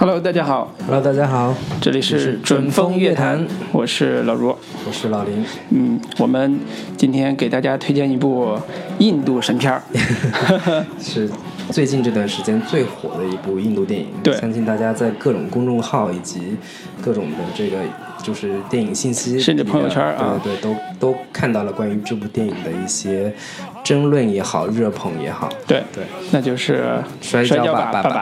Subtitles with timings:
[0.00, 4.56] Hello，大家好，Hello，大家好，这里是准风乐坛，我是老卢。
[4.86, 5.44] 我是老林。
[5.70, 6.60] 嗯，我们
[6.96, 8.56] 今天给大家推荐一部
[9.00, 9.82] 印度神片儿，
[11.02, 11.28] 是
[11.70, 14.06] 最近这段时间最火的一部印度电影。
[14.22, 16.56] 对相信大家在各种公众号以及
[17.02, 17.78] 各种的这个
[18.22, 23.34] 就是电影信息，甚至朋友圈啊对对，都都看到了关于这部电影的一些
[23.88, 25.48] 争论也好，热捧也好。
[25.66, 28.20] 对，对，那就是摔跤跤吧爸爸爸。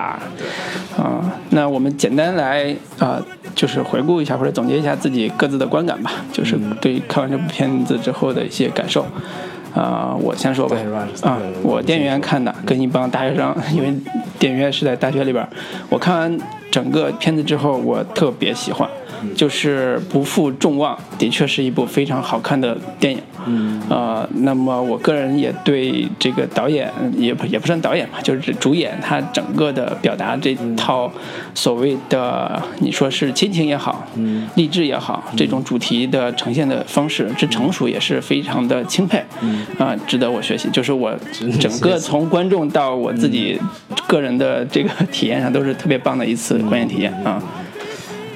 [0.97, 3.21] 啊、那我们简单来啊、
[3.53, 9.05] 就是回顾一下或者总结一下自己各自的观感吧，就是对看完这部片子之后的一些感受。
[9.75, 10.77] 啊、我先说吧
[11.23, 13.93] 啊对，我电影院看的，跟一帮大学生，因为
[14.39, 15.45] 电影院是在大学里边。
[15.89, 16.39] 我看完
[16.71, 18.89] 整个片子之后，我特别喜欢，
[19.35, 23.21] 就是不负众望，的确是一部非常好看的电影。
[23.47, 31.11] 嗯，呃，那么我个人也对这个导演也不也不算导演吧，就是主演他整个的表达这套
[31.55, 40.69] 所谓的你说是亲情也好，嗯，励志也好，这种主题的呈现的方式之成熟也是非常的钦佩，嗯啊、值得我学习。
[40.73, 41.17] 就是我
[41.61, 43.59] 整个从观众到我自己
[44.09, 47.43] 个人的这个体验上都是特别棒的一次观影体验啊。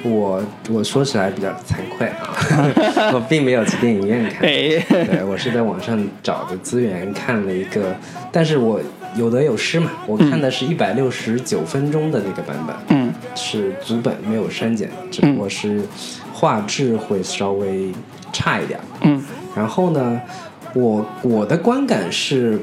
[0.03, 2.33] 我我说起来比较惭愧啊，
[3.13, 4.41] 我并没有去电影院看。
[4.41, 7.95] 哎，对，我是在网上找的资源看了一个，
[8.31, 8.79] 但是我
[9.15, 15.81] 有得有失嘛，我看的是一百六十九分钟的那个版本，嗯是足本没有删减，只不过是
[16.33, 17.91] 画质会稍微
[18.33, 18.79] 差一点。
[19.01, 19.23] 嗯
[19.55, 20.21] 然后呢，
[20.73, 22.57] 我我的观感是，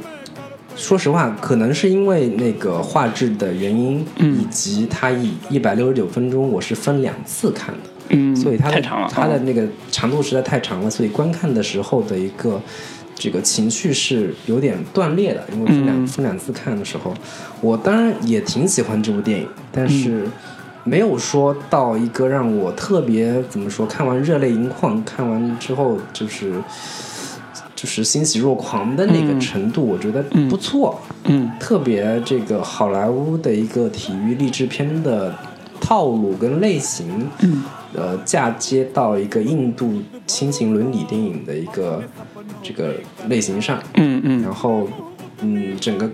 [0.78, 7.80] 说实话，可能是因为那个画质的原因，嗯以及它以一百六十九分钟，我是分两次看的。
[8.10, 12.60] 嗯，所以它的太长了，啊它的那个长度实在太长了，所以观看的时候的一个
[13.16, 17.12] 这个情绪是有点断裂的，因为分两、嗯分两次看的时候，
[17.60, 20.28] 我当然也挺喜欢这部电影，但是
[20.84, 26.52] 没有说到一个让我特别怎么说，看完热泪盈眶，看完之后就是。
[27.78, 29.40] 就是欣喜若狂的那个嗯。
[29.40, 31.00] 程度，我觉得不错。
[31.26, 31.48] 嗯。
[31.60, 35.32] 特别这个好莱坞的一个体育励志片的
[35.80, 37.62] 套路跟类型，嗯。
[37.94, 42.02] 呃，嫁接到一个印度亲情伦理电影的一个
[42.62, 42.94] 这个
[43.28, 44.42] 类型上，嗯嗯。
[44.42, 44.88] 然后
[45.40, 46.10] 嗯，整个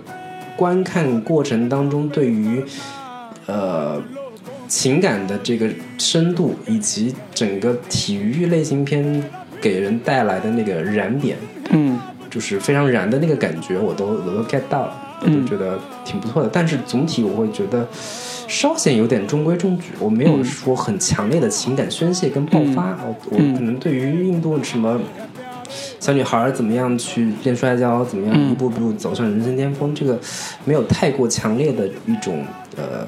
[0.55, 2.63] 观看过程当中对于
[3.47, 3.99] 呃
[4.67, 5.67] 情感的这个
[5.97, 9.23] 深度，以及整个体育类型片
[9.61, 11.37] 给人带来的那个燃点，
[11.71, 11.99] 嗯
[12.29, 16.49] 就是非常燃的那个感觉，我都我都 get 到了，我嗯都觉得挺不错的。
[16.51, 17.87] 但是总体我会觉得
[18.47, 22.97] 稍显有点中规中矩，我没有嗯说很强烈的情感宣泄跟爆发。
[23.29, 24.99] 我可能对于印度什么
[25.99, 30.19] 小女孩儿怎么样去练摔跤，怎么样嗯一步步走上人生巅峰，这个
[30.65, 32.45] 没有太过强烈的一种
[32.75, 33.07] 呃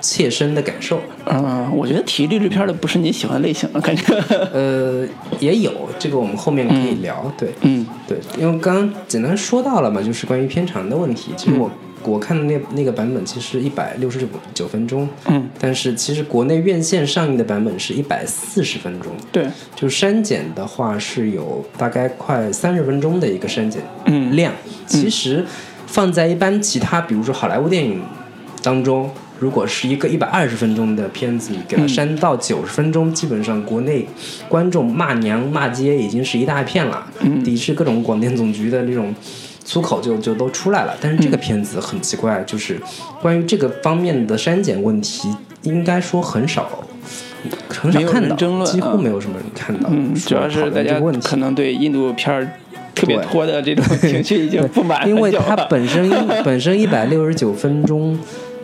[0.00, 1.00] 切身的感受。
[1.26, 4.14] 嗯，我觉得体育励志片的不是你喜欢类型，感觉。
[4.52, 5.06] 呃，
[5.38, 7.32] 也有这个，我们后面可以聊。
[7.36, 11.32] 对，嗯对，因为刚刚简单说到了嘛，就是关于片长的问题。
[11.36, 11.70] 其实我、
[12.02, 19.46] 我看的那那个版本其实一百六十九九分钟，嗯，但是其实国内院线上映的版本是一百四十分钟，对，
[19.76, 24.52] 就删减的话是有大概快三十分钟的一个删减嗯量。
[24.86, 25.44] 其实
[25.86, 28.02] 放在一般其他，比如说好莱坞电影
[28.62, 29.10] 当中。
[29.40, 34.06] 如果是一个一百二十分钟的片子，你给它嗯删到九十分钟，基本上国内
[34.48, 39.14] 观众骂娘骂街已经是一大片了，嗯抵制各种广电总局的那种
[39.64, 40.94] 粗口就就都出来了。
[41.00, 42.78] 但是这个片子很奇怪，就是
[43.22, 46.68] 关于这个方面的删减问题，应该说很少
[47.68, 49.88] 很少有看到，人争论几乎啊没有什么人看到。
[49.90, 52.46] 嗯，主要是大家可能对印度片儿
[52.94, 56.10] 特别对拖的这种情绪已经不满因为它本身
[56.44, 58.18] 本身一百六十九分钟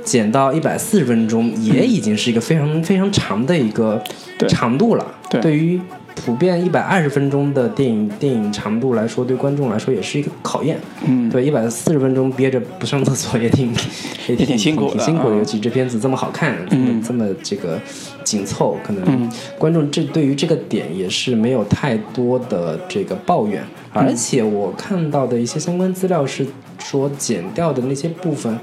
[0.06, 4.02] 减到一百四十分钟，也已经是一个非常非常长的一个
[4.48, 5.04] 长度了。
[5.42, 5.78] 对于
[6.14, 10.78] 普遍一百二十分钟的电影电影长度来说，对观众来说也是一个考验。
[11.04, 13.70] 嗯，对，一百四十分钟憋着不上厕所也挺
[14.28, 15.34] 也也挺辛苦的挺辛苦的。
[15.34, 17.78] 啊尤其这片子这么好看，这么嗯这么这个
[18.24, 23.62] 紧凑，可能嗯观众这对于这个点也是没有太多的这个抱怨。
[23.92, 26.46] 而且我看到的一些相关资料是
[26.78, 28.58] 说，剪掉的那些部分。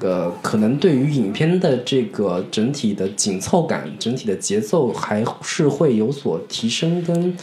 [0.00, 7.36] 呃，可能对于影片的这个整体的紧凑感、整体的节奏，还是会有所提升跟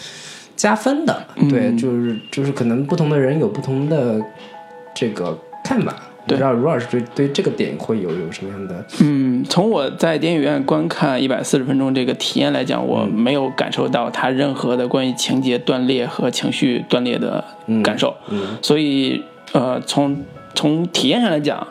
[0.56, 1.26] 加分的。
[1.50, 4.22] 对，就是就是可能不同的人有不同的
[4.96, 5.94] 这个看法。
[6.26, 8.86] 不对知道卢老师对对这个点会有有什么样的？
[9.00, 17.42] 嗯，从我在电影院观看一百四十分钟这个体验来讲，我没有感受到它任何的关于情节断裂和情绪断裂的
[17.82, 19.24] 感受，嗯所以
[19.54, 20.22] 呃，从
[20.54, 21.66] 从体验上来讲，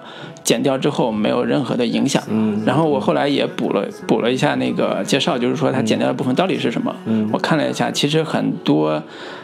[0.47, 2.23] 剪掉之后没有任何的影响。
[2.31, 6.95] 嗯然后我后来也补了补了一下那个介绍，就是说它剪掉的部分到底是什么。
[7.05, 9.03] 嗯我看了一下，其实很多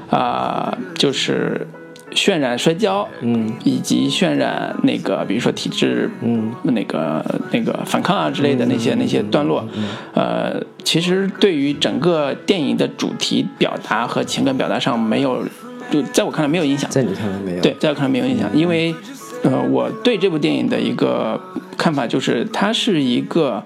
[0.08, 1.66] 啊、就是
[2.12, 9.66] 渲染摔跤，嗯以及渲染那个比如说体质，嗯那个那个反抗啊之类的那些那些段落，
[10.14, 15.42] 呃，其实对于整个电影的主题表达和情感表达上没有，
[15.90, 16.88] 就在我看来没有影响。
[16.90, 17.62] 在你看来没有？
[17.62, 18.94] 对，在我看来没有影响，因为
[19.42, 21.40] 呃，我对这部电影的一个
[21.76, 23.62] 看法就是，它是一个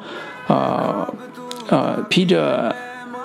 [0.47, 1.07] 呃
[1.69, 2.75] 呃披着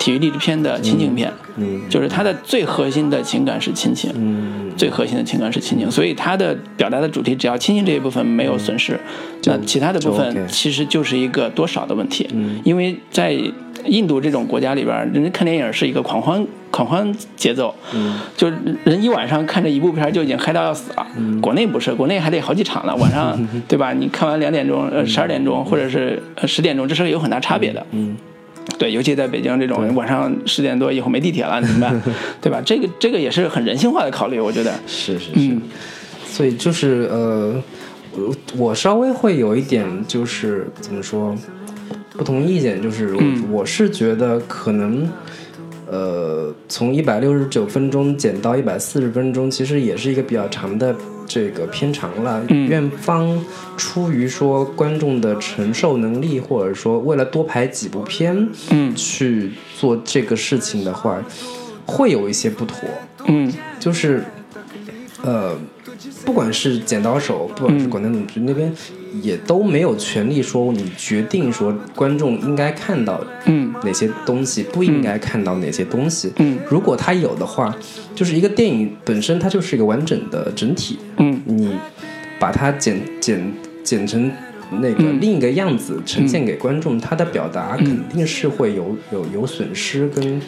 [0.02, 4.72] 体育励志片的亲情片，嗯就是它的最核心的情感是亲情，嗯。
[4.76, 8.98] 最核心的情感是亲情，所以它的表达的主题只要亲情这一部分没有损失，
[9.44, 13.38] 那其他的部分其实就是一个多少的问题，嗯因为在
[13.84, 18.18] 印度这种国家里边，人家看电影是一个狂欢狂欢节奏，嗯。
[18.36, 21.06] 就是人一晚上看这一部片就已经嗨到要死了。
[21.16, 21.40] 嗯。
[21.40, 22.96] 国内不是，国内还得好几场呢。
[22.96, 23.38] 晚上
[23.68, 23.92] 对吧？
[23.92, 27.86] 你看完两点钟、呃十二点钟或者是呃十点钟，这是有很大差别的。
[27.92, 28.16] 嗯
[28.78, 32.02] 对，尤其在北京这种晚上十点多以后没地铁了，怎么办？
[32.40, 32.60] 对吧？
[32.64, 34.72] 这个这个也是很人性化的考虑，我觉得。
[34.86, 35.62] 是是是，嗯
[36.26, 37.54] 所以就是呃，
[38.16, 41.36] 我我稍微会有一点就是怎么说
[42.12, 45.08] 不同意见，就是我、嗯我是觉得可能。
[45.90, 50.96] 呃，从一百六十九分钟减到一百四十分钟，其实也是一个比较长的
[51.32, 52.44] 这个片长了。
[52.50, 53.42] 嗯院方
[53.78, 61.22] 出于说观众的承受能力，或者说为了多拍几部片嗯去做这个事情的话，
[61.86, 62.76] 会有一些不妥。
[63.26, 63.50] 嗯
[63.80, 64.24] 就是，
[65.22, 65.56] 呃，
[66.24, 67.90] 不管是剪刀手，不管是嗯。
[67.90, 68.72] 广电总局那边，
[69.22, 73.74] 也都没有权利说你决定说观众应该看到嗯。
[73.84, 76.32] 哪些东西，不应该看到哪些东西。
[76.36, 76.58] 嗯。
[76.68, 77.74] 如果他有的话，
[78.14, 81.40] 就是一个电影本身它就是一个完整的整体，嗯。
[81.44, 81.76] 你
[82.38, 83.52] 把它剪剪
[83.82, 84.30] 剪成。
[84.80, 85.20] 那个嗯。
[85.20, 90.40] 另一个样子呈现给观众，他的表达肯定是会有有有损失跟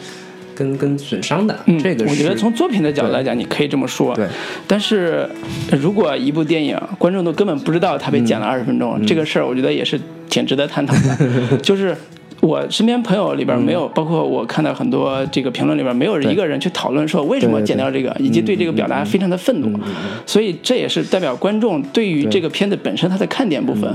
[0.55, 1.55] 跟跟损伤的。
[1.65, 4.15] 嗯，这个是我觉得从作品的角度来讲，你可以这么说。
[4.15, 4.25] 对。
[4.65, 5.27] 但是，
[5.69, 9.99] 呃如果一部电影观众都根本不知道它被剪了二十分钟，这个事儿我觉得也是
[10.29, 11.57] 挺值得探讨的。
[11.61, 11.95] 就是
[12.45, 19.79] 我身边朋友里边没有，包括我看到很多这个评论里边，没有一个人去讨论说为什么剪掉这个，以及对这个表达非常的愤怒。
[20.25, 23.89] 所以这也是代表观众对于这个片子本身它的看点部分，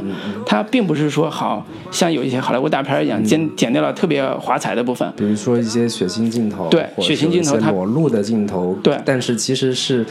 [0.44, 5.10] 它并不是说好像有一些好莱坞大片一样剪剪掉了特别华彩的部分。
[5.16, 8.96] 比如说一些血腥镜头，对血腥镜头它裸露的镜头，对。
[9.04, 10.04] 但是其实是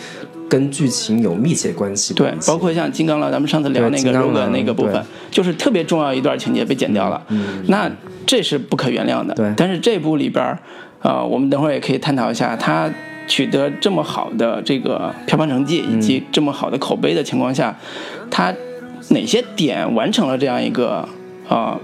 [0.49, 2.33] 跟剧情有密切关系的对。
[2.47, 5.01] 包括像金刚狼，咱们上次聊那个如果狼那个部分，
[5.31, 7.25] 就是特别重要一段情节被剪掉了，
[7.67, 7.89] 那
[8.25, 9.33] 这是不可原谅的。
[9.35, 10.59] 对但是这部里边儿，
[11.01, 12.91] 呃，我们等会儿也可以探讨一下，它
[13.27, 17.77] 取得这么好的这个票房成绩以及这么好的口碑的情况下，
[18.31, 18.53] 它
[19.09, 21.07] 哪些点完成了这样一个
[21.47, 21.79] 啊、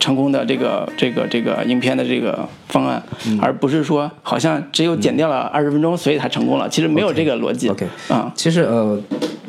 [0.00, 6.68] 成功的这个这个这个影片的这个方案，嗯而不是说好像只有剪掉了二十分钟，所以它成功了。
[6.68, 7.68] 其实没有这个逻辑。
[7.68, 8.98] OK 啊，其实呃，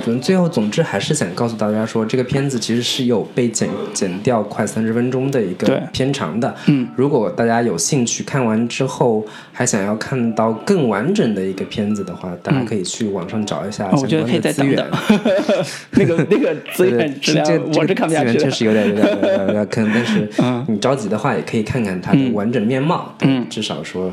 [0.04, 6.54] 可能最后总之还是想告诉大家说，这个片子其实是有被剪剪掉快三十分钟的一个片长的。
[6.68, 14.76] 嗯，如果大家有兴趣看完之后还想要看到更完整的一个片子的话，大家可以去网上找一下相觉得可以再关的资源。
[14.76, 18.34] 等等， 那个那 个资源质量这这我是看不下去的。
[18.34, 23.14] 这个资源确实有点有点有点坑，但是 嗯你着急的话，也可以看看它的完整面貌。
[23.22, 24.12] 嗯至少说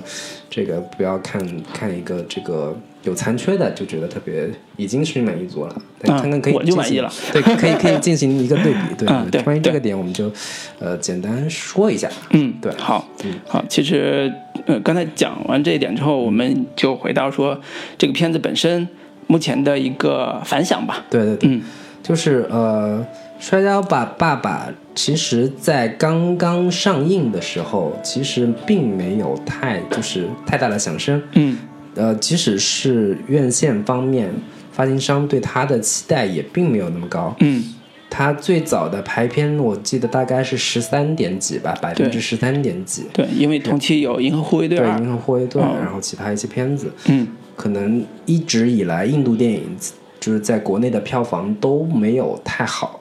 [0.50, 1.40] 这个不要看
[1.72, 5.82] 看一个这个有残缺的，就觉得特别已经是满意足了。
[6.02, 8.80] 看看可以我就进行满意了对，可以可以进行一个对比。
[8.98, 10.30] 对嗯对关于这个点，我们就
[10.78, 12.08] 呃简单说一下。
[12.30, 13.08] 嗯，对好，
[13.46, 14.32] 好，其实
[14.66, 17.58] 呃，刚才讲完这一点之后，我们就回到说
[17.96, 18.86] 这个片子本身
[19.26, 21.04] 目前的一个反响吧。
[21.08, 21.62] 对对对，嗯
[22.02, 23.04] 就是呃，
[23.44, 31.22] 《摔跤吧，爸爸》其实在刚刚上映的时候，其实并没有太就是太大的响声。
[31.34, 31.58] 嗯
[31.98, 34.32] 呃，即使是院线方面，
[34.72, 37.34] 发行商对它的期待也并没有那么高。
[37.40, 37.74] 嗯
[38.10, 43.04] 它最早的排片我记得大概是十三点几吧，百分之十三点几。
[43.12, 49.76] 对，因为同期有《银河护卫队对，《银》，河护卫队》嗯然后其他一些片子，嗯可能一直以来印度电影
[50.18, 52.98] 就是在国内的票房都没有太好，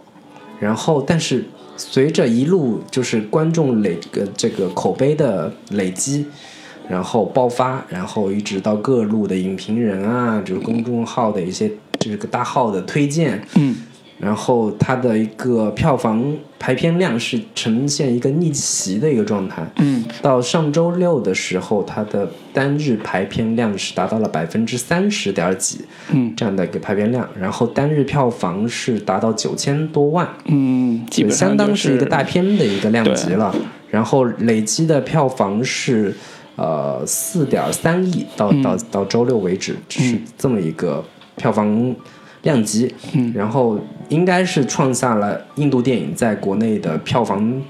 [0.59, 1.45] 然后但是
[1.77, 6.25] 随着一路就是观众累个这个口碑的累积，
[6.89, 13.75] 然后爆发，然后一直到各路的影评人啊，就是公众号的一些这个大号的推荐，嗯。
[14.19, 19.63] 然后它的一个票房排片量是呈现一个逆袭的一个状态。
[19.75, 33.55] 嗯，到上周六的时候，它的单日排片量是达到了百分之三十点几，嗯，这样的一个排片量，然后单日票房是达到九千多万，嗯，基本上相当是一个大片的一个量级了。
[33.91, 36.11] 然后累积的票房是
[36.57, 41.01] 呃四点三亿，到到到周六为止是这么一个
[41.37, 41.95] 票房
[42.41, 42.93] 量级。
[43.13, 47.61] 嗯，然后应该是创下了印度电影在国内的票房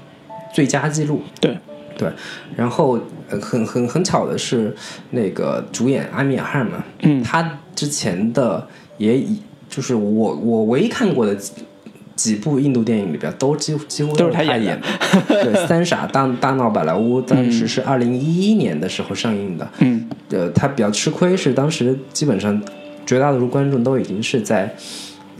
[0.52, 1.22] 最佳纪录。
[1.40, 1.56] 对
[1.96, 2.10] 对，
[2.56, 4.74] 然后呃很很很巧的是，
[5.10, 8.66] 那个主演阿米尔汗嘛，嗯他之前的
[8.98, 11.36] 也以就是我我唯一看过的
[12.18, 14.86] 几几部印度电影里边，都几乎几乎都是他他演的
[15.28, 15.44] 的。
[15.44, 19.66] 对，《三傻大大闹宝莱坞》当时是二零一一年的时候上映的。
[19.78, 22.60] 嗯呃，他比较吃亏是当时基本上
[23.06, 24.74] 绝大多数观众都已经是在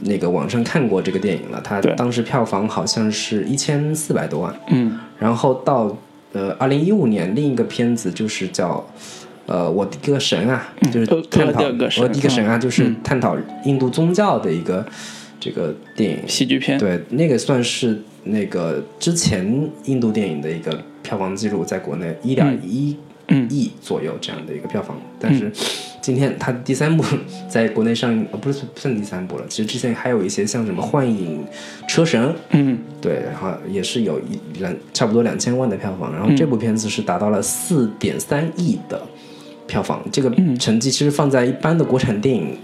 [0.02, 1.61] 那个网上看过这个电影了。
[1.62, 4.54] 他当时票房好像是一千四百多万。
[4.68, 5.94] 嗯然后到
[6.32, 8.82] 呃二零一五年另一个片子就是叫
[9.47, 14.87] 呃我的一个神啊，就是呃探讨我的个神我的一个神啊，就是探讨印度宗教的一个
[15.40, 16.18] 这个电影。
[16.26, 22.97] 喜剧片，对，那个算是那个之前印度电影的一个票房记录，在国内一点一
[23.28, 25.00] 嗯亿左右这样的一个票房。
[25.21, 25.50] 但是
[26.00, 27.04] 今天它第三部
[27.49, 31.45] 在国内上映，呃不是不算第三部了，其实之前还有一些像什么《幻影
[31.87, 32.78] 车神》，嗯。
[33.00, 39.00] 对，然后也是有一两差不多两千万的票房，然后这部片子是达到了四点三亿的
[39.68, 42.57] 票房，这个成绩其实放在一般的国产电影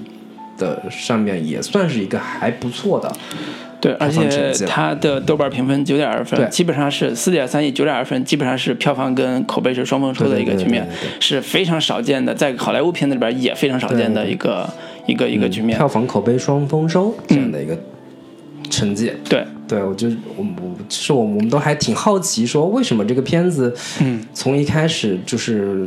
[0.57, 3.13] 的上面也算是一个还不错的。
[3.81, 14.67] 对，而且它的豆瓣评分九点二对分，基本上是四点三亿九点二分，基本上是票房跟口碑是双丰收的一个局面对对对，是非常少见的，在好莱坞片子里边也非常少见的一个
[15.07, 15.77] 一个一个局面。
[15.77, 17.79] 票房口碑双丰收这样的一个
[18.71, 19.13] 成绩。
[19.29, 25.87] 对，对，我就我我是我我们都还挺好奇，说为什么这个片子，嗯，从一开始就是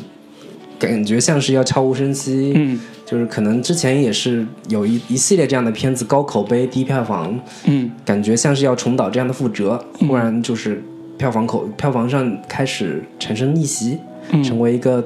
[0.78, 10.84] 感觉像是要悄无声息，嗯就是可能之前也是有一一系列这样的片子，高口碑低票房，嗯感觉像是要重蹈这样的覆辙，忽然就是
[11.18, 13.98] 票房口票房上开始产生逆袭，
[14.44, 15.02] 成为一个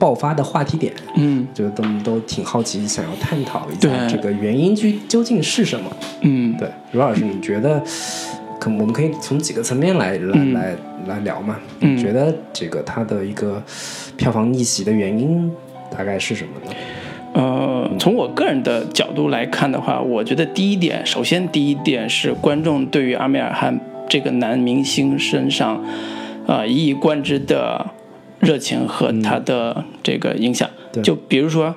[0.00, 0.92] 爆发的话题点。
[1.14, 5.88] 嗯就都都挺好奇，想要探讨一下这个原因究究竟是什么。
[6.22, 7.80] 嗯，对，卢老师，你觉得
[8.58, 10.76] 可我们可以从几个层面来来、来
[11.06, 11.56] 来聊嘛？
[11.78, 13.62] 嗯你觉得这个它的一个
[14.16, 15.48] 票房逆袭的原因
[15.96, 16.76] 大概是什么呢？
[17.38, 23.78] 呃，从我个人的角度来看的话，我觉得第一点，首先第一点是观众对于阿米尔汗
[24.08, 25.80] 这个男明星身上，
[26.48, 27.86] 呃，一以贯之的
[28.40, 30.68] 热情和他的这个影响。
[30.90, 31.72] 对就比如说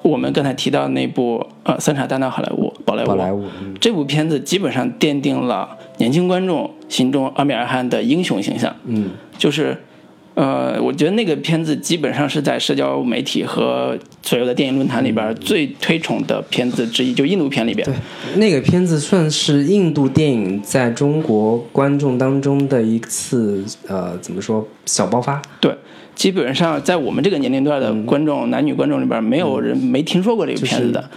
[0.00, 8.74] 我们刚才提到那部呃《三傻大闹好莱坞》宝莱坞，宝莱坞，嗯这部片子基本上奠定了年轻观众心中阿米尔汗的英雄形象。
[8.86, 9.76] 嗯，就是，
[10.34, 17.86] 呃，我觉得那个片子基本上是在社交媒体和所有的电影论坛里边最推崇的片子之一，就印度片里边。
[17.86, 17.94] 对，
[18.36, 25.42] 那个片子算是印度电影在中国观众当中的一次呃，怎么说小爆发？
[25.60, 25.76] 对，
[26.14, 31.10] 基本上在我们这个年龄段的观众，男女观众里边，没有人没听说过这个片子的。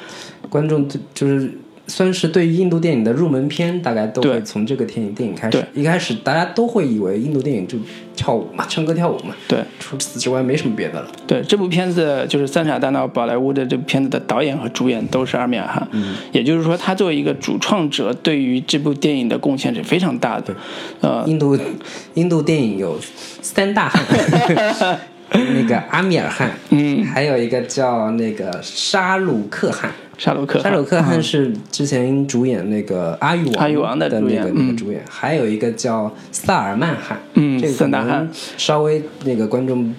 [0.49, 1.51] 观众就就是
[1.87, 5.57] 算是对于印度电影的入门片，大概都会从这个电影电影开始。
[5.57, 5.81] 对。
[5.81, 7.77] 一开始大家都会以为印度电影就
[8.15, 11.07] 跳舞嘛，唱歌跳舞嘛，对除此之外没什么别的了。
[11.27, 15.87] 对，这部片子就是《三傻大闹宝莱坞》的这部片子的导演和主演都是阿米尔汗，
[16.31, 20.55] 也就是说，他作为一个主创者，对于这部电影的贡献是非常大的。
[21.01, 21.57] 呃，印度
[22.15, 22.97] 印度电影有
[23.41, 23.89] 三大。
[23.89, 24.99] 汗，
[25.31, 29.91] 那个阿米尔汗，嗯，还有一个叫那个沙鲁克汗。
[30.17, 39.93] 沙鲁克汗，沙鲁克汗是之前主演那个《阿育王》阿育王的的那个那个主演，还有一个叫萨尔曼汗，嗯这个可能稍微那个观众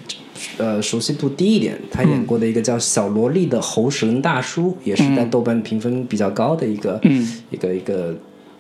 [0.57, 1.79] 呃熟悉度低一点。
[1.91, 7.43] 他演过的一个叫小萝莉的猴神大叔，也是在豆瓣评分比较高的一个嗯。
[7.51, 8.15] 一个一个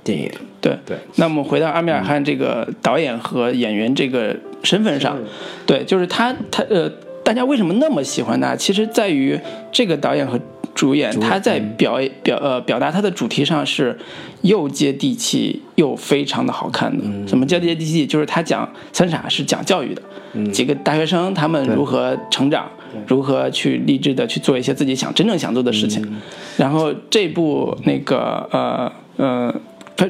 [0.06, 0.30] 电影。
[0.60, 5.18] 对对，那我们回到阿米尔汗这个导演和演员这个身份上，
[5.66, 6.90] 对，就是他他呃，
[7.22, 8.56] 大家为什么那么喜欢他？
[8.56, 9.38] 其实在于
[9.70, 10.40] 这个导演和
[10.74, 13.96] 主演他在表演表呃表达他的主题上是
[14.42, 17.04] 又接地气又非常的好看的。
[17.28, 18.06] 什么叫接地气？
[18.06, 20.02] 就是他讲三傻是讲教育的，
[20.50, 22.68] 几个大学生他们如何成长。
[23.06, 26.02] 如何去励志的去做一些自己想真正想做的事情，
[26.56, 29.52] 然后这部那个呃呃《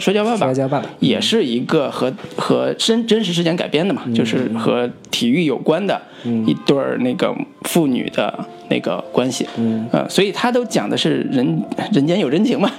[0.01, 6.01] 摔跤爸爸摔》跤爸爸也是一个和和真真实事件改编的嘛，就是和体育有关的
[6.47, 11.63] 一对儿那个父女的那个关系，嗯，呃，所以他都讲的是人
[11.93, 12.71] 人间有真情嘛，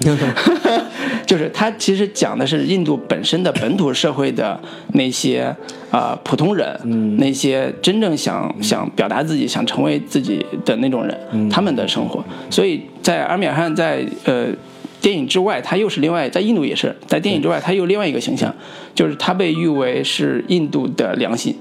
[1.25, 4.59] 就是他其实讲的是印度本身的本土社会的
[4.93, 5.43] 那些
[5.89, 7.17] 啊、呃普通人，嗯。
[7.17, 11.49] 那些真正想想表达自己、想成为自己的那种人，嗯。
[11.49, 12.23] 他们的生活。
[12.49, 14.47] 所以在阿米尔汗在呃
[15.01, 18.53] 电影之外，他又是另外在印度也是在电影之外，他又另外一个形象，
[18.95, 21.55] 就是他被誉为是印度的良心。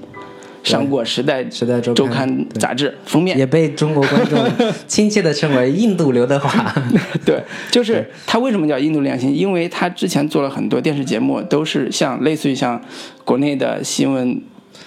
[0.63, 2.29] 上过《时代时代周刊周刊》
[2.59, 4.37] 杂志封面，也被中国观众
[4.85, 6.75] 亲切的称为“印度刘德华
[7.23, 7.41] 对，
[7.71, 9.33] 就是他为什么叫印度良心？
[9.33, 12.81] 因为他之前做了很多电视节目，都是像类似于像
[13.23, 14.41] 国内的新闻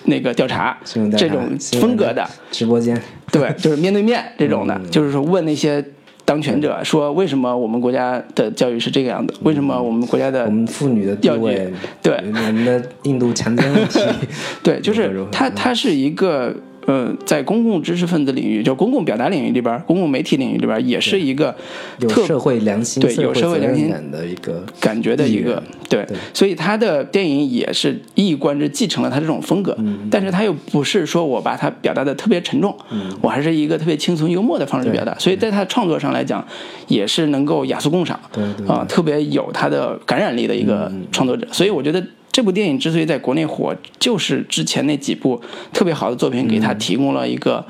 [0.05, 3.01] 那个调查”，调查这种风格的，直播间。
[3.33, 5.83] 对，就是面对面这种的，嗯就是说问那些
[6.25, 9.35] 当权者说为什么我们国家的教育是这个样的？
[9.43, 11.73] 为什么我们国家的我们妇女的地要位，
[12.03, 12.15] 对。
[12.17, 14.01] 我们的印度强奸问题，
[14.63, 16.55] 对，就是如何它，它是一个
[16.91, 21.55] 呃，在公共知识分子领域，就公共表达领域里边，公共媒体领域里边，也是一个
[22.01, 32.77] 有特社会良心、对有社会良心感的一个感觉的一个对对，所以他的电影也是一以贯之继承了他这种风格，嗯但是他又不是说我把它表达的特别沉重，
[33.21, 36.45] 我还是一个特别轻松幽默的方式去表达，所以在他创作上来讲，
[36.89, 38.19] 也是能够雅俗共赏，
[38.67, 42.05] 啊，特别有他的感染力的一个创作者，所以我觉得。
[42.33, 45.41] 这部电影之所以在国内火，就是之前那几部
[45.73, 47.65] 特别好的作品给他提供了一个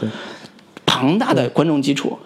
[0.84, 2.18] 庞大的观众基础。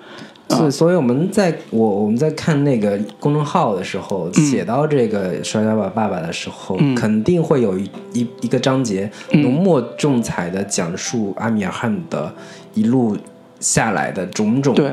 [0.48, 4.44] 所以，所以我们在我我们在看那个公众号的时候，嗯。
[4.44, 9.40] 写到这个《摔跤吧，爸爸》的时候，肯定会有一一一个章节嗯。
[9.40, 12.32] 浓墨重彩的讲述阿米尔汗的
[12.74, 13.16] 一路
[13.58, 14.92] 下来的种种对。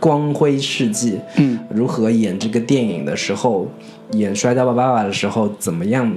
[0.00, 3.68] 光辉事迹，嗯，如何演这个电影的时候，
[4.12, 6.12] 演《摔跤吧，爸爸》的时候，怎么样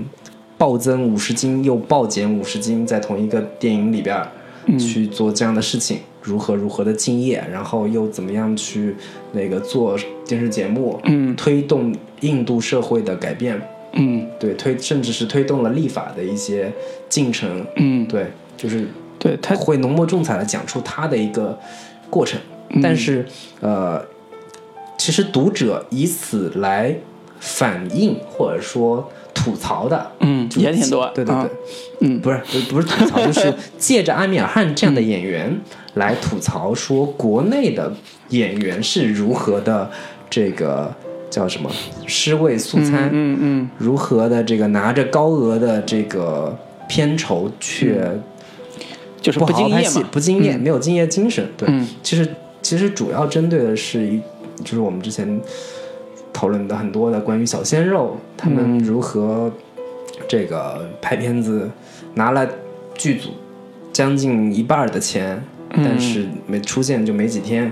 [0.62, 4.24] 暴增五十斤又暴减五十斤，在同一个电影里边
[4.78, 8.96] 去做这样的事情，如何如何的敬业，然后又怎么样去
[9.32, 11.36] 那个做电视节目，嗯。
[11.36, 13.60] 推动印度社会的改变，
[13.94, 14.28] 嗯。
[14.40, 16.72] 对，推甚至是推动了立法的一些
[17.10, 18.88] 进程，嗯，对，就是
[19.18, 21.58] 对他会浓墨重彩的讲出他的一个
[22.08, 22.40] 过程，
[22.70, 22.80] 嗯。
[22.84, 23.26] 但是
[23.62, 24.00] 呃，
[24.96, 26.96] 其实读者以此来
[27.40, 29.10] 反映或者说
[29.44, 31.50] 吐槽的，嗯也挺多，对对对，啊。
[32.02, 32.20] 嗯。
[32.22, 35.60] 不是不不是吐槽，就是 借着阿米尔汗这样的演员
[35.96, 37.92] 来吐槽说国内的
[38.30, 39.90] 演员是如何的
[40.30, 40.94] 这个
[41.32, 41.72] 叫什么
[42.06, 46.56] 尸位素餐，嗯嗯如何的这个拿着高额的这个
[46.88, 48.06] 片酬却
[49.20, 51.50] 就是不敬业不敬业，没有敬业精神。
[51.58, 51.88] 对，嗯。
[52.04, 52.28] 其实
[52.62, 54.22] 其实主要针对的是一，
[54.64, 55.42] 就是我们之前
[56.34, 58.80] 讨论的很多的关于小鲜肉他们嗯。
[58.80, 59.52] 如何
[60.28, 61.70] 这个拍片子
[62.16, 62.48] 拿了
[62.96, 63.30] 剧组
[63.92, 65.84] 将近一半儿的钱，嗯。
[65.84, 67.72] 但是没出现就没几天。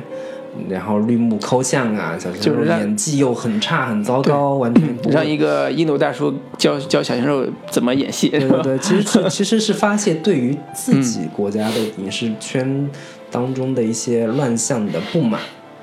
[0.68, 12.90] 然后绿幕抠像啊，小鲜肉就是演技又很差，很糟糕，完全不让一个印度大叔教教小鲜肉怎么演戏，对对对，其实其其实是发泄对于自己国家的影视圈
[13.30, 15.40] 当中的一些乱象的不满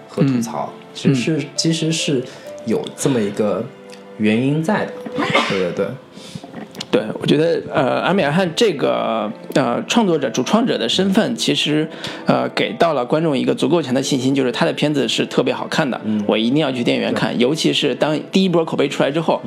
[0.09, 2.23] 和吐槽，其实是其实是
[2.67, 3.65] 有这么一个
[4.19, 4.93] 原因在的。
[5.49, 5.87] 对对对，
[6.91, 11.89] 对，我觉得呃，阿米尔汗这个呃创作者、主创者的身份，其实
[12.27, 19.41] 呃给到了观众一个足够强的信心，就是他的片子是特别好看的，我一定要去电影院看，尤其是当第一波口碑出来之后，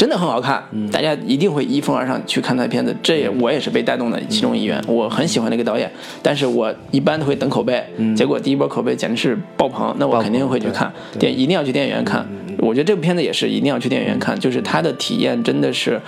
[0.00, 2.96] 真的很好看，大家一定会一拥而上去看他的片子。
[3.02, 4.82] 这也我也是被带动的其中一员。
[4.88, 7.84] 我很喜欢那个导演，但是我一般都会等口碑。
[8.16, 12.26] 结果第一波口碑简直是爆棚，那我肯定会去看，电一定要去电影院看。
[12.60, 16.00] 我觉得这部片子也是一定要去电影院看，就是它的体验真的是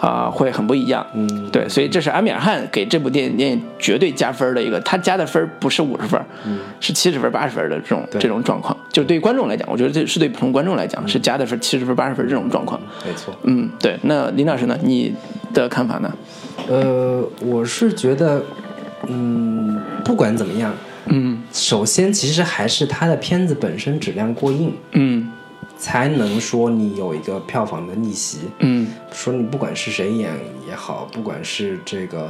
[0.00, 1.06] 啊、会很不一样。
[1.14, 6.20] 嗯，对，所以这是阿米尔汗给这部电影电影绝对加分的一个，他加的分不是五十分，
[6.80, 8.76] 是七十分、八十分的这种这种状况。
[8.90, 12.80] 就对于观众来讲，我觉得这是对普通观众来讲是加的分七十分、八十分这种状况。
[13.06, 13.34] 没错。
[13.44, 13.98] 嗯，对。
[14.02, 14.76] 那林老师呢？
[14.82, 15.14] 你
[15.52, 16.12] 的看法呢？
[16.68, 18.42] 呃，我是觉得，
[19.06, 20.74] 嗯，不管怎么样，
[21.06, 25.28] 嗯首先其实还是他的片子本身质量过硬，嗯
[25.80, 28.40] 才能说你有一个票房的逆袭。
[28.58, 30.30] 嗯说你不管是谁演
[30.68, 32.28] 也好，不管是这个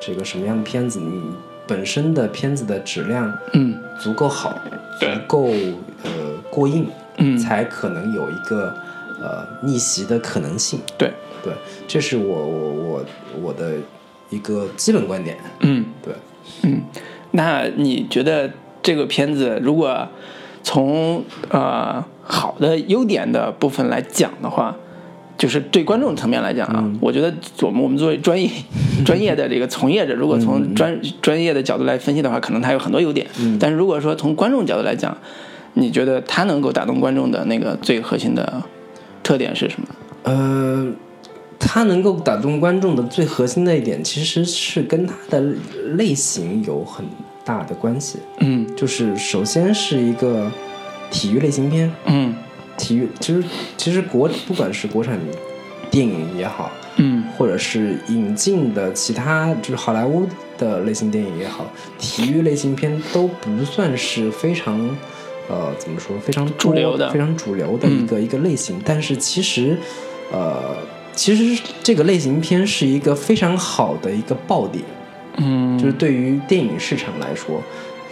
[0.00, 1.22] 这个什么样的片子，你
[1.66, 4.50] 本身的片子的质量嗯足够好，
[4.98, 5.46] 足对够
[6.02, 8.74] 呃过硬，嗯，才可能有一个
[9.20, 10.80] 呃逆袭的可能性。
[10.98, 11.52] 对，对，
[11.86, 13.04] 这是我我我
[13.42, 13.76] 我的
[14.28, 15.38] 一个基本观点。
[15.60, 16.14] 嗯对，
[16.62, 16.82] 嗯。
[17.30, 18.50] 那你觉得
[18.82, 20.08] 这个片子如果
[20.62, 24.76] 从呃好的优点的部分来讲的话，
[25.38, 28.50] 就是对观众层面来讲啊，我觉得我们我们作为专业
[29.06, 33.26] 专业的这个从业者，如果从专专业的角度来分析的话，可能它有很多优点。
[33.58, 35.16] 但是如果说从观众角度来讲，
[35.74, 38.62] 你觉得它能够打动观众的那个最核心的
[39.22, 39.88] 特点是什么？
[40.24, 40.92] 呃，
[41.58, 45.40] 它能够打动观众的最核心的一点，其实是跟它的
[45.96, 47.06] 类型有很
[47.44, 48.18] 大的关系。
[48.40, 50.50] 嗯就是首先是一个
[51.10, 52.34] 体育类型片，嗯。
[52.76, 53.44] 体育其实
[53.76, 55.18] 其实国不管是国产
[55.90, 57.24] 电影也好，嗯。
[57.36, 61.66] 或者是引进的其他就是好莱坞的类型电影也好，
[61.98, 64.78] 体育类型片都不算是非常
[65.48, 67.10] 呃怎么说非常主流的。
[67.10, 68.80] 非常主流的一个、一个类型。
[68.84, 69.76] 但是其实
[70.30, 70.76] 呃
[71.14, 74.84] 其实这个类型片是一个非常好的一个爆点，
[75.38, 77.60] 嗯，就是对于电影市场来说，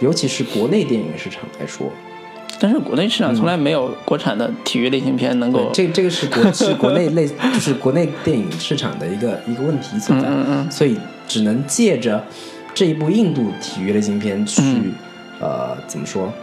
[0.01, 1.89] 尤其是国内电影市场来说，
[2.59, 12.23] 但是国内市场从来没有国产的体育类型片能够对，这这个是国是国内类，就是国内电影市场的一个一个问题所在，嗯嗯所以只能借着
[12.73, 14.93] 这一部印度体育类型片去，嗯
[15.39, 16.33] 呃，怎么说，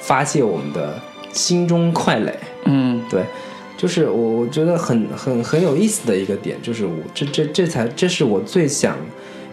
[0.00, 1.00] 发泄我们的
[1.32, 2.38] 心中快垒。
[2.66, 3.02] 嗯。
[3.10, 3.22] 对，
[3.76, 8.96] 就是我我觉得很很很有意思的一个点，就是我这这这才这是我最想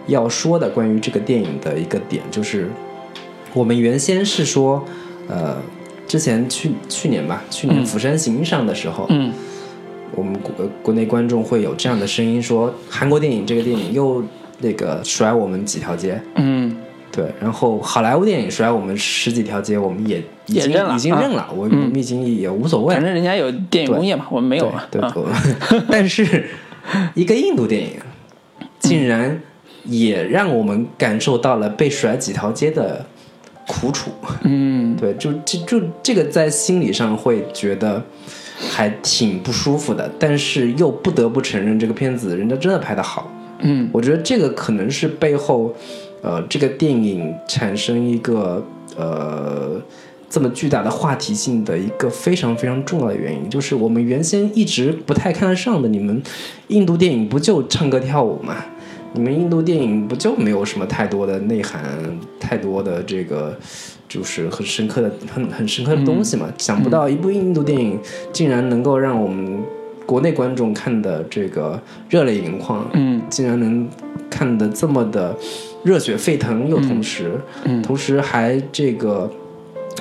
[0.06, 2.70] 要说的关于这个电影的一个点，就是
[3.52, 4.82] 我们原先是说，
[5.28, 5.56] 呃，
[6.12, 9.32] 之前去去年吧，去年嗯《釜山行》上的时候，嗯
[10.14, 14.22] 我们国国内观众会有这样的声音说，韩国电影这个电影又
[14.58, 16.20] 那个甩我们几条街。
[16.34, 16.76] 嗯
[17.10, 23.02] 对，然后好莱坞电影甩我们十几条街，我们也已经也认了已经啊认了，我们已经也无所谓反。
[23.02, 24.82] 正人家有电影工业嘛，我们没有嘛。
[24.90, 25.42] 对，对啊
[25.88, 26.44] 但是
[27.14, 27.92] 一个印度电影
[28.78, 29.40] 竟然
[29.84, 33.06] 也让我们感受到了被甩几条街的
[33.66, 34.10] 苦楚。
[34.42, 38.02] 嗯 对，就就就这个在心理上会觉得
[38.70, 43.30] 还挺不舒服的，但是又不得不承认这个片子人家真的拍得好。
[43.64, 45.72] 嗯我觉得这个可能是背后，
[46.20, 48.64] 呃，这个电影产生一个
[48.96, 49.80] 呃
[50.28, 56.20] 这么巨大的话题性的一个非常非常重要的原因，就是我们原先一直不太看得上的，你们
[56.68, 58.56] 印度电影不就唱歌跳舞嘛？
[59.14, 61.82] 你们印度电影不就没有什么太多的内涵，
[62.40, 63.54] 太多的这个
[64.08, 66.46] 就是很深刻的、很很深刻的东西嘛？
[66.58, 67.98] 想不到一部印度电影
[68.32, 69.62] 竟然能够让我们
[70.06, 73.88] 国内观众看的这个热泪盈眶，嗯竟然能
[74.30, 75.36] 看得这么的
[75.84, 79.30] 热血沸腾，又同时，嗯同时还这个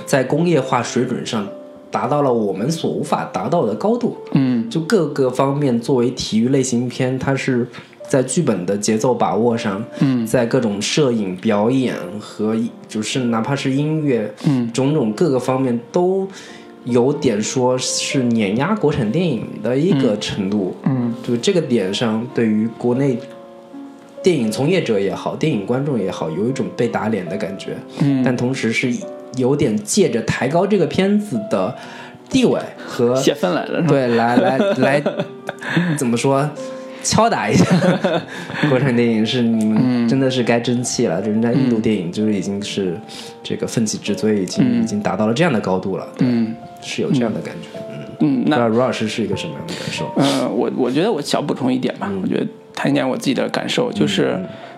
[0.05, 1.47] 在工业化水准上
[1.89, 4.15] 达到了我们所无法达到的高度。
[4.33, 7.67] 嗯就各个方面，作为体育类型片，它是
[8.11, 12.53] 在剧本的节奏把握上，嗯在各种摄影、表演和
[12.85, 16.27] 就是哪怕是音乐，嗯种种各个方面都
[16.83, 20.75] 有点说是碾压国产电影的一个程度。
[20.83, 23.17] 嗯就这个点上，对于国内
[24.21, 27.77] 电影从业者也好，电影观众也好，有一种被打脸的感觉。
[28.01, 28.93] 嗯，但同时是
[29.37, 31.73] 有点借着抬高这个片子的
[32.29, 33.81] 地位和泄愤来了？
[33.87, 35.01] 对来来来，
[35.97, 36.49] 怎么说？
[37.03, 37.65] 敲打一下。
[38.69, 42.99] 国产电影是你们真的是该争气了，人家印度电影就是已经是
[43.43, 46.55] 这个奋起直追，已经、已经达到了这样的高度了，对，嗯。
[46.83, 47.79] 是有这样的感觉。
[48.19, 50.11] 嗯，嗯，那不知道卢老师是一个什么样的感受？
[50.17, 52.19] 呃，我我觉得我小补充一点吧，嗯。
[52.23, 54.35] 我觉得谈一点我自己的感受，就是，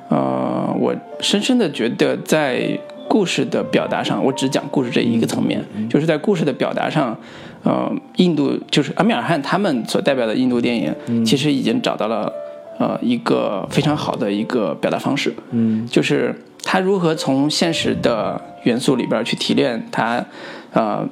[0.09, 5.87] 呃，我深深的觉得在故事的表达上，我只讲故事这一个层面，嗯。
[5.87, 7.17] 就是在故事的表达上，
[7.63, 12.31] 呃，印度就是阿米尔汗他们所代表的印度电影，嗯其实已经找到了
[12.77, 15.87] 呃一个非常好的一个表达方式，嗯。
[15.89, 20.25] 就是他如何从现实的元素里边去提炼他，
[20.73, 21.07] 呃，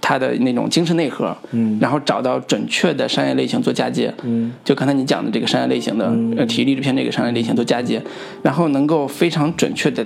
[0.00, 4.52] 他的那种精神内核，嗯然后找到准确的商业类型做嫁接，嗯。
[4.64, 8.02] 就刚才你讲的这个商业类型的、呃体育励志片这个商业类型做嫁接，
[8.42, 10.04] 然后能够非常准确的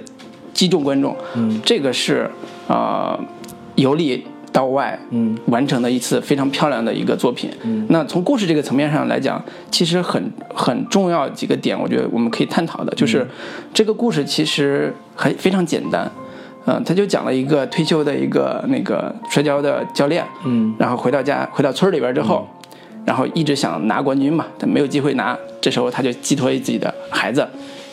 [0.52, 1.58] 击中观众，嗯。
[1.64, 2.30] 这个是
[2.68, 3.18] 呃
[3.76, 4.24] 由里
[4.56, 7.50] 到外嗯完成的一次非常漂亮的一个作品。
[7.64, 13.26] 嗯那从故事这个层面上来讲，其实很很重要几个点，我觉得我们可以探讨的，就是
[13.74, 16.10] 这个故事其实很非常简单。
[16.64, 22.48] 嗯、他就讲了一个退休的一个那个摔跤的教练，嗯然后回到家，回到村里边之后，
[23.04, 25.36] 然后一直想拿冠军嘛，但没有机会拿。
[25.60, 27.46] 这时候他就寄托于自己的孩子，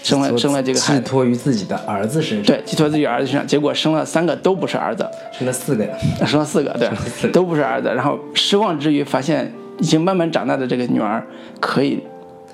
[0.04, 5.92] 生了生了这个孩子，寄托于自己的儿子身上，对，寄托自己儿子身上，结果生了三个都不是儿子，生了四个呀。
[6.28, 7.88] 生了四个，对，都不是儿子。
[7.88, 11.26] 然后失望之余，发现已经慢慢长大的这个女儿
[11.60, 12.04] 可以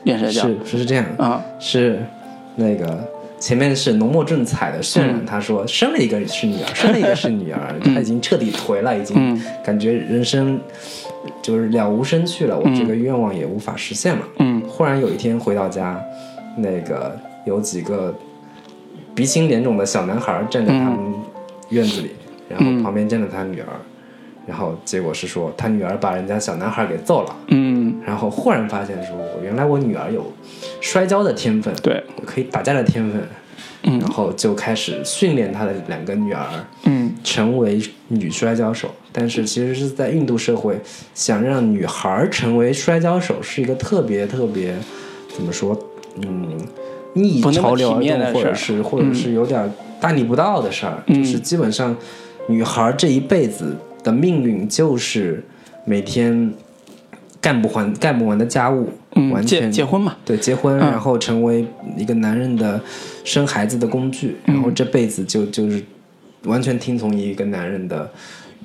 [0.03, 1.99] 练摔跤是是是这样，啊，是
[2.55, 3.03] 那个
[3.39, 10.59] 前面是浓墨重彩的渲染，他说生了一个是女儿，生了一个是女儿，他已经彻底颓了，已经感觉人生
[11.41, 14.21] 就是了无生趣了，我这个愿望也无法实现了。
[14.37, 15.99] 嗯，忽然有一天回到家，
[16.57, 17.17] 那个
[17.49, 18.15] 有几个
[19.13, 20.97] 鼻青脸肿的小男孩站在他们
[21.69, 22.11] 院子里，
[22.47, 23.67] 然后旁边站着他女儿，
[24.47, 27.35] 然后结果是说他女儿把人家小男孩给揍了。
[27.47, 30.31] 嗯，然后忽然发现说，原来我女儿有
[30.79, 33.21] 摔跤的天分，对，可以打架的天分。
[33.81, 36.45] 嗯然后就开始训练他的两个女儿
[36.83, 38.89] 嗯成为女摔跤手。
[39.13, 40.77] 但是其实是在印度社会，
[41.15, 44.75] 想让女孩成为摔跤手是一个特别特别
[45.33, 45.77] 怎么说，
[46.21, 46.59] 嗯，
[47.13, 47.93] 逆潮流
[48.33, 51.03] 或者是或者是有点大逆不道的事儿。
[51.07, 51.95] 嗯就是基本上，
[52.47, 55.43] 女孩这一辈子的命运就是
[55.85, 56.53] 每天
[57.41, 60.79] 干不完干不完的家务，嗯，结完全结婚嘛，对，结婚，嗯。
[60.79, 61.65] 然后成为
[61.97, 62.79] 一个男人的
[63.23, 64.61] 生孩子的工具，然嗯。
[64.61, 65.83] 后这辈子就就是
[66.43, 68.09] 完全听从一个男人的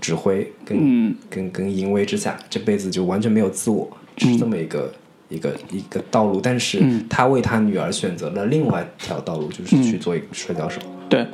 [0.01, 1.15] 指挥跟、嗯。
[1.31, 4.93] 跟跟淫威之下，这辈子就完全没有自我，是这么一个、
[5.29, 6.41] 一个一个道路。
[6.41, 10.81] 但是嗯他为他女儿选择了另外一条道路，就是去做一个摔跤手。
[11.09, 11.27] 对，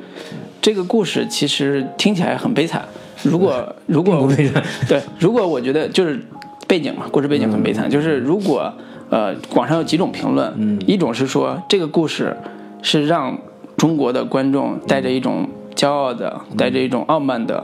[0.61, 2.83] 这个故事其实听起来很悲惨。
[3.23, 4.29] 如果 如果
[4.87, 6.19] 对，如果我觉得就是
[6.67, 7.89] 背景嘛，故事背景很悲惨。
[7.89, 8.71] 就是如果
[9.09, 12.35] 呃，网上有几种评论，一种是说这个故事
[12.81, 13.37] 是让
[13.75, 17.63] 中国的观众带着一种骄傲的、带着一种傲慢的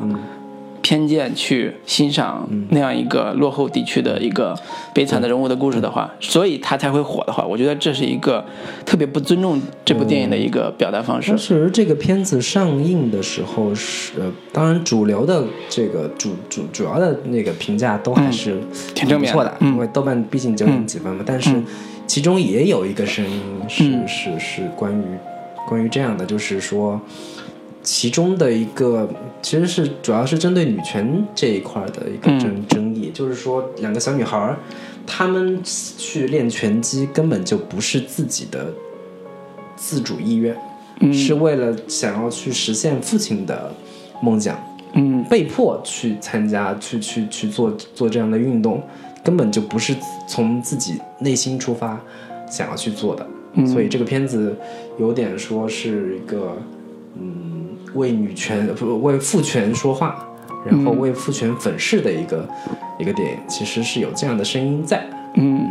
[0.88, 4.58] 偏见去欣赏那样一个落后地区的一个
[4.93, 8.41] 悲惨的人物的故事的话，所以他才会火的话，我觉得这是一个
[8.86, 11.38] 特别不尊重这部电影的一个表达方式当。
[11.38, 18.58] 时这个片子上映的时候是，呃当然主流的这个主主主要的那个评价都还是
[18.95, 21.21] 挺正面的因为豆瓣毕竟九点几分嘛。
[21.28, 21.62] 但是
[22.08, 25.04] 其中也有一个声音是、嗯是是关于
[25.67, 27.02] 关于这样的，就是说。
[27.88, 29.10] 其中的一个
[29.41, 32.38] 其实是主要是针对女权这一块的一个嗯。
[32.38, 34.58] 争、争议，就是说两个小女孩儿，
[35.06, 38.73] 她们去练拳击根本就不是自己的
[39.78, 40.54] 自主意愿，
[41.00, 41.13] 嗯。
[41.13, 43.73] 是为了想要去实现父亲的
[44.21, 45.23] 梦想，嗯。
[45.30, 48.84] 被迫去参加，去去去做做这样的运动，
[49.23, 49.95] 根本就不是
[50.28, 51.97] 从自己内心出发
[52.52, 53.26] 想要去做的。
[53.65, 54.54] 所以这个片子
[55.00, 56.58] 有点说是一个，
[57.19, 57.57] 嗯，
[57.93, 60.28] 为女权不为父权说话，
[60.65, 62.47] 然后为父权粉饰的一个、
[63.00, 65.06] 一个电影，其实是有这样的声音在。
[65.36, 65.67] 嗯，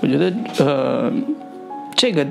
[0.00, 1.10] 我觉得呃，
[1.96, 2.26] 这个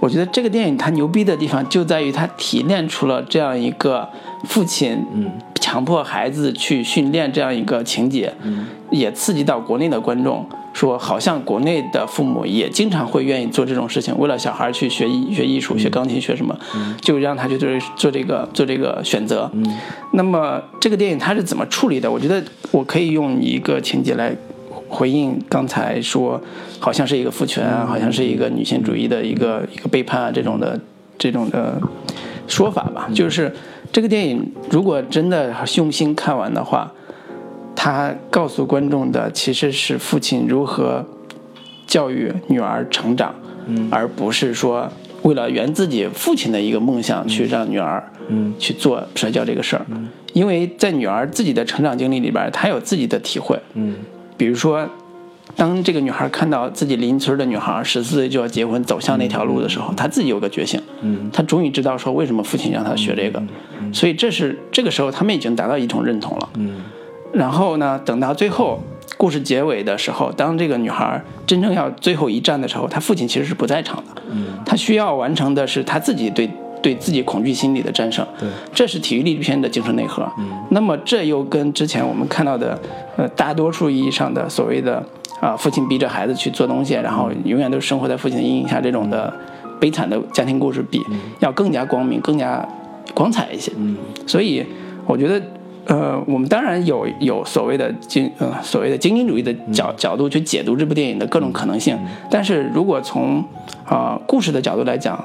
[0.00, 4.08] 我觉得这个电影它牛逼的地方就在于它提炼出了这样一个
[4.44, 10.44] 父亲嗯强迫孩子去训练这样一个情节，嗯也刺激到国内的观众。
[10.78, 16.56] 说好像国内的父母也经常会愿意做这种事情，为了小孩去学艺、学艺术、学钢琴、学什么，
[17.00, 19.50] 就让他去做做这个做这个选择。
[20.12, 22.08] 那么这个电影它是怎么处理的？
[22.08, 24.32] 我觉得我可以用一个情节来
[24.88, 26.40] 回应刚才说，
[26.78, 30.78] 好像是一个父权啊，好像是一个女性主义的一个一个背叛啊这种的
[31.18, 31.80] 这种的
[32.46, 33.08] 说法吧。
[33.12, 33.52] 就是
[33.90, 36.92] 这个电影如果真的用心看完的话，
[37.80, 41.06] 他告诉观众的其实是父亲如何
[41.86, 43.32] 教育女儿成长，
[43.88, 44.90] 而不是说
[45.22, 48.52] 为了圆自己父亲的一个梦想去让女儿嗯。
[48.58, 49.86] 去做摔跤这个事儿。
[50.32, 53.56] 因为在女儿自己的成长经历里边，她有自己的体会。
[53.74, 53.94] 嗯。
[54.36, 54.84] 比如说，
[55.54, 61.30] 当这个女孩看到自己邻村的女孩十四岁就要结婚，走向那条路的时候，她自己有个觉醒，嗯。
[61.32, 63.40] 她终于知道说为什么父亲让她学这个，
[63.92, 66.48] 所以这是这个时候他们已经达到一种认同了。
[67.32, 68.80] 嗯然后呢，等到最后
[69.16, 76.48] 故事结尾的时候，当这个女孩真正要最后一战的时候，她父亲其实是不在场的，嗯她需要完成的是她自己对
[76.80, 78.26] 对自己恐惧心理的战胜。
[78.38, 80.26] 对这是体育励志片的精神内核。
[80.70, 82.78] 那么这又跟之前我们看到的，
[83.16, 85.04] 呃，大多数意义上的所谓的
[85.40, 89.32] 啊、父亲逼着孩子去做东西，然后永远都生活在父亲的阴影下这种的
[89.78, 91.00] 悲惨的家庭故事比，
[91.40, 92.66] 要更加光明、更加
[93.14, 93.70] 光彩一些。
[93.76, 94.64] 嗯所以
[95.06, 95.40] 我觉得，
[95.88, 101.98] 呃，我们当然有有所谓的精呃所谓的精英主义的角角度去解读这部电影的各种可能性，
[102.30, 103.42] 但是如果从
[103.86, 105.18] 啊、故事的角度来讲，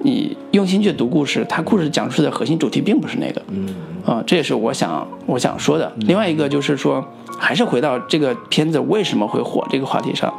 [0.00, 5.90] 你用心去读故事，它故事讲述的核心主题并不是那个，嗯啊、这也是我想我想说的。
[6.00, 7.02] 另外一个就是说，
[7.38, 10.30] 还是回到这个片子为什么会火这个话题上，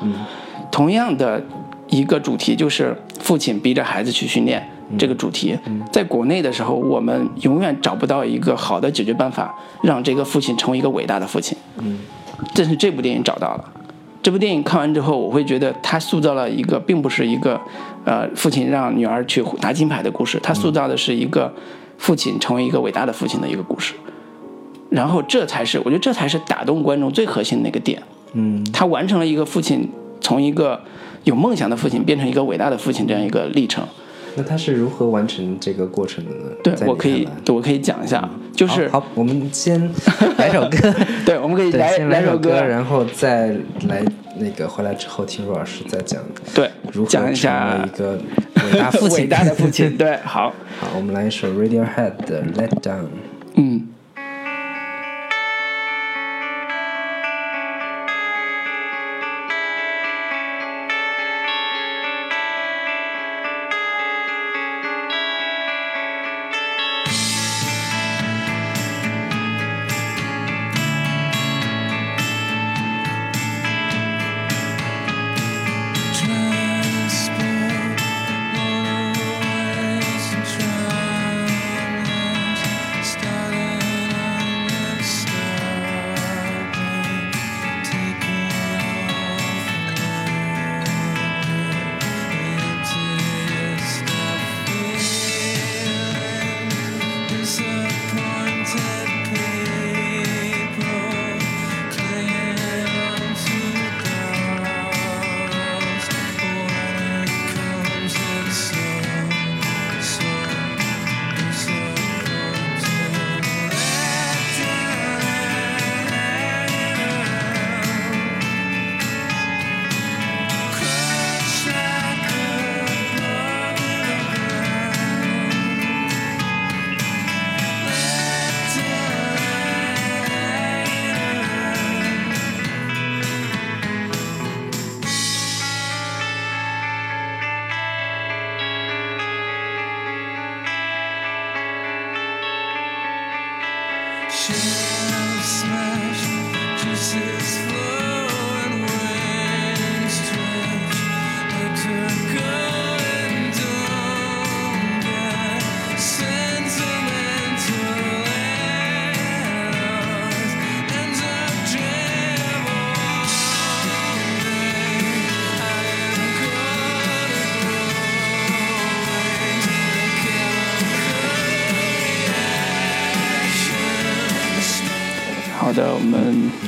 [0.71, 1.41] 同样的
[1.87, 4.63] 一个主题就是父亲逼着孩子去训练
[4.97, 5.57] 这个主题，
[5.91, 11.57] 在国内的时候，我们永远找不到一个好的解决办法，让这个父亲成为一个伟大的父亲。
[11.79, 11.99] 嗯
[12.53, 13.71] 但是这部电影找到了。
[14.21, 17.59] 这部电影看完之后，我会觉得他塑造了一个并不是一个
[18.03, 21.53] 呃父亲让女儿去拿金牌的故事，他塑造的是一个
[21.97, 23.93] 父亲成为一个伟大的父亲的一个故事。
[24.89, 28.01] 然后这才是我觉得这才是打动观众最核心的一个点。
[28.33, 30.81] 嗯，他完成了一个父亲从一个
[31.23, 33.85] 有梦想的父亲变成一个伟大的父亲这样一个历程。
[34.35, 36.51] 那他是如何完成这个过程的呢？
[36.63, 39.79] 对我可以，对我可以讲一下，就是好，好我们先
[40.37, 40.93] 来首歌，
[41.25, 43.47] 对，我们可以，来先来首歌，然后再
[43.87, 44.03] 来
[44.37, 46.21] 那个回来之后听若老师再讲
[46.53, 48.19] 对如何讲一成下为一个
[48.71, 49.17] 伟大父亲。
[49.23, 49.97] 伟大的父亲。
[49.97, 53.03] 对，好，好，我们来一首 Radiohead 的《Let Down》。
[53.55, 53.87] 嗯。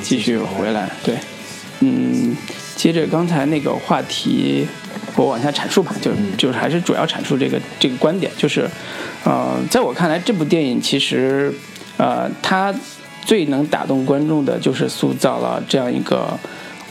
[0.08, 0.90] 继续回来。
[1.04, 1.16] 对，
[1.82, 2.34] 嗯，
[2.78, 4.66] 接着刚才那个话题，
[5.18, 8.70] 我往下阐述吧，就就是还是主要阐述这个这个观点，就是，
[9.26, 11.54] 呃，在我看来，这部电影其实，
[11.98, 12.74] 呃，它
[13.26, 16.40] 最能打动观众的就是塑造了这样一个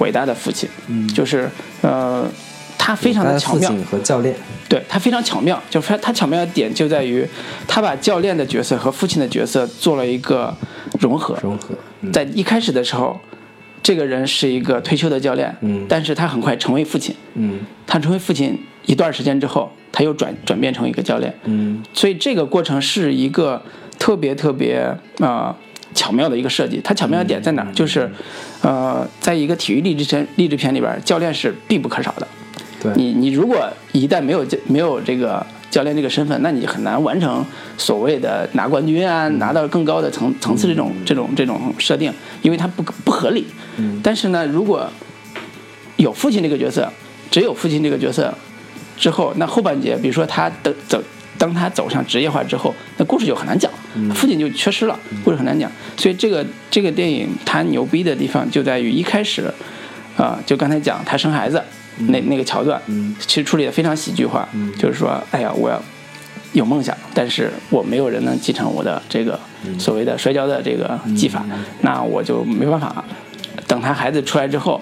[0.01, 1.49] 伟大的父亲，嗯，就是
[1.81, 2.29] 呃，
[2.77, 4.37] 他非常的巧妙，的和教练，
[4.69, 7.27] 对他非常巧妙，就是他他巧妙的点就在于，
[7.67, 10.55] 他把教练的角色和父亲的角色做了一个
[11.01, 11.39] 融合。
[11.43, 11.77] 融合，嗯
[12.13, 13.19] 在一开始的时候，
[13.83, 17.15] 这个人是一个退休的教练，嗯但是他很快成为父亲。
[17.35, 21.33] 嗯他成为父亲一段时间之后，他又转转变成一个教练。
[21.45, 23.63] 嗯所以这个过程是一个
[23.99, 25.57] 特别特别啊、呃
[25.95, 26.79] 巧妙的一个设计。
[26.85, 27.73] 它巧妙的点在哪儿？
[27.73, 28.11] 就是
[28.61, 32.29] 呃，在一个体育励志片励志片里边，教练是必不可少的。
[32.83, 37.45] 对，你你如果一旦没有教没有这个教练这个身份，那你很难完成
[37.77, 43.47] 所谓的拿冠军啊，拿到更高的层层次这种这种这种设定，因为它不不合理。
[44.03, 44.89] 但是呢，如果
[45.97, 46.91] 有父亲这个角色，
[47.31, 48.33] 只有父亲这个角色
[48.97, 51.03] 之后，那后半截，比如说他的走，
[51.37, 53.71] 当他走上职业化之后，那故事就很难讲，
[54.15, 55.71] 父亲就缺失了，故事很难讲。
[55.97, 59.53] 所以这个这个电影它牛逼的地方就在于一开始，
[60.17, 61.63] 啊、就刚才讲他生孩子
[62.09, 62.81] 那那个桥段，
[63.21, 65.81] 其实处理的非常喜剧化，就是说，哎呀，我要
[66.53, 69.39] 有梦想，但是我没有人能继承我的这个
[69.79, 71.45] 所谓的摔跤的这个技法，
[71.81, 73.05] 那我就没办法了。
[73.67, 74.81] 等他孩子出来之后，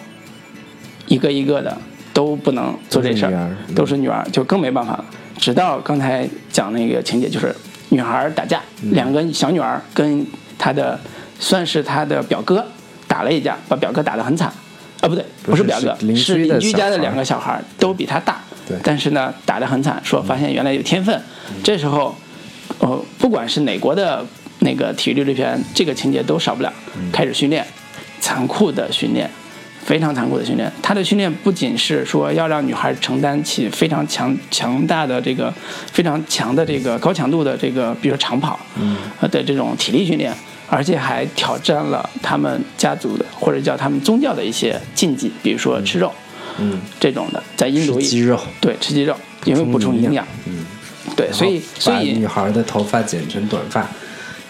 [1.07, 1.77] 一个一个的
[2.12, 5.05] 都不能做这事儿，都是女儿，就更没办法了。
[5.37, 7.55] 直到刚才讲那个情节，就是
[7.90, 8.61] 女孩打架，
[8.92, 10.27] 两个小女儿跟
[10.59, 10.98] 她的
[11.38, 12.64] 算是她的表哥
[13.09, 14.53] 打了一架，把表哥打得很惨。
[15.05, 21.21] 啊，不对，不是表哥，是邻居家的两个小孩都比他大，对但是呢打得很惨，说发现原来有天分。
[21.62, 22.17] 这时候，
[22.79, 24.25] 呃，不管是哪国的
[24.61, 26.73] 那个体育励志片，这个情节都少不了。
[27.12, 27.67] 开始训练，
[28.19, 29.29] 残酷的训练，
[29.85, 30.73] 非常残酷的训练。
[30.83, 35.53] 他的训练不仅是说要让女孩承担起非常强强大的这个
[35.92, 38.59] 非常强的这个高强度的这个，比如说长跑，
[39.21, 40.33] 呃的这种体力训练，
[40.75, 46.12] 而且还挑战了他们家族的或者叫他们宗教的一些禁忌，比如说吃肉，
[46.58, 49.14] 嗯，这种的，在印度吃鸡肉，对吃鸡肉，
[49.44, 50.66] 因为补充营养，嗯，
[51.14, 53.88] 对，所以所把以女孩的头发剪成短发，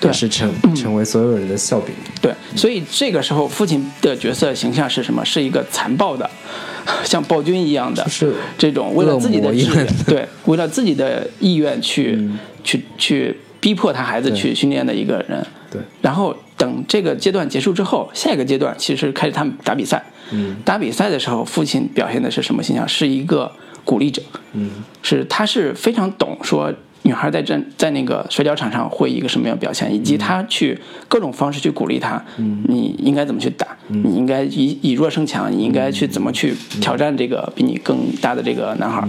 [0.01, 0.09] 对。
[0.09, 1.95] 也是成成为所有人的笑柄。
[2.23, 5.23] 对，所以这个时候父亲的角色形象是什么？
[5.23, 6.31] 是一个残暴的，
[7.05, 12.39] 像暴君一样的，是这种为了自己的意愿，对，为了自己的意愿去、嗯。
[12.65, 15.47] 去去逼迫他孩子去训练的一个人。
[15.75, 20.03] 对，然后等这个阶段结束之后，下一个阶段其实开始他们打比赛。
[20.31, 22.89] 嗯，打比赛的时候，父亲表现的是什么形象？
[22.89, 23.51] 是一个
[23.85, 24.23] 鼓励者。
[24.53, 24.71] 嗯，
[25.03, 26.73] 是他是非常懂说
[27.03, 39.07] 女孩在这在那个摔跤场上会一个什么样的表现，以及他去各种方式去鼓励她，你应该怎么去打，你应该以以弱胜强，你应该去怎么去挑战这个比你更大的这个男孩。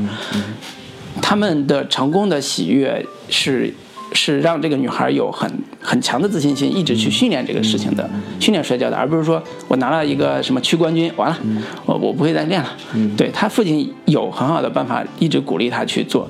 [1.22, 3.74] 他们的成功的喜悦是
[4.16, 5.52] 是让这个女孩有很
[5.82, 8.10] 很强的自信心，一直去训练这个事情的，
[8.40, 11.38] 训练摔跤的，而不是说我拿了一个什么区冠军，完了，
[11.86, 12.70] 我我不会再练了。
[13.18, 16.28] 对他父亲有很好的办法，一直鼓励他去做，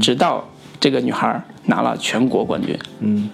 [0.00, 0.48] 直到
[0.80, 2.76] 这个女孩拿了全国冠军。
[3.00, 3.30] 嗯。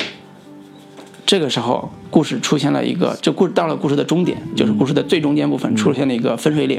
[1.25, 6.79] 这个时候，故事出现了一个，这故事到了故事的终点，就是故事的最中间部分出现了一个分水岭。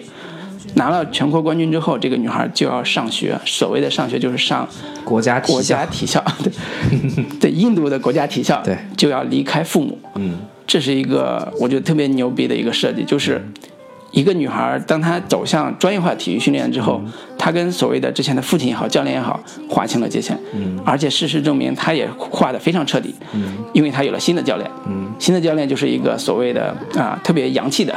[0.75, 4.67] 拿了全国冠军之后，这个女孩就要上学，所谓的上学就是上
[5.03, 6.51] 国家体国家校体校，对，
[7.39, 10.39] 对，印度的国家体校，对就要离开父母，嗯。
[10.65, 13.45] 这是一个我觉得特别牛逼的一个设计，就是
[14.13, 17.01] 一个女孩，当她走向专业化体育训练之后，
[17.35, 20.79] 她跟所谓的之前的父亲也好、教练也好划清了界限，嗯。
[20.85, 23.57] 而且事实证明，她也划得非常彻底，嗯。
[23.73, 25.11] 因为她有了新的教练，嗯。
[25.17, 27.95] 新的教练就是一个所谓的啊特别洋气的，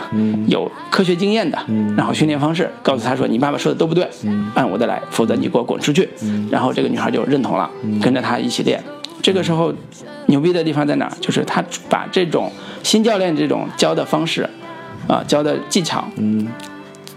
[0.49, 1.59] 有科学经验的，
[1.95, 4.09] 然后训练方式告诉她说你爸爸说的都不对，
[4.55, 6.09] 按我的来，否则你给我滚出去。
[6.51, 8.83] 然后这个女孩就认同了，跟着他一起练。
[9.23, 9.73] 这个时候
[10.27, 11.13] 牛逼的地方在哪儿？
[11.21, 12.51] 就是他把这种
[12.83, 14.49] 新教练这种教的方式，
[15.09, 16.47] 啊教的技巧，嗯。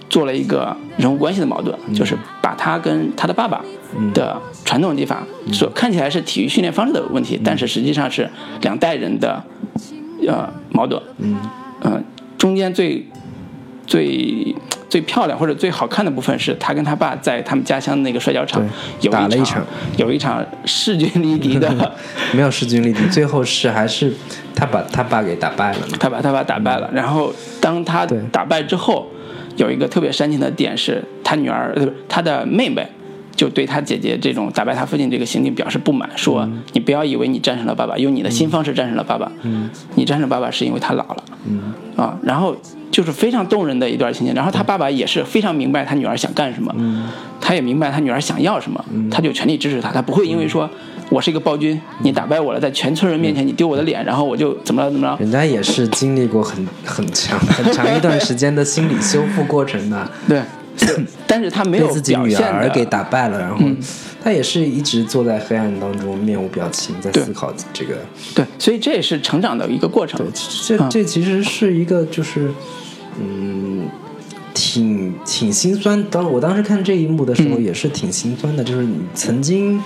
[0.10, 3.64] 做了一个人物关系的矛盾，就是把他跟他的爸爸
[4.12, 5.22] 的传统技法，
[5.54, 8.28] 所看起来是体育训练方式的问题，但是实际上是
[8.62, 9.44] 两代人的
[10.28, 11.00] 呃矛盾。
[11.20, 11.38] 嗯。
[11.82, 12.02] 呃，
[12.40, 13.08] 中间最
[13.90, 14.56] 最
[14.88, 18.64] 最漂亮或者最好看的部分是他跟他爸在他们家乡那个摔跤场
[19.02, 19.66] 有一打了一场
[19.98, 21.96] 有一场势均力敌的，
[22.32, 24.14] 没有势均力敌，最后是还是
[24.54, 25.98] 他把他爸给打败了嘛？
[26.00, 26.88] 他把他爸打败了。
[26.94, 29.08] 然后当他打败之后，
[29.58, 32.88] 有一个特别煽情的点是，他女儿呃他的妹妹。
[33.36, 39.32] 就对他姐姐这种打败他父亲这个行径表示不满，说：“你不要以为你战胜了爸爸，用你的新方式战胜了爸爸。
[39.44, 41.24] 嗯你战胜爸爸是因为他老了。
[41.46, 42.54] 嗯啊，然后
[42.92, 44.34] 就是非常动人的一段情节。
[44.34, 46.74] 然后他爸爸也是非常明白他女儿想干什么，
[47.42, 49.92] 他也明白他女儿想要什么，他就全力支持他。
[49.92, 50.70] 他不会因为说
[51.10, 55.18] 我是一个暴君，你打败我了，在全村人面前你丢我的脸，然后我就怎么了怎么了。
[55.20, 60.42] 人家也是经历过很很长很长一段时间的心理修复过程的， 对，
[61.28, 63.64] 但是他没有被自己女儿给打败了，然后
[64.24, 67.96] 他也是一直坐在黑暗当中，面无表情，在思考这个。
[68.34, 70.20] 对，所以这也是成长的一个过程。
[70.20, 70.28] 对，
[70.66, 72.52] 这嗯这其实是一个就是，
[73.22, 73.88] 嗯，
[74.54, 76.04] 挺挺心酸。
[76.06, 78.64] 当我当时看这一幕的时候，嗯也是挺心酸的。
[78.64, 79.82] 就是你曾经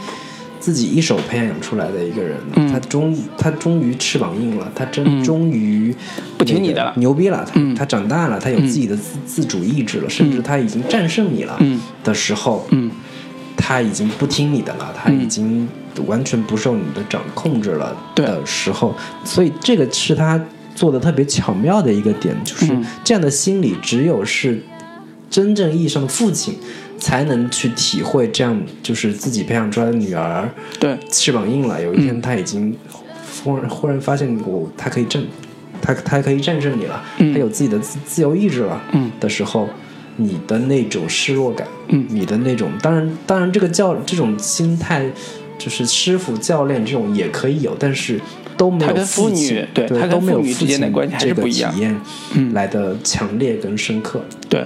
[0.63, 2.71] 自己一手培养出来的一个人，嗯。
[2.71, 5.93] 他终他终于翅膀硬了，他真终于
[6.37, 6.81] 不听你的。
[6.85, 7.45] 了牛逼了。
[7.75, 11.81] 他长大了，他有自己的自自主意志了，甚至他已经战胜你了嗯。
[12.01, 12.89] 的时候，嗯。
[13.57, 15.67] 他已经不听你的了，他已经
[16.07, 18.95] 完全不受你的掌控制了的时候，
[19.25, 20.41] 所以这个是他
[20.73, 22.85] 做的特别巧妙的一个点，就是嗯。
[23.03, 24.63] 这样的心理只有是
[25.29, 26.55] 真正意义上的父亲
[27.03, 30.49] 才能去体会，这样就是自己培养出来的女儿
[30.79, 32.73] 对，翅膀硬了，有一嗯天她已经
[33.43, 35.21] 忽然忽然发现我她可以战，
[35.81, 37.33] 她她可以战胜你了，嗯。
[37.33, 39.67] 他有自己的自自由意志了，嗯的时候，
[40.15, 42.05] 你的那种失落感，嗯。
[42.09, 45.05] 你的那种，当然当然这个教这种心态，
[45.57, 48.17] 就是师傅教练这种也可以有，但是
[48.55, 51.73] 都没有父亲对他跟都没有父女之间的父亲关系还是这个不一样。
[51.73, 52.01] 体验
[52.35, 52.53] 嗯。
[52.53, 54.23] 来的强烈跟深刻。
[54.57, 54.65] 对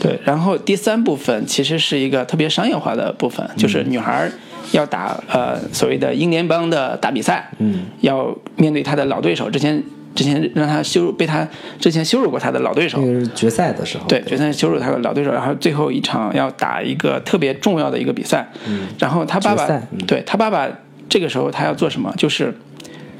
[0.00, 0.10] 对。
[0.10, 4.30] 对，然后第三部分其实是一个特别商业化的部分，就是女孩
[4.72, 9.82] 要打呃所谓的英联邦的大比赛，嗯，要面对她的老对手，之前
[10.14, 11.46] 之前让她羞辱被她
[11.80, 14.52] 之前羞辱过她的老对手那，个是决赛的时候，对，决赛。
[14.52, 19.98] 羞辱她的老对手，然后最后一场要打一个特别重要的一个比赛，嗯然后他爸爸嗯。
[20.06, 20.68] 对他爸爸
[21.08, 22.12] 这个时候他要做什么？
[22.16, 22.54] 就是，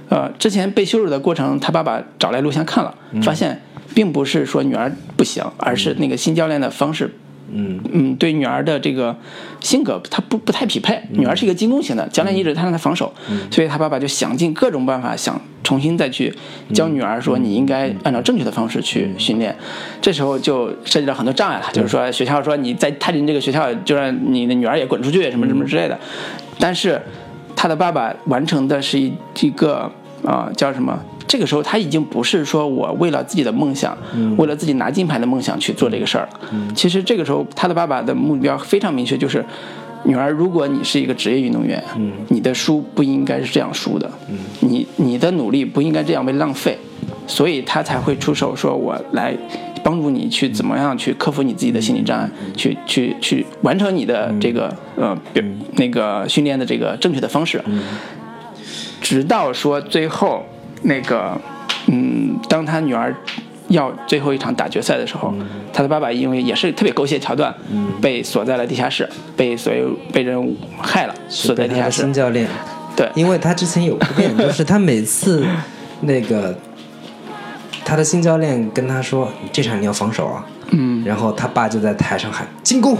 [0.09, 3.61] 呃，之前被羞辱的过程，他爸爸找来录像看了，发现
[3.95, 7.15] 并不是说女儿不行，而是那个新教练的方式
[7.51, 9.17] 嗯嗯，对女儿的这个
[9.61, 11.01] 性格，他不不太匹配。
[11.11, 13.11] 女儿是一个进攻型的，教练一直他让她防守，
[13.51, 16.31] 所以他爸爸就想尽各种办法，想重新再去
[16.75, 19.57] 教女儿说你应该按照正确的方式去训练。
[20.03, 25.99] 这时候就涉及到很多障碍了，就是说学校说你再踏进这个学校，就让你的女儿也滚出去，什么什么之类的。
[26.59, 27.01] 但是
[27.57, 29.11] 他的爸爸完成的是一
[29.41, 29.91] 一个
[30.23, 31.01] 啊、叫什么？
[31.29, 33.97] 这个时候他已经不是说我为了自己的梦想，
[34.39, 36.41] 为了自己拿金牌的梦想去做这个事儿了。
[36.75, 39.45] 其实这个时候他的爸爸的目标非常明确，就是
[40.05, 41.83] 女儿，如果你是一个职业运动员，
[42.29, 44.11] 你的书不应该是这样输的，
[44.61, 46.77] 你你的努力不应该这样被浪费，
[47.27, 49.37] 所以他才会出手说我来。
[49.85, 55.43] 帮助你去怎么样去克服你自己的心理障碍，去去去完成你的这个呃表
[55.77, 57.63] 那个训练的这个正确的方式，
[59.01, 60.45] 直到说最后
[60.83, 61.39] 那个
[61.87, 63.15] 嗯，当他女儿
[63.69, 65.33] 要最后一场打决赛的时候，
[65.73, 67.55] 他的爸爸因为也是特别狗血桥段，
[68.01, 72.03] 被锁在了地下室，被所有被人害了，锁在地下室。
[72.03, 72.13] 新。
[72.13, 72.49] 教练，
[72.97, 75.45] 对，因为他之前有个电影，就是他每次
[76.03, 76.57] 那个
[77.85, 82.95] 他的新教练跟他说：“这场你要防守啊。”嗯，然后他爸就在台上喊进攻，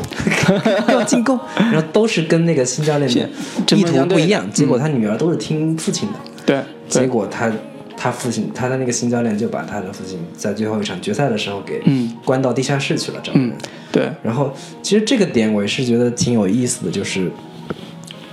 [0.89, 3.29] 要进攻，然后都是跟那个新教练的
[3.77, 6.15] 意图不一样，结果他女儿都是听父亲的，
[6.49, 7.53] 对，结果他
[7.95, 13.53] 他父亲他的那个新教练就把他的父亲在最后一场决赛的时候给嗯关到地下室去了，整个人嗯，
[13.93, 14.51] 对，然后
[14.83, 17.31] 其实这个点我也是觉得挺有意思的，就是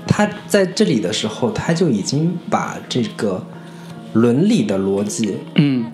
[0.08, 3.46] 他在这里的时候，他就已经把这个
[4.14, 5.86] 伦理的逻辑，嗯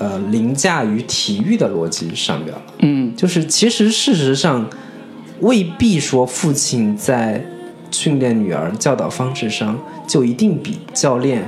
[0.00, 2.62] 呃，凌驾于体育的逻辑上边了。
[2.80, 4.68] 嗯就是其实事实上
[5.38, 7.44] 未必说父亲在
[7.92, 11.44] 训练女儿教导方式上就一定比教练。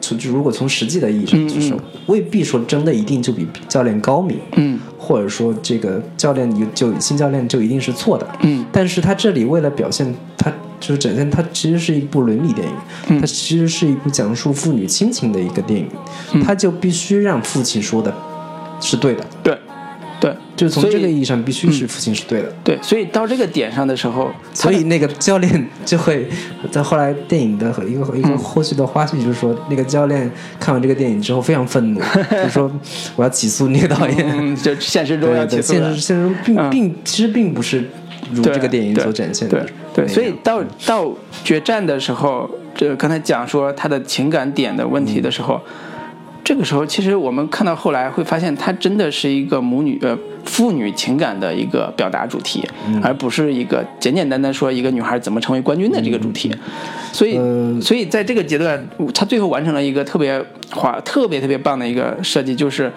[0.00, 2.00] 从就如果从实际的意义上去说，嗯。
[2.06, 4.78] 未必说真的一定就比教练高明，嗯。
[4.98, 8.26] 或者说这个教练就就新教练就一定是错的。
[8.42, 8.64] 嗯。
[8.72, 12.74] 但是他这里为了表现，他就是展现他其实是一部伦理电影，
[13.08, 13.20] 嗯。
[13.20, 15.88] 它其实是一部讲述父女亲情的一个电影，
[16.32, 16.42] 嗯。
[16.42, 18.12] 他就必须让父亲说的
[18.80, 19.60] 是对的，对对
[20.60, 22.52] 就是从这个意义上必须是父亲是对的。
[22.62, 26.28] 对，所以到这个点上的时候，所以那个教练就会
[26.70, 32.00] 在后来电影的一个一个后续的花絮，就是说那个教练看完这个电影之后非常愤怒，
[32.44, 32.70] 就说
[33.16, 34.18] 我要起诉那个导演。
[34.38, 37.82] 嗯，就现实中要起诉的现实现实中并嗯并其实并不是
[38.34, 41.10] 如这个电影所展现的对对，所以到到
[41.42, 45.58] 决战的时候，这刚才讲说他的情感点的问题的时候，
[46.50, 52.68] 这个时候其实我们看到后来会发现，它真的是一个母女呃父女情感的一个表达主题，
[53.00, 56.52] 而不是一个简简单单说一个女孩怎么成为冠军的这个主题。
[57.12, 58.84] 所以，呃所以在这个阶段，
[59.14, 62.92] 他最后完成了一个特别华、特别特别棒的一个设计，就是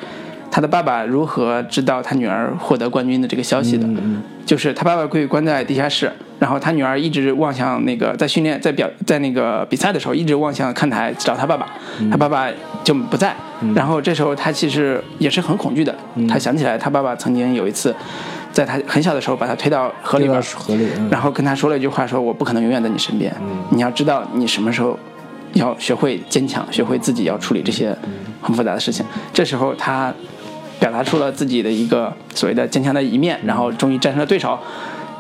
[0.50, 3.88] 他的爸爸如何知道他女儿获得冠军的这个消息的。
[4.48, 6.12] 就是他爸爸被关在地下室，
[6.44, 11.66] 然后他女儿一直望向那个在训练在表在那个比赛的时候，一直望向看台找他爸爸，
[12.12, 12.50] 他爸爸
[12.84, 13.34] 就不在。
[13.74, 15.96] 然后这时候他其实也是很恐惧的，
[16.28, 17.96] 他想起来他爸爸曾经有一次，
[18.52, 23.34] 在他很小的时候把他推到河里边，河里，嗯然后跟他说了一句话，说我不可能永远在你身边，
[23.70, 25.00] 你要知道你什么时候
[25.54, 27.96] 要学会坚强，学会自己要处理这些
[28.42, 29.06] 很复杂的事情。
[29.32, 30.14] 这时候他
[30.78, 34.60] 表达出了自己的一个所谓的坚强的一面，然后终于战胜了对手。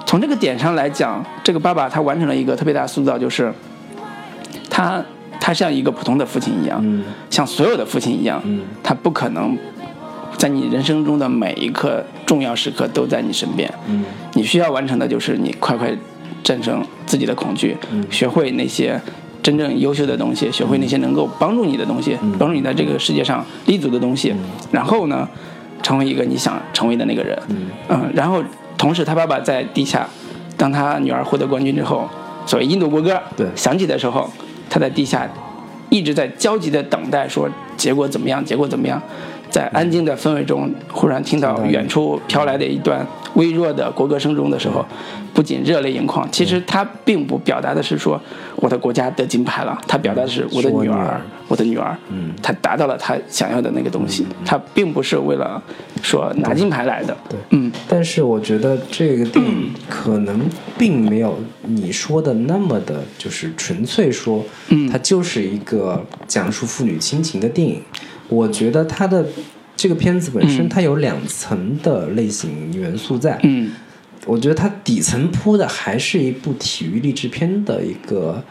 [0.05, 3.51] 从这个点上来讲，这个爸爸他完成了一个特别大的塑造，就是
[4.69, 5.03] 他
[5.39, 8.41] 他像一个普通的父亲一样，嗯像所有的父亲一样，
[8.83, 9.57] 他不可能
[10.37, 13.71] 在你人生中的每一刻重要时刻都在你身边。
[13.87, 15.95] 嗯你需要完成的就是你快快
[16.43, 17.77] 战胜自己的恐惧，
[18.09, 18.99] 学会那些
[19.41, 24.33] 真正优秀的东西，学会那些能够帮助你的东西，帮助你在这个世界上立足的东西。
[24.71, 25.27] 然后呢，
[25.81, 27.37] 成为一个你想成为的那个人。
[27.89, 28.43] 嗯，然后
[28.77, 30.07] 同时他爸爸在地下，
[30.57, 32.07] 当他女儿获得冠军之后，
[32.45, 34.29] 所谓印度国歌对响起的时候，
[34.69, 35.27] 他在地下
[35.89, 39.01] 一直在焦急的等待，说结果怎么样，结果怎么样。
[39.49, 43.05] 在安静的氛围中，忽然听到远处飘来的一段
[43.35, 44.85] 微弱的国歌声中的时候，
[45.33, 48.19] 不仅热泪盈眶，其实他并不表达的是说
[48.57, 55.61] 我的国家得金牌了，他表达的是我的女儿我的女儿，嗯他达到了他想要的那个东西，他并不是为了
[56.01, 57.39] 说拿金牌来的，对。
[57.51, 57.71] 嗯。
[57.87, 60.41] 但是我觉得这个电影可能
[60.77, 67.81] 并没有你说的那么的，就是纯粹说，嗯它就是一个讲述父女亲情的电影。
[68.29, 69.23] 我觉得它的
[69.83, 70.69] 这个片子本身嗯。
[70.69, 73.73] 它有两层的类型元素在，嗯。
[74.25, 78.41] 我觉得它底层铺的还是一部体育励志片的一个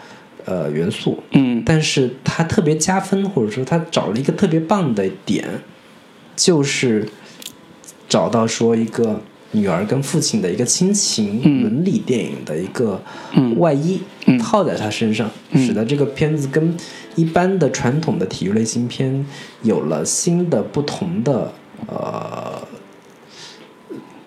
[0.45, 1.63] 呃元素，嗯。
[1.65, 5.49] 但是它特别加分，或者说它找了一个特别棒的点，
[6.37, 7.09] 就是
[8.07, 9.23] 找到说一个
[9.53, 11.63] 女儿跟父亲的一个亲情嗯。
[11.63, 13.01] 伦理电影的一个
[13.57, 14.39] 外衣、嗯。
[14.39, 16.77] 套在他身上，使得这个片子跟
[17.15, 19.25] 一般的传统的体育类型片
[19.63, 21.53] 有了新的不同的
[21.87, 22.67] 呃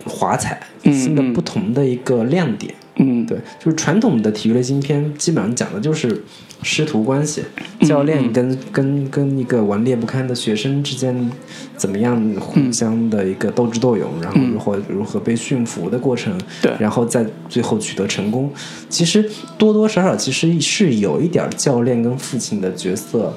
[0.05, 1.33] 华彩，嗯新的嗯。
[1.33, 2.73] 不同的一个亮点。
[2.97, 6.23] 嗯，对，就是传统的体育类型片，基本上讲的就是
[6.63, 7.43] 师徒关系，
[7.81, 11.29] 教练跟、跟跟一个顽劣不堪的学生之间
[11.75, 16.71] 怎么样互相的一个斗智斗勇，然后如何如何被驯服的过程，对。
[16.79, 18.49] 然后在最后取得成功。
[18.89, 23.33] 其实多多少少其实是有一点教练跟父亲的角色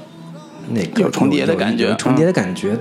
[0.70, 2.78] 那个有重叠的感觉重叠的感觉。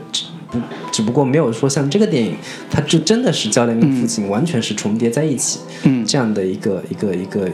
[0.52, 2.36] 只不只不过没有说像这个电影，
[2.70, 7.48] 它就真的是教练跟父亲完全是重叠在一起，嗯这样的一个一个一个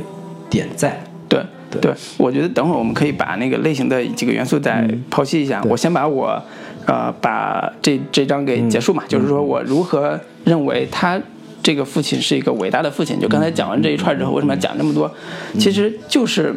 [0.50, 1.04] 点在。
[1.28, 5.64] 对对对，我觉得等会儿我们可以把那个类型的几个元素再剖析一下。
[5.64, 6.39] 我先把我
[6.86, 11.20] 呃把这这章给结束嘛，就是说我如何认为他
[11.64, 13.20] 这个父亲是一个伟大的父亲。
[13.20, 15.12] 就刚才讲完这一串之后，为什么要讲这么多？
[15.58, 16.54] 其实就是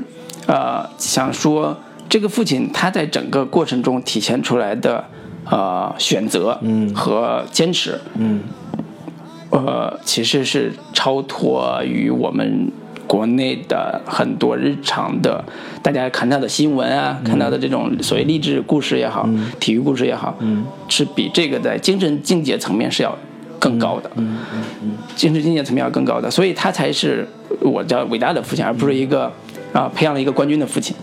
[0.47, 1.75] 呃想说
[2.09, 5.03] 这个父亲他在整个过程中体现出来的
[5.51, 6.61] 呃选择
[6.95, 8.41] 和坚持，嗯。
[9.51, 12.71] 呃，其实是超脱于我们
[13.07, 15.43] 国内的很多日常的
[15.83, 19.27] 大家看到的新闻啊，看到的这种所谓励志故事也好，
[19.61, 20.37] 体育故事也好，
[20.89, 23.17] 是比这个在精神境界层面是要
[23.61, 24.11] 更高的，
[25.15, 27.27] 精神境界层面要更高的，所以他才是
[27.61, 29.33] 我叫伟大的父亲，而不是一个
[29.73, 30.95] 啊、培养了一个冠军的父亲，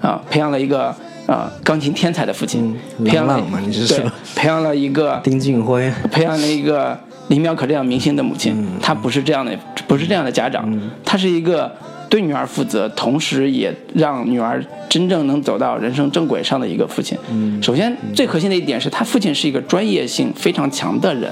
[0.00, 0.94] 啊、培养了一个
[1.26, 6.98] 啊、钢琴天才的父亲，嗯培养了嘛你是对说培养了一个 丁俊晖，培养了一个
[7.28, 9.56] 林妙可这样明星的母亲，他不是这样的，
[9.86, 10.68] 不是这样的家长，
[11.04, 11.70] 他是一个
[12.10, 17.16] 对女儿负责，同时也让女儿真正能走到人生正轨上的一个父亲。
[17.62, 21.30] 首先，最核心的一点是他父亲是一个专业性非常强的人，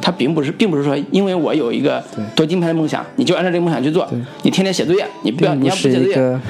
[0.00, 2.00] 他并不是，并不是说因为我有一个
[2.36, 4.08] 夺金牌的梦想，你就按照这个梦想去做，
[4.42, 6.40] 你天天写作业，你不要，你要不写作业，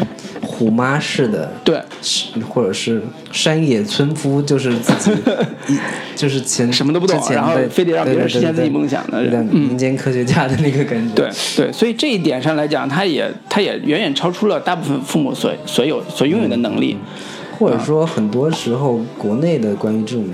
[0.53, 5.11] 虎妈式的，对，是或者是山野村夫，就是自己
[5.67, 5.79] 一
[6.15, 11.15] 就是前什么都不懂然后非得让别人实现自己梦想的人对民间科学家的那个感觉。
[11.15, 16.97] 对对，所以这一点上来讲，他也他也远远超出了大部分父母所所有所拥有的能力。
[17.59, 20.25] 或者说很多时候国内的关于这种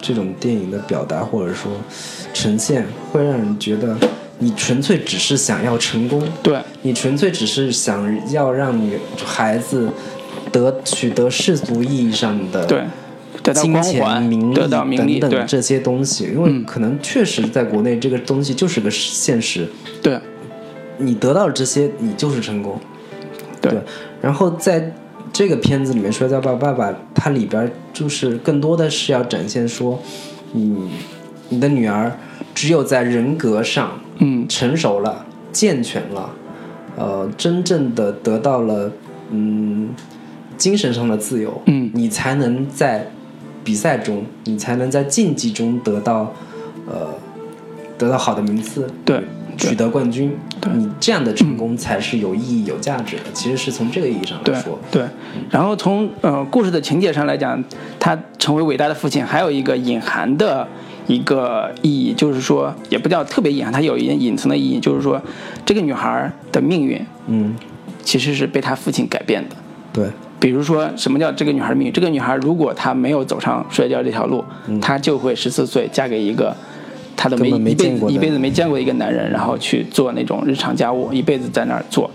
[0.00, 1.72] 这种电影的表达或者说
[2.32, 3.96] 呈现，会让人觉得
[4.42, 6.58] 你纯粹只是想要成功，对。
[6.82, 9.88] 你纯粹只是想要让你孩子
[10.50, 12.82] 得取得世俗意义上的对，
[13.40, 14.50] 得到金钱、光环，名
[15.06, 19.68] 利等等这些东西，因为可能确实在国内这个东西就是个现实，
[20.02, 20.18] 对。
[20.98, 22.78] 你得到了这些，你就是成功。
[23.60, 23.72] 对。
[24.20, 24.92] 然后在
[25.32, 30.00] 这个片子里面，《摔跤吧，爸爸》它里边就是更多的是要展现说，
[30.52, 30.90] 你
[31.48, 32.12] 你的女儿
[32.54, 34.48] 只有在人格上嗯。
[34.48, 36.30] 成熟了、健全了，
[36.96, 38.90] 呃，真正的得到了
[39.30, 39.90] 嗯
[40.56, 41.90] 精神上的自由，嗯。
[41.92, 43.10] 你才能在
[43.62, 46.32] 比赛中，你才能在竞技中得到
[46.86, 47.08] 呃
[47.98, 49.22] 得到好的名次，对
[49.56, 50.36] 取得冠军，
[50.74, 53.22] 你这样的成功才是有意义、有价值的。
[53.32, 55.04] 其实是从这个意义上来说，对。
[55.50, 57.62] 然后从呃故事的情节上来讲，
[58.00, 60.66] 他成为伟大的父亲，还有一个隐含的
[61.06, 65.20] 一个意义，就是说也不叫特别隐含，它有一点隐藏的意义，就是说
[65.64, 67.54] 这个女孩的命运嗯，
[68.02, 69.56] 其实是被她父亲改变的。
[69.92, 70.08] 对，
[70.40, 71.92] 比如说，什么叫这个女孩的命运？
[71.92, 74.44] 这个女孩如果她没有走上摔跤这条路，
[74.80, 76.56] 她就会十四岁嫁给一个
[77.16, 82.10] 她的没没一辈子一辈子没见过的一个男人，然后去做那种日常家务，一辈子在那儿做。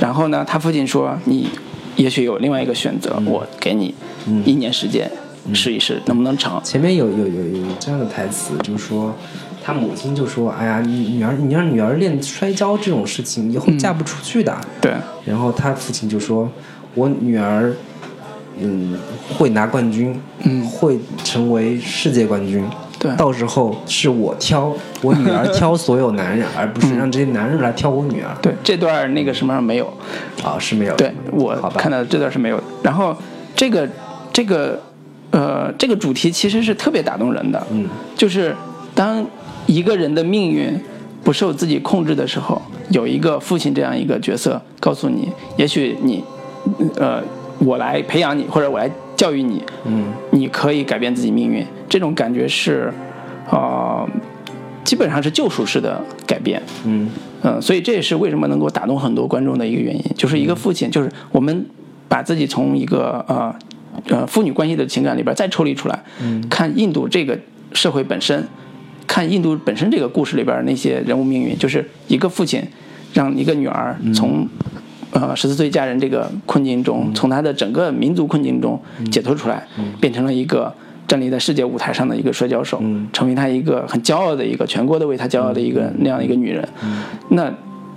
[0.00, 1.48] 然后呢，她父亲说：“你
[1.94, 3.94] 也许有另外一个选择，嗯我给你
[4.44, 5.08] 一年时间
[5.54, 9.14] 试一试，能不能成前面有有有有这样的台词，就是说。
[9.64, 14.92] 他母亲就说：“哎呀，你女儿，你让女儿练摔跤这种事情，以后嫁不出去的。？”对
[15.24, 16.50] 然后他父亲就说
[16.96, 17.72] ：“我女儿，
[18.58, 18.98] 嗯，
[19.38, 22.68] 会拿冠军，嗯会成为世界冠军。
[22.98, 28.36] 对到时候是我挑我女儿 挑所有男人，而不是让这些男人来挑我女儿。
[28.42, 29.86] 对，这段那个什么上没有，
[30.42, 30.96] 啊，是没有。
[30.96, 32.64] 对我看到这段是没有的。
[32.82, 33.16] 然后
[33.54, 33.88] 这个
[34.32, 34.82] 这个
[35.32, 38.54] 呃这个主题其实是特别打动人的，嗯，就是
[38.94, 39.26] 当
[39.66, 40.78] 一个人的命运
[41.24, 46.22] 不受自己控制的时候，有一个父亲这样一个角色告诉你，也许你
[46.96, 47.20] 呃
[47.58, 52.92] 我来培养你，或者我来教育你，嗯，你可以改变自己命运，这种感觉是
[53.50, 54.08] 呃
[54.84, 56.62] 基本上是救赎式的改变。
[56.84, 57.10] 嗯。
[57.44, 61.66] 嗯，所以这也是为什么能够打动很多观众的一个原因，就是一个父亲，就是我们
[62.08, 63.52] 把自己从一个呃
[64.08, 66.02] 呃父女关系的情感里边再抽离出来，
[66.48, 67.38] 看印度这个
[67.72, 68.46] 社会本身，
[69.06, 72.62] 看印度本身这个故事里边那些人物命运，就是一个父亲
[73.12, 74.48] 让一个女儿从、
[75.12, 78.80] 呃十四岁嫁人这个困境中，从他的整个民族困境中
[79.10, 79.66] 解脱出来，
[80.00, 80.74] 变成了一个。
[81.08, 82.82] 站立在世界舞台上的一个摔跤手，
[83.12, 86.66] 成为他一个很骄傲的一个全国都为他骄傲的一个、那样的一个女人，
[87.30, 87.52] 那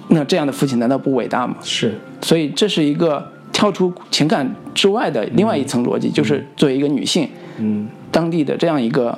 [0.10, 1.56] 那这样的父亲难道不伟大吗？
[1.62, 1.94] 是。
[2.22, 7.88] 所以这是一个跳出情感之外的另外一层逻辑，就是作为一个女性，嗯。
[8.12, 9.18] 当地的这样一个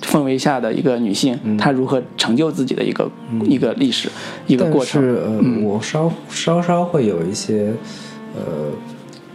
[0.00, 3.10] 氛围下的一个女性，她如何成就自己的一个、
[3.42, 4.08] 一个历史
[4.46, 5.02] 一个过程。
[5.02, 7.74] 是呃，我稍稍稍会有一些
[8.34, 8.42] 呃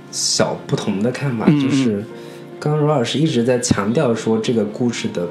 [0.10, 2.04] 小不同的看法，嗯就是
[2.60, 5.28] 刚刚罗老师一直在强调说这个故事的。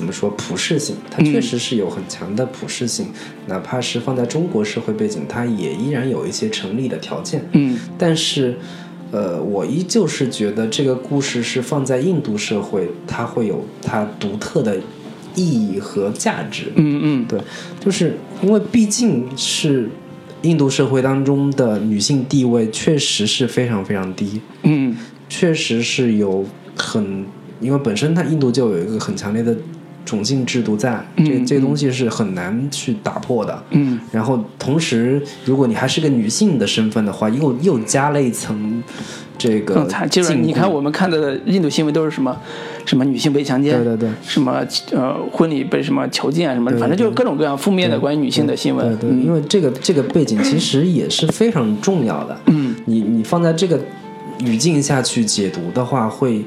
[0.00, 0.96] 怎么说普适性？
[1.10, 3.08] 它确实是有很强的普适性，
[3.48, 7.46] 哪怕是放在中国社会背景，它也依然有一些成立的条件。
[7.52, 8.56] 嗯但是，
[9.10, 14.78] 呃，我依旧是觉得这个故事是放在印度社会，它会有它独特的
[15.34, 16.72] 意义和价值。
[16.76, 17.38] 嗯嗯，对，
[17.78, 19.90] 就是因为毕竟是
[20.40, 24.96] 印度社会当中的女性地位确实是非常非常低，嗯
[25.28, 27.26] 确实是有很，
[27.60, 29.54] 因为本身它印度就有一个很强烈的
[30.10, 33.62] 种姓制度在，这嗯这个东西是很难去打破的。
[33.70, 33.98] 嗯。
[34.12, 38.82] 然后同时，如果你还是个女性的身份的话，又又加了一层
[39.38, 39.86] 这个
[40.42, 42.36] 你看我们看的印度新闻都是什么
[42.84, 44.10] 什么女性被强奸，对对对。
[44.22, 48.98] 什么呃婚礼被什么囚禁啊什么，反正就是各种各样负面的关于女性的新闻。
[48.98, 52.38] 对对，因为这个这个背景其实也是非常重要的。
[52.46, 52.74] 嗯。
[52.84, 53.78] 你你放在这个
[54.40, 56.44] 语境下去解读的话，会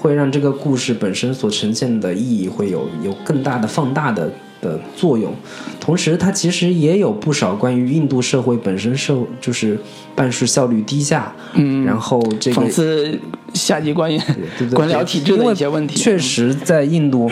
[0.00, 4.32] 会让这个故事本身所呈现的意义会有有更大的放大的
[4.62, 5.34] 的作用。
[5.78, 9.78] 同时，它其实也有不少关于印度社会本身社就是
[10.14, 13.18] 办事效率低下，嗯，然后这个讽刺
[13.52, 14.22] 下级官员
[14.58, 15.96] 对对 官僚体制的一些问题。
[15.96, 17.30] 确实，在印度，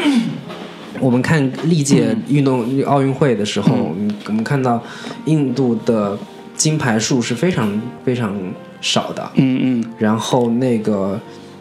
[1.01, 4.12] 我们看历届运动奥运会的时候，嗯。
[4.27, 4.83] 我们看到
[5.25, 6.19] 印度的
[6.55, 8.37] 金牌数是非常非常
[8.81, 9.85] 少的，嗯嗯。
[9.97, 11.19] 然后那个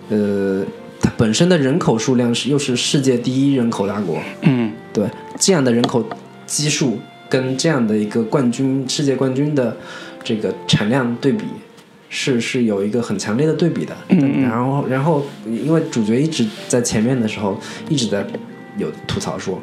[0.10, 0.64] 呃，
[1.00, 5.06] 它本身的人口数量是又是世界第一人口大国，嗯对
[5.39, 6.04] 这样的人口
[6.45, 9.76] 基数跟这样的一个冠军世界冠军的
[10.24, 11.45] 这个产量对比，
[12.10, 13.95] 是是有一个很强烈的对比的。
[14.10, 18.26] 嗯嗯然后然后因为主角一直在前面的时候一直在
[18.78, 19.62] 有吐槽说。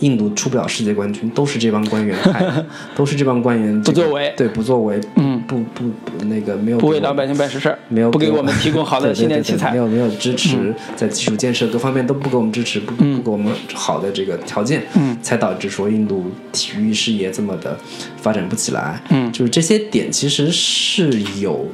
[0.00, 4.34] 印度出不了世界冠军，都是这帮官员害的， 都是这帮官员、这个、不作为。
[4.36, 9.70] 对不作为，嗯，不不不那个没有不为老百姓办实事儿，没有不给我们提供 好的对对新电器材。
[9.70, 9.96] 对对没。
[9.98, 15.16] 有没有支持，在基础建设各方面都不给我们支持，不不给我们好的这个条件，嗯。
[15.22, 17.78] 才导致说印度体育事业这么的
[18.20, 19.00] 发展不起来。
[19.10, 19.32] 嗯。
[19.32, 21.66] 就是这些点其实是有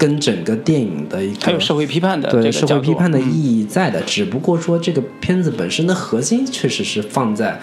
[0.00, 7.60] 跟整个电影的一个还有社会批判的对社会批判的意嗯义在的，只不过说这个片子本身的核心确实是放在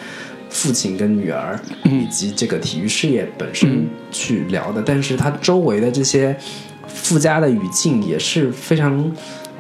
[0.48, 2.04] 父亲跟女儿嗯。
[2.04, 6.38] 以及这个体育事业本身去聊的，但是它周围的这些
[6.88, 9.12] 附加的语境也是非常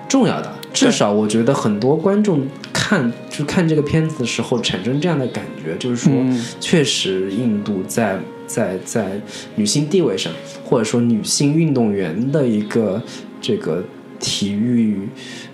[0.07, 0.53] 重要的。
[0.71, 6.45] 至少我觉得很多观众看就看这个片子的时候产生这样的感觉，就是说，嗯。
[6.59, 9.21] 确实印度在在在
[9.55, 10.33] 女性地位上，
[10.65, 12.99] 或者说女性运动员的一个
[13.39, 13.83] 这个
[14.19, 15.07] 体育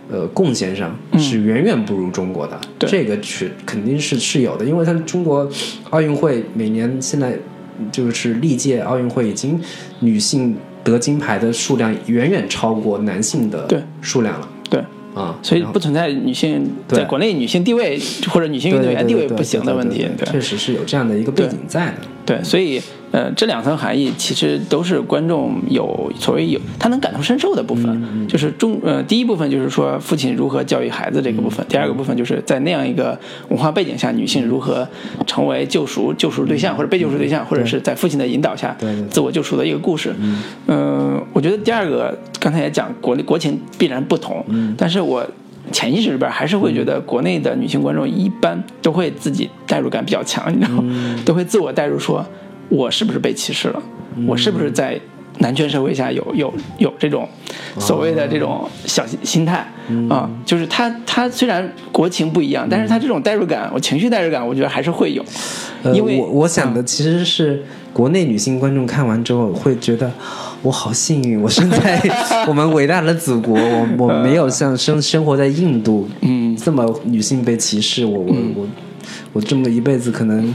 [0.10, 2.56] 呃贡献上是远远不如中国的。
[2.64, 5.50] 嗯这个是肯定是是有的，因为像中国
[5.90, 7.38] 奥运会每年现在
[7.92, 9.60] 就是历届奥运会已经
[10.02, 14.50] 女性得金牌的数量远远超过男性的数量了。
[14.70, 14.84] 对，
[15.14, 18.00] 啊，所以不存在女性在国内女性地位
[18.30, 20.08] 或者女性运动员地位不行的问题。
[20.18, 21.98] 对，确实是有这样的一个背景在的。
[22.26, 22.82] 对，所以
[23.14, 31.52] 呃，这两层含义其实都是观众有所谓有他能感同身受的部分，嗯就是中呃第一部分就是说父亲如何教育孩子这个部嗯。
[31.52, 33.16] 分，第二个部分就是在那样一个
[33.50, 34.88] 文化背景下，女性如何
[35.28, 38.76] 成为救赎救赎对象或者被救赎对象，或者是在父亲的引导下
[39.12, 40.12] 自我救赎的一个故事。
[40.66, 44.74] 嗯、我觉得第二个刚才也讲国内国情必然不同，嗯。
[44.76, 45.24] 但是我。
[45.72, 50.84] 潜意识里边还是会觉得国内的女性观众一般都会自己代入感比较强，你知道吗？
[50.86, 51.24] 嗯。
[51.24, 52.24] 都会自我代入说，
[52.74, 53.82] 我是不是被歧视了？
[54.16, 54.26] 嗯。
[54.28, 55.00] 我是不是在
[55.40, 57.28] 男权社会下有有有这种
[57.80, 59.66] 所谓的这种小心心态？
[59.88, 60.10] 嗯。
[60.10, 60.30] 啊？
[60.46, 65.24] 就是他他虽然国情不一样，但是他这种代入感，我情绪代入感，我觉得还是会有，
[65.84, 70.12] 呃，因为我我想的其实是国内女性观众看完之后会觉得，
[70.62, 72.02] 我好幸运，我生在
[72.48, 76.44] 我们伟大的祖国，我我没有像生生活在印度，嗯。
[76.56, 78.68] 这么女性被歧视，我我我
[79.34, 80.54] 我这么一辈子可能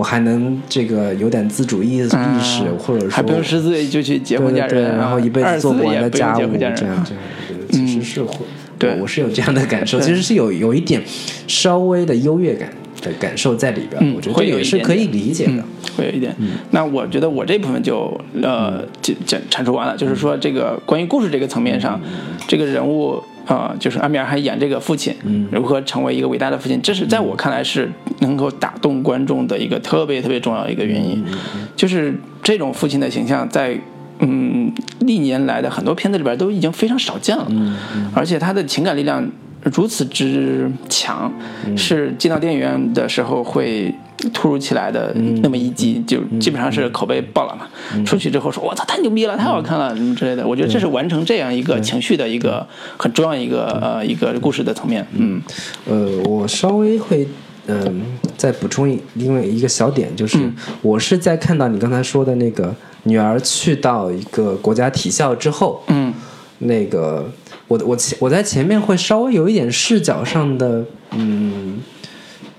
[0.00, 7.06] 我还能这个有点自主意意识，或者说还不用十四岁就去结婚嫁对对对，人啊，然后一辈子做不完的家务，这样
[7.70, 8.46] 其实是会，
[8.78, 11.02] 对我是有这样的感受，其实是有有一点
[11.46, 12.70] 稍微的优越感
[13.00, 15.52] 的感受在里边，嗯我觉得会有一这也是可以理解的。
[15.52, 15.64] 嗯，
[15.96, 16.34] 会有一点。
[16.70, 22.00] 那我觉得我这部分就呃就讲阐述完了，就是说这个关于故事这个层面上，
[22.46, 25.14] 这个人物呃就是阿米尔还演这个父亲，
[25.50, 27.90] 如何成为一个伟大的父亲，这是在我看来是
[28.20, 31.24] 能够打动观众的一个特别特别重要的一个原因，
[31.76, 33.78] 就是这种父亲的形象在。
[34.22, 37.50] 嗯，历年来的很多片子里边都已经非常少见了，
[38.14, 39.26] 而且他的情感力量
[39.74, 41.32] 如此之强，
[41.76, 43.94] 是进到电影院的时候会
[44.32, 47.66] 突如其来的那么一击，就基本上是口碑爆了嘛。
[48.04, 55.06] 出去之后说：“我操，太牛逼了，太好看了，什么之类的。”我觉得这是完成这样一个情绪的一个很重要一个呃一个故事的层面。
[55.12, 55.42] 嗯。
[55.86, 57.28] 呃，我稍微会
[57.66, 58.02] 嗯、
[58.36, 60.54] 再补充一另外一个小点，就是、嗯。
[60.82, 66.12] 我是在看到你刚才说的那个女儿去到一个国家体校之后，嗯。
[66.62, 67.30] 那个
[67.70, 71.78] 我我前我在前面会稍微有一点视角上的嗯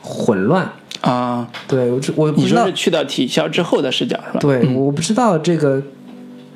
[0.02, 4.40] 混乱，啊，对我只我不知道你说是去到体校之后的视角是吧？
[4.40, 5.84] 对，我不知道这个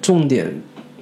[0.02, 0.48] 重点。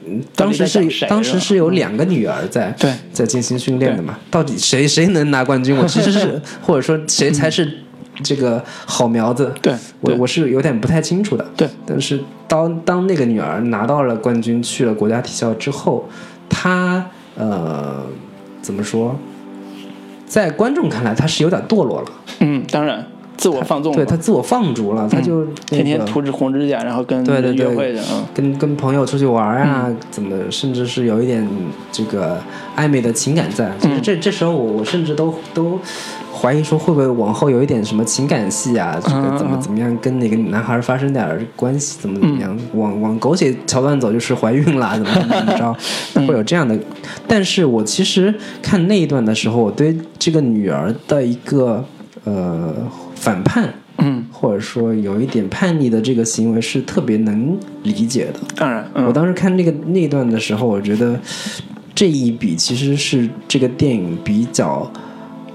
[0.06, 4.18] 嗯当时是当时是有两个女儿在对在进行训练的嘛？
[4.30, 5.78] 到底谁谁能拿冠军？
[5.78, 7.78] 我其实是 或者说谁才是
[8.22, 9.54] 这个好苗子？
[9.62, 9.72] 对
[10.04, 11.48] 对我我是有点不太清楚的。
[11.56, 16.10] 对，但是当当那个女儿拿到了冠军，去了国家体校之后，
[16.50, 17.03] 她
[17.36, 18.04] 呃
[18.62, 19.16] 怎么说？
[20.26, 22.12] 在观众看来，他是有点堕落了。
[22.40, 23.06] 嗯，当然
[23.44, 27.68] 自我放纵，对他自我放逐了，他就、那个天天涂着红指甲，然后跟对对对。
[27.68, 28.24] 约会的，嗯。
[28.34, 31.46] 跟跟朋友出去玩啊，怎么甚至是有一点
[31.92, 32.40] 这个
[32.78, 33.70] 暧昧的情感在。
[33.82, 35.78] 其实这这时候我我甚至都都
[36.34, 45.76] 怀疑说会不会往后有一点什么情感戏啊，这个怎么怎么样跟哪个男孩发生点关系，怎么怎么样，往往狗血桥段走就是怀孕啦，怎么怎么着，
[46.26, 46.80] 会有这样的。
[47.28, 51.84] 但是我其实看那一段的时候，我对这个女儿的一个
[52.24, 52.74] 呃
[53.24, 53.74] 反叛。
[54.00, 58.40] 嗯，或者说有一点叛逆的这个行为是特别能理解的。
[58.56, 61.18] 当然，嗯我当时看那个那一段的时候，我觉得
[61.94, 64.92] 这一笔其实是这个电影比较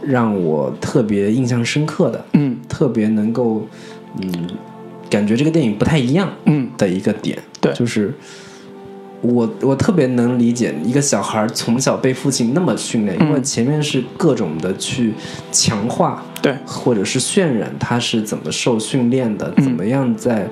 [0.01, 3.66] 让我特别印象深刻的，嗯特别能够
[4.23, 4.49] 嗯
[5.11, 7.37] 感觉这个电影不太一样嗯的一个点。
[7.61, 8.14] 对就是
[9.21, 13.43] 我我特别能理解一个小孩从小被父亲那么训练，因为嗯。
[13.43, 15.12] 前面是各种的去
[15.51, 16.23] 强化。
[16.41, 19.64] 对，或者是渲染他是怎么受训练的，嗯。
[19.64, 20.49] 怎么样在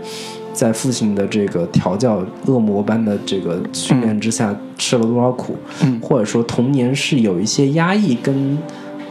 [0.53, 6.01] 在父亲的这个调教恶魔般的这个训练之下吃了多少苦，嗯。
[6.03, 8.59] 或者说童年是有一些压抑跟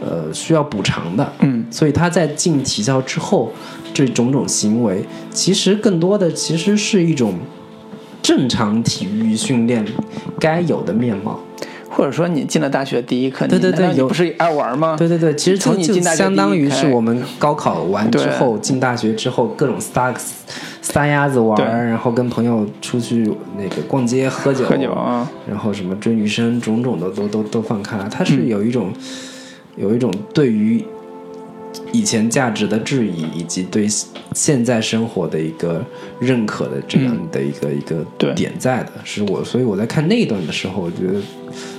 [0.02, 1.66] 呃需要补偿的，嗯。
[1.72, 3.52] 所以他在进体校之后，
[3.94, 7.36] 这种种行为其实更多的其实是一种
[8.26, 9.86] 正常体育训练
[10.40, 11.40] 该有的面貌。
[11.92, 14.96] 或者说你进了大学第一课，对对对不是爱玩吗？
[14.98, 20.14] 对对对，其实从你进大学相当于是我们高考完之后进大学之后各种撒
[20.82, 28.10] 撒丫子玩，然后跟朋友出去那个逛街喝酒，喝酒啊，然后什么追女生，种种的都都都放开了。
[28.12, 28.92] 它是嗯有一种、
[29.78, 30.84] 有一种对于
[31.92, 33.88] 以前价值的质疑，以及对
[34.34, 35.84] 现在生活的一个
[36.20, 38.92] 认可的这样的一个、一个点在的。
[39.04, 41.20] 是我，所以我在看那一段的时候，我觉得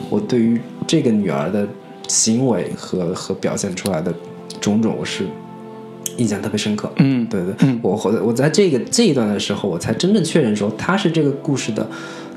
[0.09, 1.66] 我对于这个女儿的
[2.09, 4.12] 行为和和表现出来的
[4.61, 5.24] 种种，我是
[6.16, 6.90] 印象特别深刻。
[6.97, 11.86] 嗯对对，嗯我我我在这个这一段的时候，我才真正确认说她是这个故事的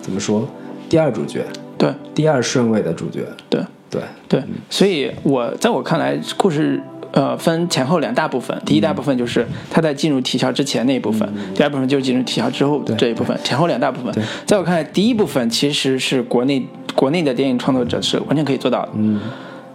[0.01, 0.47] 怎么说
[0.89, 1.45] 第二主角，
[1.77, 3.25] 对第二顺位的主角。
[3.49, 6.79] 对对，对，所以我在我看来，故事
[7.11, 12.95] 呃分前后两大部分，第一大部分就是他在进入体校之前那一部分，第二部分就是进入体校之后对。
[12.95, 14.23] 这一部分，前后两大部分。
[14.45, 19.19] 在我看来，第一部分其实是国内国内的电影创作者是完全可以做到的，嗯。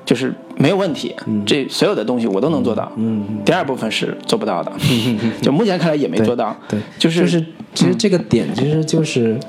[0.07, 1.17] 就是没有问题，
[1.47, 2.93] 这所有的东西我都能做到。
[2.97, 4.71] 嗯，第二部分是做不到的，
[5.41, 6.55] 就目前看来也没做到。
[6.69, 9.41] 对，就是就是其实这个点其实就是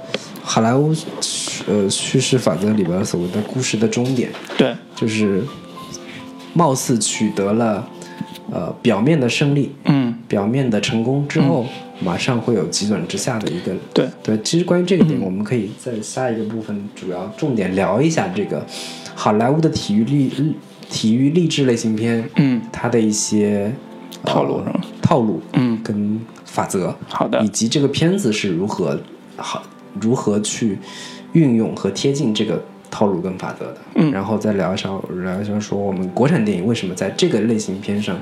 [0.42, 0.96] 好莱坞
[1.68, 4.74] 呃叙事法则里边所谓的故事的终点，对。
[4.96, 5.44] 就是
[6.56, 7.88] 貌似取得了
[8.52, 11.68] 呃表面的胜利，嗯，表面的成功之后，
[12.00, 14.10] 马上会有急转直下的一个对。
[14.24, 14.42] 对。
[14.42, 18.66] 其实关于这个点，我们可以在下一个部分主要重点聊一下这个
[19.14, 20.32] 好莱坞的体育励
[20.90, 23.72] 体育励志类型片，嗯，它的一些、
[24.24, 24.62] 呃套路
[25.02, 25.78] 套路，嗯。
[25.84, 27.44] 跟法则，好的。
[27.44, 28.98] 以及这个片子是如何
[29.36, 29.62] 好
[30.00, 30.80] 如何去
[31.34, 32.64] 运用和贴近这个
[32.96, 33.78] 套路跟法则的。
[33.96, 34.10] 嗯。
[34.14, 38.18] 然后再聊一下聊一下说我们国产电影为什么在这个类型片上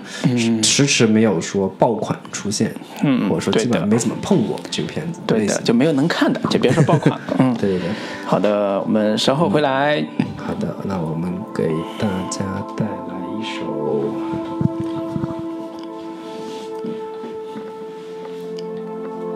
[0.64, 7.22] 迟迟没有说爆款出现嗯或者说基本上没怎么碰过这个片子对的就没有能看的就别说爆款了。
[7.38, 7.54] 嗯。
[7.54, 7.90] 对对对
[8.26, 10.04] 好的我们稍后回来。
[10.38, 11.70] 好的那我们给
[12.00, 12.44] 大家
[12.76, 14.04] 带来一首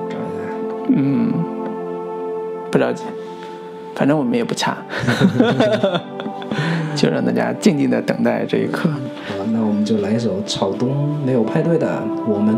[0.10, 0.42] 找一下
[0.90, 1.32] 嗯
[2.72, 3.04] 不着急。
[3.98, 4.78] 反正我们也不掐，
[6.96, 8.88] 就让大家静静的等待这一刻。
[8.90, 11.88] 好，那我们就来一首草东没有派对的
[12.32, 12.56] 《我们》。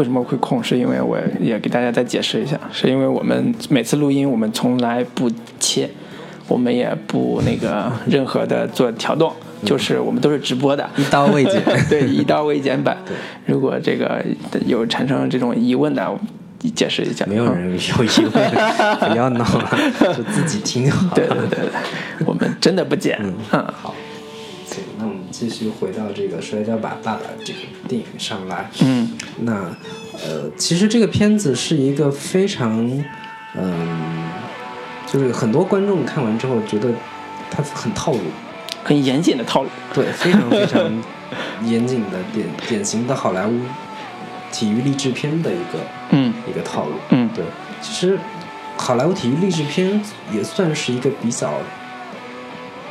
[0.00, 5.90] 为什么会空，是因为我也给大家再解释一下，是因为我们每次录音，我们从来不切，
[6.48, 9.30] 我们也不那个任何的做调动，
[9.62, 12.96] 就是我们都是直播的，一刀未剪 对，一刀未剪版。
[13.44, 14.24] 如果这个
[14.64, 16.18] 有产生这种疑问的，我
[16.74, 17.26] 解释一下。
[17.26, 18.50] 没有嗯人有疑问，
[19.10, 19.78] 不要闹了，
[20.16, 21.12] 就自己听好了。
[21.14, 23.18] 对对对对，我们真的不剪。
[23.22, 23.34] 嗯，
[23.82, 23.94] 好，
[24.64, 28.70] 行，那我们继续回到这个《摔跤吧，爸爸》这个电影上来。
[28.82, 29.52] 嗯，那
[30.12, 33.02] 呃，其实这个片子是一个非常，
[33.54, 34.30] 嗯、
[35.06, 36.92] 就是很多观众看完之后觉得
[37.50, 38.20] 它很套路，
[38.84, 39.70] 很严谨的套路。
[39.94, 40.82] 对，非常非常
[41.64, 43.60] 严谨的典典型的好莱坞
[44.52, 45.78] 体育励志片的一个
[46.10, 46.94] 嗯一个套路。
[47.10, 47.44] 嗯对，
[47.80, 48.18] 其实
[48.76, 50.00] 好莱坞体育励志片
[50.32, 51.54] 也算是一个比较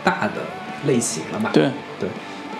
[0.03, 0.41] 大的
[0.87, 1.51] 类型了吧？
[1.53, 1.69] 对，
[1.99, 2.09] 对，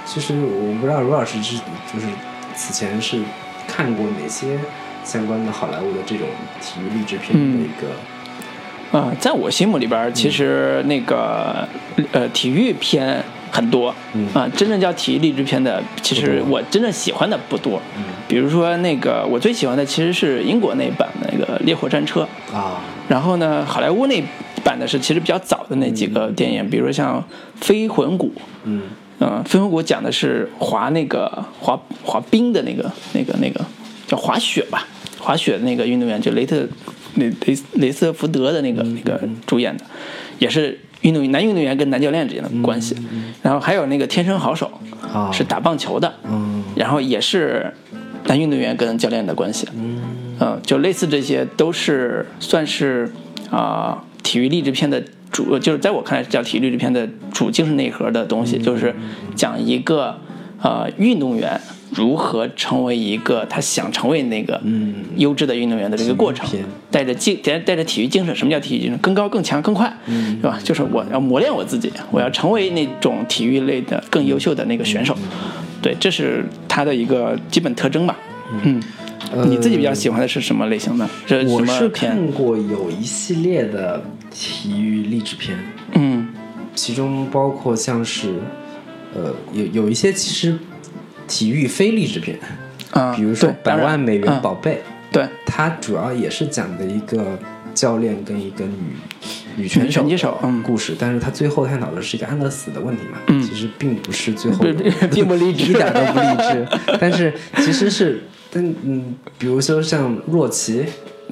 [0.06, 1.58] 其实我不知道罗老师是
[1.92, 2.08] 就是
[2.56, 3.22] 此前是
[3.70, 4.58] 看过哪些
[5.04, 6.28] 相关的好莱坞的这种
[6.60, 11.68] 体育励志片的一个，啊、在我心目里边，其实那个
[12.12, 14.28] 呃体育片很多，嗯。
[14.34, 17.80] 啊、真正叫体育励志片的，其实我真正喜欢的不多。
[17.96, 18.04] 嗯。
[18.28, 24.24] 比如说那个我最喜欢的其实是英国那版的那个《烈火战车》，啊，然后呢，好莱坞那
[24.64, 27.20] 版的是其实比较早的那几个电影，比如像
[27.66, 28.28] 《飞魂谷》，
[28.66, 28.84] 嗯
[29.20, 33.64] 嗯，《飞魂谷》讲的是滑那个滑滑冰的那个那个那个
[34.08, 34.88] 叫滑雪吧，
[35.20, 36.66] 滑雪的那个运动员，就雷特
[37.16, 39.84] 雷雷雷瑟福德的那个那个主演的，
[40.40, 42.96] 也是运动员男运动员跟男教练之间的关系。
[43.42, 44.72] 然后还有那个《天生好手》，
[45.08, 47.74] 啊是打棒球的，嗯然后也是
[48.26, 49.68] 男运动员跟教练的关系。
[50.40, 53.12] 嗯，就类似这些都是算是
[53.50, 58.96] 啊、体育励志片的主，就是在我看来叫体育励志片的主精神内核的东西，就是
[59.36, 60.18] 讲一个
[60.62, 61.60] 呃运动员
[61.92, 64.62] 如何成为一个他想成为那个
[65.16, 66.48] 优质的运动员的这个过程
[66.92, 68.98] 带着精带带着体育精神，什么叫体育精神？
[69.00, 70.60] 更高、更强、更快，是吧？
[70.64, 75.16] 就是我要磨练我自己，我要成为那种体育类的更优秀的那个选手。
[75.82, 78.18] 对，这是他的一个基本特征吧。
[78.64, 78.82] 嗯，
[79.48, 81.08] 你自己比较喜欢的是什么类型的？
[81.48, 81.88] 我是？
[81.90, 85.58] 看过有一系列的体育励志片，
[85.94, 86.28] 嗯。
[86.76, 88.36] 其中包括像是，
[89.14, 90.58] 呃，有有一些其实
[91.28, 92.40] 体育非励志片，
[92.92, 94.76] 啊，比如说《百万美元嗯宝贝》
[95.14, 97.38] 对，它主要也是讲的一个
[97.74, 98.78] 教练跟一个女
[99.58, 100.64] 女拳女拳击手嗯。
[100.64, 103.42] 故事，但是它最后探讨的是一个安乐死的问题嘛，嗯。
[103.42, 105.72] 其实并不是最后不 并不励志。
[105.72, 106.68] 一点都不励志，
[107.02, 110.86] 但是其实是，但嗯，比如说像若琪，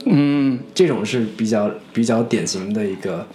[0.05, 3.25] 嗯，这种是比较比较典型的一个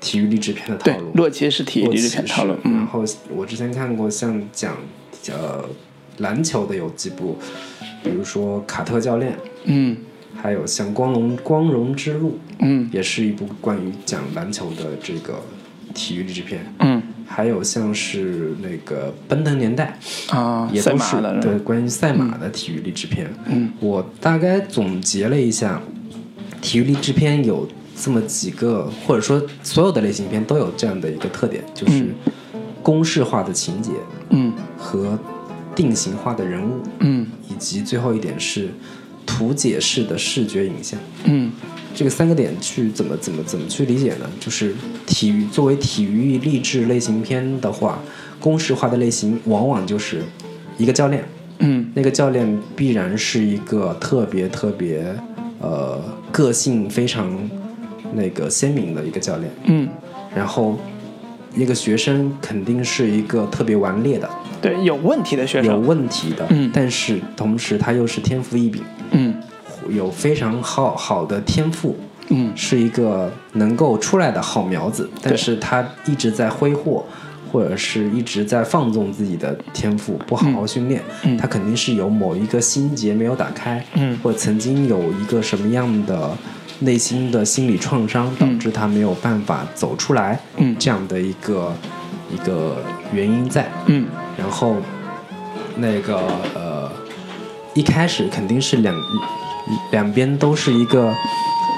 [0.00, 1.12] 体育励志片的套路，。
[1.14, 3.04] 洛奇是体育励志片套路然嗯后
[3.34, 4.76] 我之前看过像讲
[5.30, 5.64] 呃
[6.18, 7.36] 篮球的有几部，
[8.02, 9.96] 比如说卡特教练，嗯
[10.36, 15.40] 还有像光荣光荣之路，嗯也是一部关于讲篮球的这个
[15.94, 16.74] 体育励志片。
[16.80, 19.98] 嗯还有像是那个奔腾年代，
[20.30, 23.30] 啊，也都是对关于赛马的体育励志片。
[23.44, 25.78] 嗯，我大概总结了一下，
[26.60, 27.66] 体育励志片有
[28.00, 32.06] 这么几个，或者说所有的类型片都有这样的一个特点，就是
[32.82, 33.90] 公式化的情节
[34.30, 34.52] 嗯。
[34.76, 35.18] 和
[35.74, 37.26] 定型化的人物，嗯。
[37.48, 38.68] 以及最后一点是
[39.26, 40.98] 图解式的视觉影像。
[41.24, 41.52] 嗯。
[41.94, 44.30] 这个三个点去怎么怎么怎么去理解呢？
[44.38, 44.72] 就是
[45.04, 47.98] 体育作为体育励志类型片的话，
[48.38, 50.22] 公式化的类型往往就是
[50.76, 51.24] 一个教练，
[51.58, 51.90] 嗯。
[51.94, 55.12] 那个教练必然是一个特别特别
[55.60, 56.00] 呃
[56.30, 57.36] 个性非常
[58.12, 59.88] 那个鲜明的一个教练，嗯，
[60.34, 60.76] 然后
[61.54, 64.28] 一个学生肯定是一个特别顽劣的、
[64.60, 65.72] 对，有问题的学生。
[65.72, 66.70] 有，问题的，嗯。
[66.72, 68.82] 但是同时他又是天赋异禀，
[69.12, 69.34] 嗯。
[69.90, 71.96] 有非常好好的天赋，
[72.28, 72.52] 嗯。
[72.54, 77.04] 是一个能够出来的好苗子，但是他一直在挥霍，
[77.50, 81.36] 或者是一直在放纵自己的天赋，不好好训练，嗯。
[81.36, 84.18] 他肯定是有某一个心结没有打开，嗯。
[84.22, 86.30] 或者曾经有一个什么样的
[86.80, 90.76] 内心的心理创伤，导致他没有办法走出来，嗯。
[90.78, 91.72] 这样的一个
[92.32, 92.82] 一个
[93.12, 94.06] 原因在，嗯。
[94.36, 94.76] 然后
[95.76, 96.16] 那个
[96.54, 96.90] 呃，
[97.74, 98.94] 一开始肯定是两
[99.90, 101.14] 两边都是一个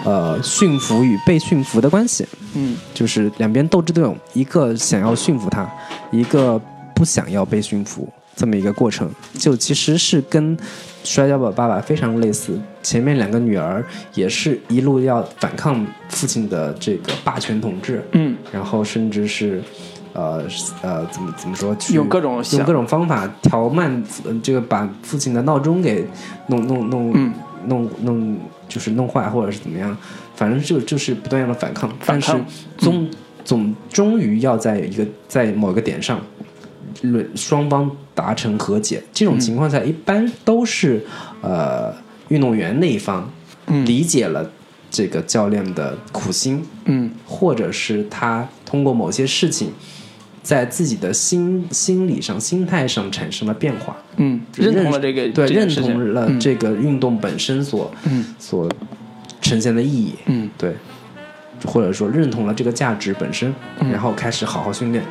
[0.04, 5.68] 呃驯服与被驯服的关系，嗯就是两边斗智斗勇，一个想要驯服他，
[6.10, 6.60] 一个
[6.94, 10.56] 不想要被驯服，这么一个过程，就其实是跟
[11.04, 12.60] 《摔跤吧，爸爸》非常类似。
[12.82, 13.84] 前面两个女儿
[14.14, 19.62] 也是一路要反抗父亲的这个霸权统治，嗯然后甚至是，
[20.14, 20.42] 呃
[20.82, 21.74] 呃，怎么怎么说？
[21.76, 26.06] 去用各种用各种方法调慢，呃这个把父亲的闹钟给
[26.48, 27.32] 弄弄弄、嗯
[27.66, 28.38] 弄弄，
[28.70, 29.94] 就是弄坏，或者是怎么样，
[30.34, 32.38] 反正就就是不断的反抗，反抗。
[32.38, 33.10] 但是总、
[33.44, 36.18] 总终于要在一个在某个点上。
[37.02, 41.02] 论双方达成和解，这种情况下一般都是，
[41.40, 41.94] 呃，
[42.28, 43.30] 运动员那一方
[43.68, 43.86] 嗯。
[43.86, 44.50] 理解了
[44.90, 47.10] 这个教练的苦心，嗯。
[47.24, 49.72] 或者是他通过某些事情，
[50.42, 58.24] 在自己的心心理上、心态上产生了变化，嗯，认同了这个对，认同了这个运动本身所、嗯。
[58.38, 58.68] 所
[59.42, 60.48] 呈现的意义，嗯。
[60.56, 60.74] 对，
[61.66, 63.90] 或者说认同了这个价值本身，嗯。
[63.90, 65.04] 然后开始好好训练，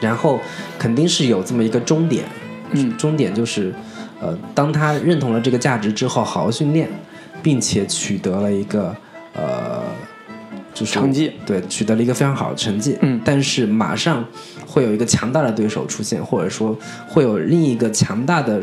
[0.00, 0.40] 然后
[0.78, 2.24] 肯定是有这么一个终点，
[2.72, 2.96] 嗯。
[2.98, 3.74] 终点就是，
[4.20, 6.88] 呃，当他认同了这个价值之后，好好训练，
[7.42, 8.94] 并且取得了一个
[9.34, 9.82] 呃，
[10.80, 14.24] 就是成绩，对，取得了一个非常好的成绩，嗯但是马上
[14.66, 16.74] 会有一个强大的对手出现，或者说
[17.06, 18.62] 会有另一个强大的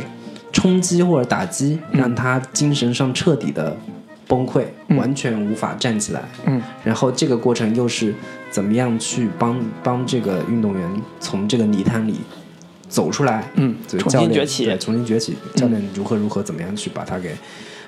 [0.52, 3.78] 冲击或者打击，嗯让他精神上彻底的
[4.28, 6.24] 崩溃，嗯完全无法站起来。
[6.46, 8.12] 嗯然后这个过程又是
[8.50, 12.16] 怎么样去帮帮这个运动员从这个泥潭里
[12.90, 13.48] 走出来？
[13.56, 15.36] 嗯重新崛起对，重新崛起。
[15.54, 17.36] 教练如何如何怎么样去把他给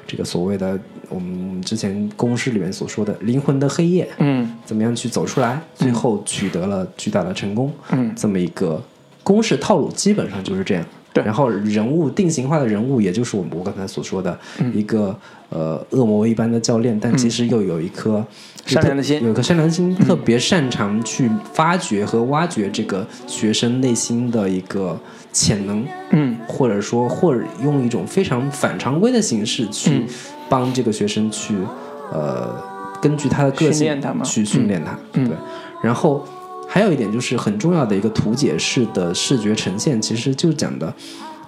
[0.10, 7.72] 这个所谓的我们之前公式里面所说的灵魂的黑夜，嗯怎么样去走出来，最后取得了巨大的成功。
[7.91, 8.84] 嗯这么一个
[9.24, 10.84] 公式套路，基本上就是这样。
[11.22, 14.72] 对然后人物定型化的人物，也就是我们我刚才所说的嗯。
[14.76, 15.15] 一个、
[15.49, 18.24] 呃恶魔一般的教练，但其实又有一颗
[18.65, 24.99] 善良的心有一颗善良的心，特别擅长去发掘和挖掘这个学生内心的一个
[25.34, 26.38] 潜能，嗯。
[26.47, 30.07] 或者说或者用一种非常反常规的形式去嗯。
[30.47, 31.55] 帮这个学生去
[32.11, 32.55] 呃
[33.01, 35.28] 根据他的个性去训练他，嗯。
[35.28, 35.36] 对，
[35.82, 36.24] 然后。
[36.72, 40.93] 还有一点就是很重要的一个图解式的视觉呈现，其实就讲的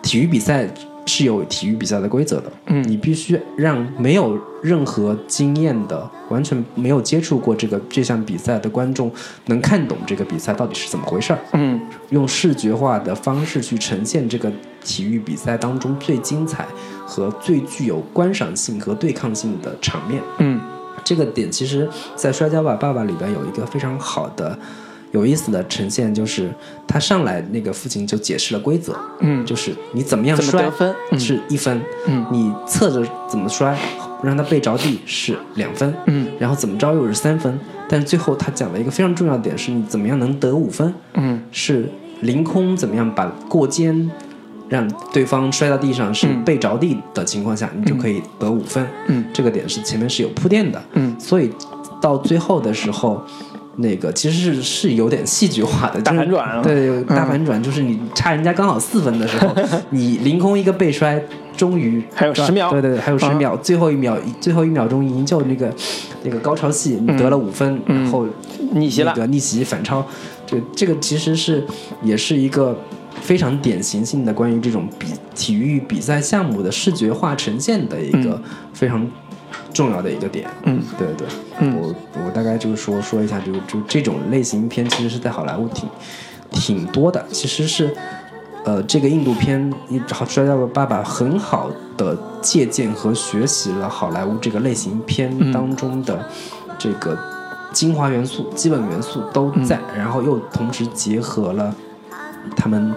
[0.01, 0.67] 体育比赛
[1.05, 2.51] 是有体育比赛的规则的。
[2.65, 9.11] 嗯你必须让没有任何经验的、完全没有接触过这个这项比赛的观众
[9.45, 11.39] 能看懂这个比赛到底是怎么回事儿。
[11.53, 11.79] 嗯
[12.09, 14.51] 用视觉化的方式去呈现这个
[14.83, 16.67] 体育比赛当中最精彩
[17.05, 20.19] 和最具有观赏性和对抗性的场面。
[20.39, 20.59] 嗯
[21.03, 24.57] 这个点其实，在《摔跤吧，爸爸》里边有一个非常好的、
[25.11, 26.49] 有意思的呈现，就是
[26.87, 29.45] 他上来那个父亲就解释了规则，嗯。
[29.45, 30.71] 就是你怎么样摔
[31.17, 32.25] 是一分，嗯。
[32.31, 33.77] 你侧着怎么摔
[34.23, 36.27] 让他背着地是两分，嗯。
[36.39, 37.59] 然后怎么着又是三分，
[37.89, 41.41] 但是最后他讲了一个非常重要的点，是你怎么样能得五分，嗯。
[41.51, 41.89] 是
[42.21, 44.09] 凌空怎么样把过肩
[44.69, 46.43] 让对方摔到地上是嗯。
[46.45, 48.87] 背着地的情况下，你就可以得五分。
[49.07, 49.25] 嗯。
[49.33, 50.81] 这个点是前面是有铺垫的。
[50.93, 51.13] 嗯。
[51.19, 51.51] 所以
[51.99, 53.21] 到最后的时候，
[53.81, 59.53] 那个其实是是有点戏剧化的，大反转啊对，大反转就是你差人家刚好四分的时候，
[59.91, 61.21] 你凌空一个背摔，
[61.57, 65.73] 终于 还有10秒对对对，还有十啊秒，最后一秒，最后一秒钟营救那个
[66.23, 68.25] 那个高潮戏，你得了五分，嗯然后
[68.73, 70.05] 逆袭了逆袭反超，
[70.45, 71.65] 这这个其实是
[72.03, 72.77] 也是一个
[73.19, 78.41] 非常典型性的关于这种比体育比赛项目的视觉化呈现的一个
[78.73, 79.05] 非常
[79.73, 80.49] 重要的一个点。
[80.63, 81.27] 嗯，对对，
[81.59, 81.75] 嗯。
[81.77, 81.95] 我
[82.25, 85.89] 我大概就是说说一下，就就这种类型片其实是在好莱坞挺
[86.51, 87.95] 挺多的，其实是。
[88.63, 96.23] 呃，这个印度片《一好摔跤的爸爸》很好的借鉴和学习了好莱坞这个类型片嗯当中的
[96.77, 97.17] 这个
[97.73, 99.97] 精华元素、基本元素都在，嗯。
[99.97, 101.73] 然后又同时结合了
[102.55, 102.93] 他们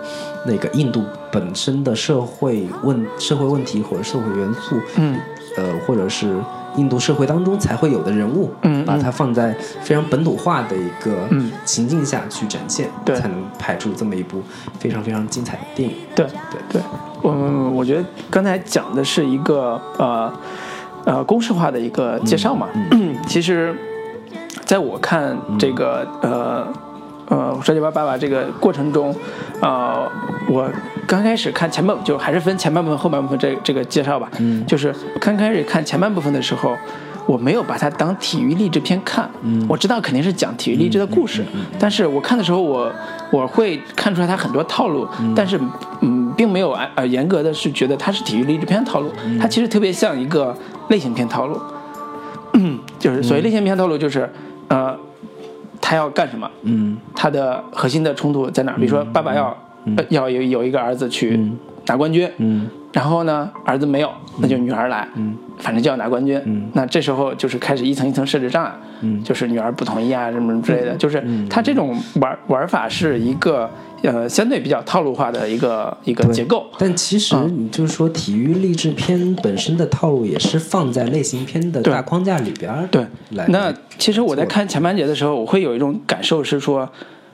[0.46, 1.02] 那个印度
[1.32, 5.18] 本身的社会问社会问题或者社会元素，嗯。
[5.56, 6.36] 呃，或者是
[6.76, 9.52] 印度社会当中才会有的人物，嗯把它放在
[9.82, 11.52] 非常本土化的一个嗯。
[11.64, 13.14] 情境下去展现，对。
[13.16, 14.42] 才能拍出这么一部
[14.78, 15.94] 非常非常精彩的电影。
[16.14, 16.26] 对。
[16.50, 16.60] 对。
[16.68, 16.82] 对，
[17.22, 17.32] 我
[17.74, 20.32] 我觉得刚才讲的是一个呃
[21.04, 22.68] 呃公式化的一个介绍嘛。
[23.26, 23.74] 其实，
[24.64, 26.66] 在我看这个、呃
[27.28, 29.14] 呃《摔跤吧爸爸》这个过程中，
[29.60, 30.08] 呃，
[30.48, 30.68] 我
[31.06, 34.30] 刚开始看前半就还是分前半部分后半部分这这个介绍吧。
[34.38, 34.64] 嗯。
[34.66, 36.76] 就是刚开始看前半部分的时候。
[37.26, 39.64] 我没有把它当体育励志片看，嗯。
[39.66, 41.42] 我知道肯定是讲体育励志的故事，
[41.78, 42.92] 但是我看的时候我
[43.30, 45.58] 我会看出来它很多套路，但是
[46.02, 49.10] 嗯，并没有按呃严格的是觉得它是体育励志片套路，
[49.40, 50.54] 它其实特别像一个
[50.90, 51.58] 类型片套路，
[53.00, 54.30] 就是所谓类型片套路就是
[54.68, 54.94] 呃，
[55.80, 56.98] 他要干什么，嗯。
[57.14, 58.72] 他的核心的冲突在哪？
[58.72, 59.56] 比如说爸爸要、
[59.96, 61.38] 呃要有有一个儿子去
[61.86, 66.40] 拿冠军，嗯然后呢，儿子没有，那就女儿来，嗯反正就要拿冠军。
[66.44, 70.94] 嗯那这时候就是开始一层一层设置障碍，嗯就是女儿不同意啊，什么什么之类的。
[70.96, 73.68] 就是他这种玩玩法是一个
[74.02, 76.66] 呃相对比较套路化的一个一个结构。
[76.78, 83.44] 但其实你就是说，体育励志片本身的套路也是放在类型片的大框架里边儿对来。
[83.48, 86.88] 那其实我在看前半节的时候，我会有一种感受是说，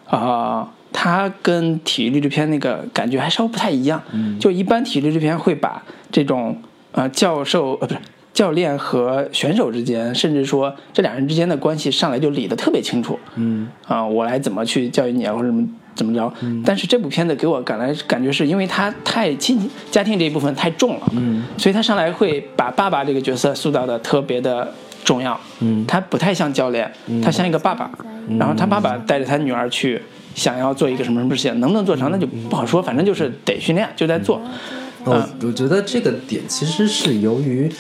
[0.07, 4.03] 啊、它跟体育励志片那个感觉还稍微不太一样。
[4.13, 6.57] 嗯就一般体育励志片会把这种
[6.93, 8.01] 呃教授呃不是
[8.33, 13.19] 教练和选手之间，甚至说这两人之间的关系上来就理得特别清楚。
[13.35, 16.33] 嗯啊、我来怎么去教育你啊，或者怎么怎么着。
[16.65, 24.73] 但是这部片子给我感来感觉是因为他太亲家庭这一部分太重了，嗯所以他上来会把爸爸这个角色塑造的特别的
[25.05, 25.39] 重要。
[25.59, 26.91] 嗯他不太像教练，
[27.23, 27.91] 他像一个爸爸。
[28.39, 30.01] 然后他爸爸带着他女儿去，
[30.35, 34.41] 想要做一个什么什么事情，能不能做成那就不好说，反正就是得训练，就在做。
[35.05, 37.71] 哦，我觉得这个点其实是由于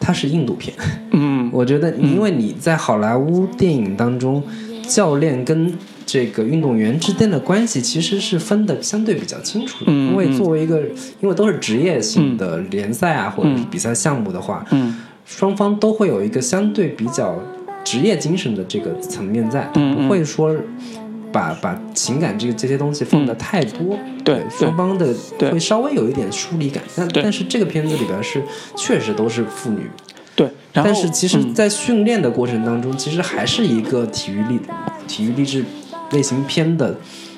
[0.00, 0.74] 它是印度片，
[1.12, 1.50] 嗯。
[1.52, 4.42] 我觉得因为你在好莱坞电影当中，
[4.88, 5.74] 教练跟
[6.06, 10.80] 这个运动员之间的关系其实是分的相对比较清楚的，嗯因为作为一个，
[11.20, 14.96] 因为都是职业性的联赛啊，或者是比赛项目的话，嗯。
[15.26, 17.38] 双方都会有一个相对比较
[17.84, 20.02] 职业精神的这个层面在，嗯嗯。
[20.02, 20.52] 不会说
[21.32, 24.58] 把把情感这个这些东西放的太多，对对。
[24.58, 25.14] 双方的
[25.50, 28.42] 会稍微有一点疏离感，但但是这个片子里边是
[28.76, 29.90] 确实都是妇女，
[30.34, 31.54] 对，然后但是其实，嗯。
[31.54, 34.60] 在训练的过程当中，其实还是一个体育励
[35.06, 35.64] 体育励志
[36.12, 36.94] 类型片的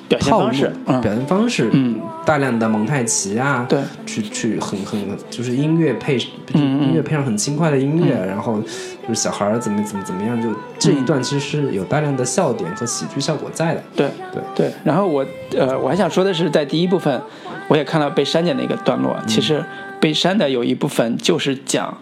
[0.07, 1.01] 表现方式，嗯。
[1.01, 4.99] 表现方式，嗯，大量的蒙太奇啊，对，去去很很
[5.29, 6.17] 就是音乐配，
[6.53, 14.43] 音乐配上很轻快的音乐，然后就是小孩儿怎么怎么怎么样，就这一段其实是有大量的笑点和喜剧效果在的，对对。
[14.55, 15.25] 对，然后我
[15.57, 17.21] 呃我还想说的是，在第一部分，
[17.67, 19.63] 我也看到被删减的一个段落，其实
[19.99, 21.97] 被删的有一部分就是讲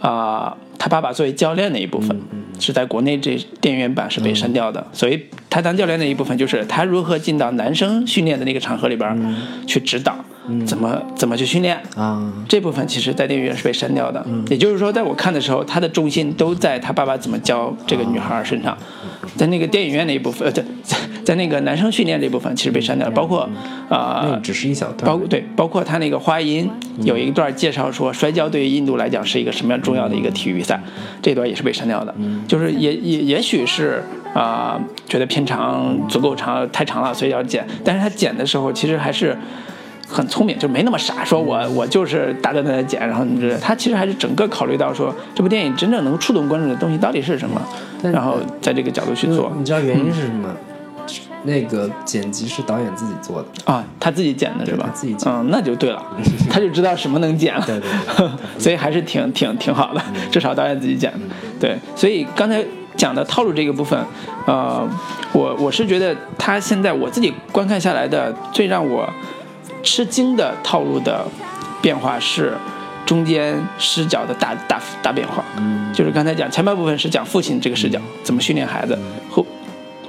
[0.00, 2.18] 啊、他爸爸作为教练的一部分，
[2.58, 9.36] 是在国内这电影院版是被删掉的，所以他当教练的一部分就是他如何进到男生训练的那个场合里边
[9.66, 10.16] 去指导，
[10.66, 14.24] 怎么怎么去训练，啊，这部分其实，在电影院是被删掉的。
[14.48, 18.76] 也就是说，在我看的时候，他的重心都在他爸爸怎么教这个女孩身上，
[19.36, 20.62] 在那个电影院那一部分，呃，在
[21.26, 23.40] 在在那个男生训练这部分，其实被删掉了，包括
[23.90, 24.26] 啊。
[24.26, 26.70] 那只是一小段，包括对，包括他那个花音
[27.02, 30.80] 有一段介绍说，摔跤对于印度来讲是一个什么样重要的一个体育比赛，
[31.20, 32.14] 这段也是被删掉的。
[32.48, 37.66] 就是也也也许是啊、觉得片长足够长，太长了，所以要剪。
[37.84, 39.36] 但是他剪的时候其实还是
[40.08, 47.60] 很聪明，就没那么傻，说我我就是大段段的剪，然后你这他其实还是整个考虑到说这部电影真正能触动观众的东西到底是什么，
[48.02, 49.52] 然后在这个角度去做。
[49.58, 50.48] 你知道原因是什么？
[51.46, 54.90] 那个剪辑是导演自己做的，啊，他自己剪的是吧？
[54.92, 56.02] 自己剪嗯，那就对了，
[56.50, 57.64] 他就知道什么能剪了。
[57.64, 58.28] 对对对
[58.58, 61.18] 所以还是挺挺挺好的，至少导演自己剪的。
[61.58, 62.62] 对，所以刚才
[62.96, 63.98] 讲的套路这个部分，
[64.46, 64.86] 呃，
[65.32, 69.08] 我我是觉得他现在我自己观看下来的最让我
[69.82, 71.24] 吃惊的套路的
[71.80, 72.54] 变化是
[73.04, 75.44] 中间视角的大大大变化。
[75.58, 78.98] 嗯，就是刚才讲前半部分是讲父亲这个视角怎么训练孩子，
[79.30, 79.46] 后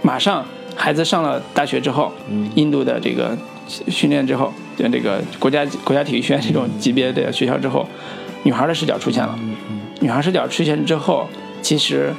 [0.01, 0.43] 马上
[0.77, 2.13] 孩子上了大学之后，
[2.55, 3.35] 印度的这个
[3.67, 7.85] 训练之后，就这个国家国家体育学院这种级别的学校之后，
[8.43, 9.37] 女孩的视角出现了。
[9.99, 11.27] 女孩视角出现之后，
[11.63, 12.13] 其实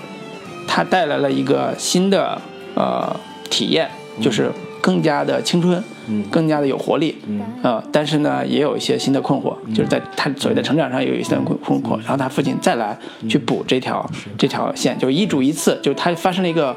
[0.66, 2.38] 它带来了一个新的
[2.74, 3.14] 呃
[3.48, 3.88] 体验，
[4.20, 4.50] 就是
[4.82, 5.82] 更加的青春，
[6.28, 7.16] 更加的有活力，
[7.62, 12.98] 呃，但是呢，也有一些新的困惑，就是在她所谓的成长上有一些困困惑，然后她父亲再来
[13.28, 14.04] 去补这条
[14.36, 16.76] 这条线，就一主一次，就是他发生了一个。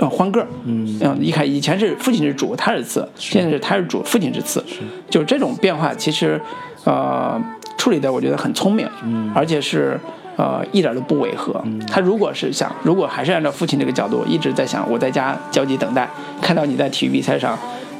[0.00, 0.86] 呃，换个儿，嗯，
[1.20, 4.64] 一开以前是父亲是主，他是次，现在是他是主，父亲是次，
[5.08, 6.40] 就是这种变化，其实，
[6.84, 7.40] 呃，
[7.78, 9.98] 处理的我觉得很聪明，嗯，而且是
[10.36, 11.62] 呃一点都不违和。
[11.88, 16.08] 他如果是想，如果还是按照父亲这个角度，一直在想我在家焦急等待，
[16.42, 17.58] 看到你在体育比赛上。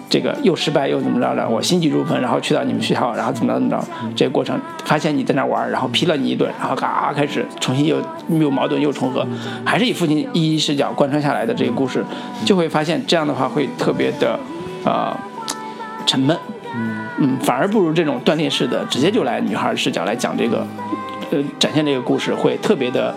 [0.08, 1.48] 这个又失败又怎么着的？
[1.48, 3.84] 我心急如焚，然后去到你们学校，然后怎么着怎么着？
[4.14, 7.96] 这个过程发现你在那玩，然后批了你一顿，然后嘎开始重新又
[8.28, 9.26] 又矛盾又重合，
[9.64, 12.04] 还是以父亲一一视角贯穿下来的这个故事，
[12.44, 14.38] 就会发现这样的话会特别的
[14.84, 15.16] 呃
[16.06, 16.36] 沉闷，
[17.18, 20.66] 嗯，反而不如这种断裂式的直接就来女孩视角来讲这个，
[21.30, 23.14] 呃，展现这个故事会特别的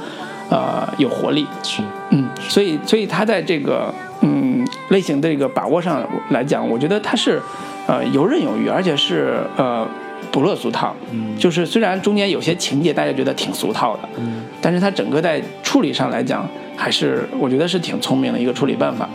[0.49, 7.41] 呃有活力，是，嗯，所以所以他在这个嗯类型的这个把握上来讲，我觉得他是
[7.87, 9.87] 呃游刃有余，而且是呃
[10.31, 10.95] 不落俗套。
[11.11, 19.09] 嗯，就是虽然中间有些情节大家觉得挺俗套的，嗯，但是它整个在处理上来讲，还是我觉得是挺聪明的一个处理办法。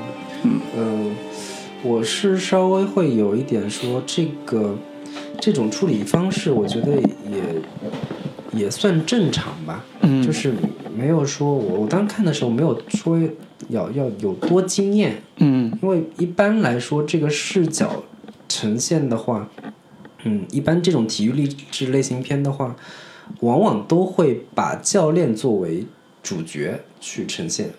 [0.45, 1.11] 嗯嗯，
[1.83, 4.77] 我是稍微会有一点说这个
[5.41, 6.93] 这种处理方式，我觉得
[7.31, 7.43] 也
[8.53, 9.85] 也算正常吧。
[10.01, 10.55] 嗯就是
[10.97, 13.19] 没有说我我当时看的时候没有说
[13.69, 15.77] 要要有多惊艳，嗯。
[15.83, 18.05] 因为一般来说这个视角
[18.49, 19.49] 呈现的话，
[20.25, 22.77] 嗯，一般这种体育励志类型片的话，
[23.41, 25.87] 往往都会把教练作为
[26.23, 27.71] 主角去呈现，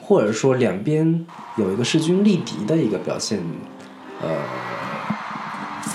[0.00, 1.26] 或者说两边
[1.56, 3.40] 有一个势均力敌的一个表现，
[4.22, 4.38] 呃，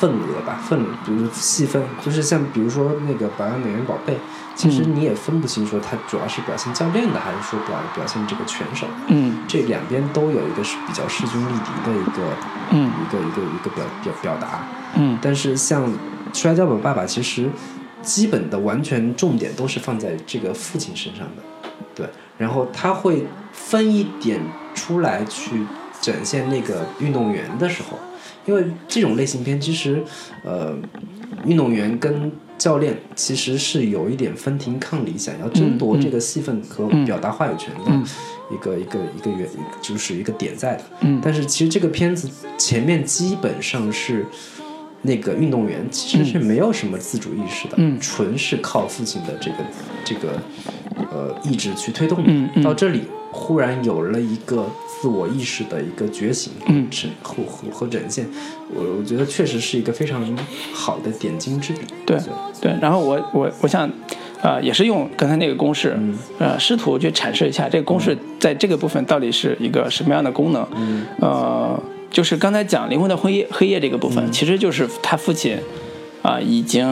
[0.03, 4.13] 份额吧，份比如细分，就是像比如说那个《百万美元宝贝》，
[4.53, 8.85] 其实你也分不清说他主要是表现教练的，还是说表表现这个拳手。
[9.07, 12.21] 嗯这两边都有一个是比较势均力敌的一个，
[12.71, 14.65] 嗯一个一个一个表表表达。
[14.95, 15.87] 嗯但是像
[16.33, 17.49] 《摔跤吧，爸爸》，其实
[18.01, 21.43] 基本的完全重点都是放在这个父亲身上的，
[21.95, 22.09] 对。
[22.37, 24.41] 然后他会分一点
[24.75, 25.65] 出来去
[26.01, 27.97] 展现那个运动员的时候，
[28.45, 30.03] 因为这种类型片其实，
[30.43, 30.75] 呃，
[31.45, 37.91] 运动员跟教练其实是有一点分庭抗礼，想要争夺这个戏份和表达话语权的
[38.53, 39.47] 一个、一个一个原，
[39.81, 40.83] 就是一个点在的。
[41.01, 44.25] 嗯但是其实这个片子前面基本上是
[45.01, 49.57] 那个运动员其实是没有什么自主意识的，嗯纯是靠父亲的这个
[50.05, 50.41] 这个
[51.11, 52.25] 呃意志去推动的。
[52.27, 53.03] 嗯嗯到这里
[53.33, 54.65] 忽然有了一个
[55.01, 56.87] 自我意识的一个觉醒，嗯。
[56.91, 58.25] 呈和和和展现，
[58.73, 60.23] 我我觉得确实是一个非常
[60.71, 61.79] 好的点睛之笔。
[62.05, 62.17] 对
[62.61, 63.89] 对，然后我我我想，
[64.41, 65.97] 呃，也是用刚才那个公式，
[66.37, 70.65] 呃，试图去阐释一下这个公式在这个部分到底是一个什么样的功能。
[71.19, 71.81] 呃，
[72.11, 75.57] 就是刚才讲灵魂的黑夜黑夜这个部分，其实就是他父亲
[76.21, 76.87] 啊、已经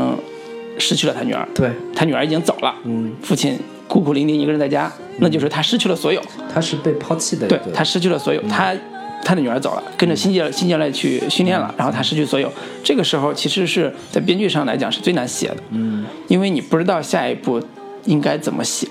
[0.78, 3.58] 失去了他女儿，对，他女儿已经走了，嗯，父亲
[3.92, 6.22] 孤苦伶仃一个人在家，那就是他失去了所有。
[6.54, 8.74] 他是被抛弃的，对他失去了所有，他
[9.22, 12.50] 他的女儿走了，跟着新教新教练去训练了，然后他失去所有。
[12.82, 17.62] 这个时候其实是在编剧上来讲是最难写的，嗯因为你不知道下一步
[18.06, 18.88] 应该怎么写。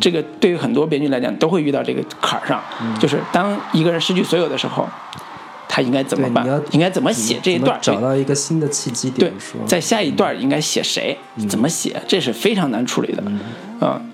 [0.00, 2.62] 这个对于很多编剧来讲都会遇到这个坎儿上，
[3.00, 4.88] 就是当一个人失去所有的时候，
[5.68, 6.46] 他应该怎么办？
[6.70, 7.76] 应该怎么写这一段？
[7.82, 11.18] 找到一个新的契机对点，对，在下一段应该写谁，
[11.48, 13.22] 怎么写，这是非常难处理的。
[13.80, 14.13] 呃，但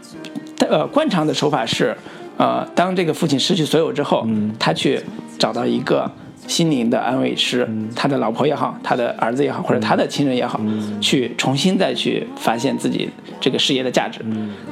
[0.68, 1.96] 呃，惯常的手法是，
[2.36, 4.26] 呃，当这个父亲失去所有之后，
[4.58, 5.00] 他去
[5.38, 6.10] 找到一个
[6.46, 10.60] 心灵的安慰师，他的老婆也好，他的儿子也好，或者他的亲人也好，
[11.00, 13.08] 去重新再去发现自己
[13.40, 14.20] 这个事业的价值，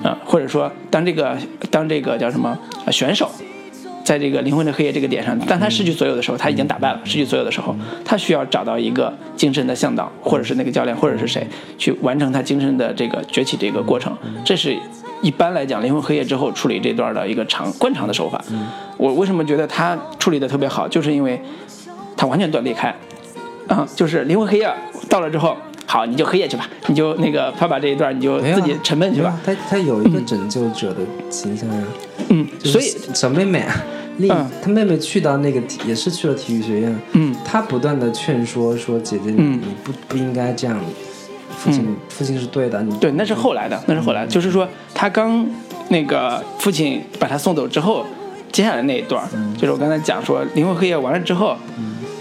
[0.03, 1.37] 啊、或者说当这个
[1.71, 3.31] 当这个叫什么、呃选手。
[4.05, 7.01] 在这个灵魂的黑夜这个点上，当他失去所有的时候，他已经打败了。
[7.05, 11.47] 失去所有的时候，他需要找到一个精神的向导，或者是那个教练，或者是谁，
[11.77, 14.17] 去完成他精神的这个崛起这个过程。
[14.43, 14.75] 这是
[15.23, 18.43] 一般来讲，《灵魂黑夜》之后处理这段的一个长惯常的手法。
[18.51, 18.67] 嗯。
[18.97, 21.41] 我为什么觉得他处理的特别好，就是因为
[22.17, 22.95] 他完全断裂开，
[23.69, 24.67] 啊、就是《灵魂黑夜》
[25.09, 29.39] 到了之后，好，你就黑夜去吧，你就那个他把这一段你就自己沉闷去吧。
[29.45, 31.01] 他他有一个拯救者的
[31.31, 31.83] 形象呀，
[32.31, 32.85] 嗯，所以
[33.15, 33.61] 小妹妹
[34.29, 37.33] 啊，她妹妹去到那个也是去了体育学院，嗯。
[37.45, 40.77] 她不断的劝说说姐姐你嗯你不不应该这样，
[41.59, 45.45] 父亲父亲是对的，你对，那是后来的，那是后来的，就是说他刚
[45.89, 48.07] 那个父亲把他送走之后，
[48.53, 51.57] 接下来那一段儿，就是我刚才讲说《灵魂黑夜》完了之后，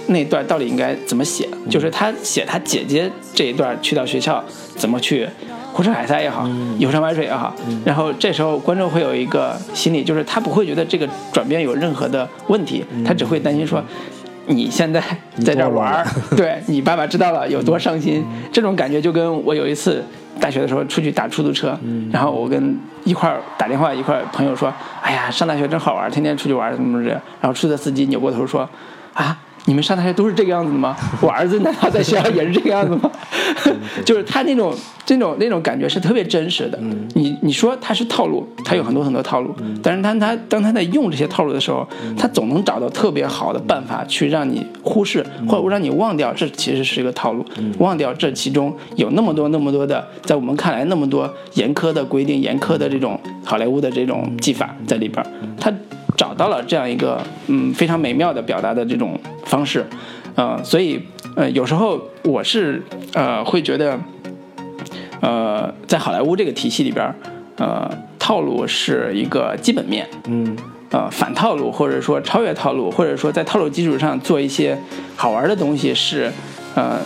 [0.08, 1.48] 那一段到底应该怎么写？
[1.70, 4.44] 就是他写他姐姐这一段去到学校
[4.76, 5.30] 怎么去
[5.72, 6.50] 胡吃海塞也好，
[6.80, 7.54] 游山玩水也好，
[7.86, 13.84] 然后这时候观众会有一个心理，就是他不会觉得这个转变有任何的问题，他只会担心说。
[14.48, 15.02] 你现在
[15.46, 16.06] 在这玩儿，
[16.36, 20.04] 对你爸爸知道了有多伤心，这种感觉就跟我有一次
[20.40, 21.78] 大学的时候出去打出租车，
[22.12, 27.10] 然后我跟一块儿打电话一块儿朋友说，哎呀，上大学真好玩儿，天天出去玩怎么着，
[27.42, 28.68] 然后出租车司机扭过头说，
[29.14, 29.38] 啊。
[29.68, 30.96] 你们上大学都是这个样子的吗？
[31.22, 33.12] 我儿子难道在学校也是这个样子吗？
[34.06, 34.74] 就是他那种
[35.06, 36.80] 这种那种感觉是特别真实的。
[37.16, 39.54] 你你说他是套路，他有很多很多套路，
[39.84, 41.86] 但是他他当他在用这些套路的时候，
[42.18, 47.46] 他总能找到特别好的办法去让你忽视或者让你忘掉这其实是一个套路，
[47.80, 55.28] 忘掉这其中有那么多那么多的，在我们看来那么多严苛的规定、严苛的这种好莱坞的这种技法在里边儿，
[55.60, 55.70] 他
[56.18, 59.86] 找到了这样一个嗯非常美妙的表达的这种方式，
[60.36, 61.02] 呃，所以
[61.36, 62.84] 呃有时候我是
[63.14, 63.98] 呃会觉得，
[65.22, 67.14] 呃在好莱坞这个体系里边，
[67.58, 67.90] 呃
[68.20, 70.58] 套路是一个基本面，嗯。
[70.90, 74.82] 呃反套路或者说超越套路，或者说在套路基础上做一些
[75.18, 76.32] 好玩的东西是
[76.76, 76.98] 呃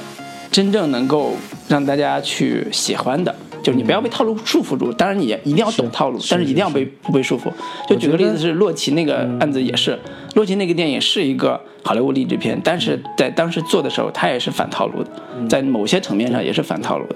[0.52, 1.34] 真正能够
[1.68, 3.36] 让大家去喜欢的。
[3.62, 7.52] 就是你不要被套路束缚住，当然你也一定要懂套路，是但是一定要被不被束缚。
[7.88, 10.00] 就举个例子是洛奇那个案子也是，
[10.36, 15.10] 洛奇那个电影是一个好莱坞励志片，但是在当时做的时候，它也是反套路的，
[15.50, 17.16] 在某些层面上也是反套路的。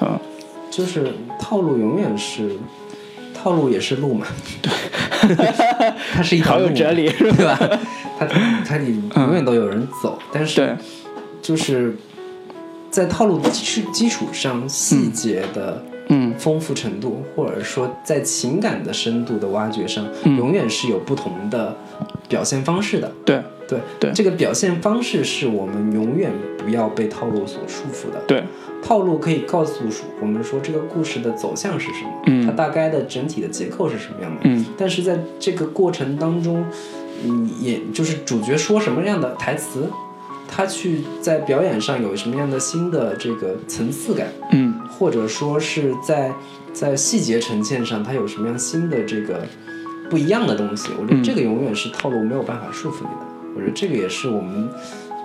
[0.00, 0.18] 嗯，
[0.70, 2.50] 就是套路永远是
[3.32, 4.26] 套路也是路嘛，
[4.60, 4.72] 对，
[6.12, 7.54] 它是一条好路有哲理，是对吧？
[7.54, 7.78] 吧？
[8.18, 8.26] 它
[8.66, 10.74] 它里永远都有人走，但是对，
[11.40, 11.96] 就是
[12.96, 16.32] 在套路基础基础上，细节的嗯。
[16.38, 20.38] 丰富程度，或者说在情感的深度的挖掘上，嗯。
[20.38, 21.76] 永远是有不同的
[22.26, 23.12] 表现方式的。
[23.26, 23.42] 对。
[23.68, 23.78] 对。
[24.00, 24.10] 对。
[24.14, 28.22] 这个表现方式是我们永远不要被套路所束缚的。
[28.26, 28.42] 对，
[28.82, 29.84] 套路可以告诉
[30.22, 32.46] 我们说这个故事的走向是什么，嗯。
[32.46, 34.40] 它大概的整体的结构是什么样的。
[34.44, 34.64] 嗯。
[34.78, 36.64] 但是在这个过程当中，
[37.22, 39.90] 你，也就是主角说什么样的台词，
[40.48, 46.32] 他去在表演上有什么样的新的这个层次感，嗯或者说是在
[46.72, 49.44] 在细节呈现上，他有什么样新的这个
[50.08, 50.90] 不一样的东西。
[51.00, 53.26] 我觉得嗯这个永远是套路没有办法束缚你的。
[53.54, 54.68] 我觉得这个也是我们。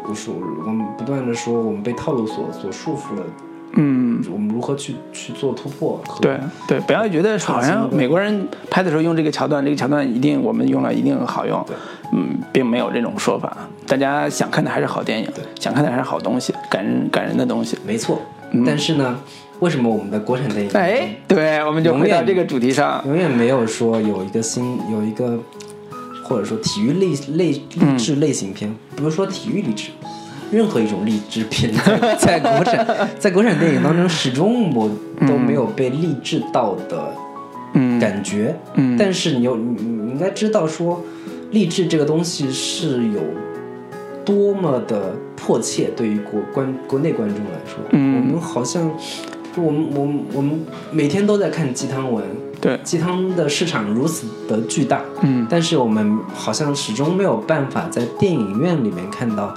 [0.04, 0.34] 我说，
[0.66, 3.24] 我们不断的说，我们被套路所所束缚了，
[3.74, 6.02] 嗯，我们如何去去做突破？
[6.20, 11.76] 对对，不要觉得好像美国人拍的时候用这个桥段，这个桥段一定我们用了一定好用对，
[12.14, 13.56] 嗯，并没有这种说法。
[13.88, 17.78] 大家想看的还是好电影对，想看的还是好东西，感人感人的东西。
[17.86, 18.22] 没错。
[18.66, 19.18] 但是呢，
[19.60, 23.02] 为什么我们的国产电影哎，对，我们就回到这个主题上。
[23.06, 25.40] 永远没有说有一个新有一个，
[26.24, 29.92] 或者说体育类类励志类型片，比如说体育励志，
[30.52, 34.90] 任何一种励志片在 在国产在国产电影当中，始终我
[35.26, 37.14] 都没有被励志到的
[37.74, 38.54] 嗯感觉。
[38.76, 41.02] 嗯但是你有你你应该知道说，
[41.52, 43.22] 励志这个东西是有
[44.26, 48.16] 多么的迫切，对于国观国内观众来说，嗯。
[48.16, 48.90] 我们好像
[49.56, 50.62] 我们我们我们
[50.92, 52.24] 每天都在看鸡汤文，
[52.62, 55.46] 对，鸡汤的市场如此的巨大，嗯。
[55.50, 59.54] 但是我们好像始终没有办法在电影院里面看到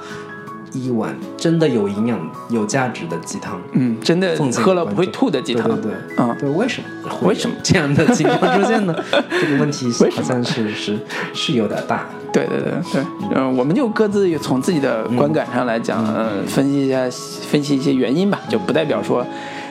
[0.80, 2.18] 一碗真的有营养、
[2.50, 3.60] 有价值的鸡汤。
[3.72, 5.68] 嗯，真的喝了不会吐的鸡汤。
[5.68, 8.94] 对对对，嗯对，为什么会为什么这样的情况出现呢？
[9.40, 10.98] 这个问题好像是是
[11.32, 12.06] 是有点大。
[12.32, 13.02] 对对对对，
[13.36, 17.02] 嗯、我们就各自从自己的观感上来讲，呃，分析一下，
[17.48, 19.24] 分析一些原因吧，就不代表说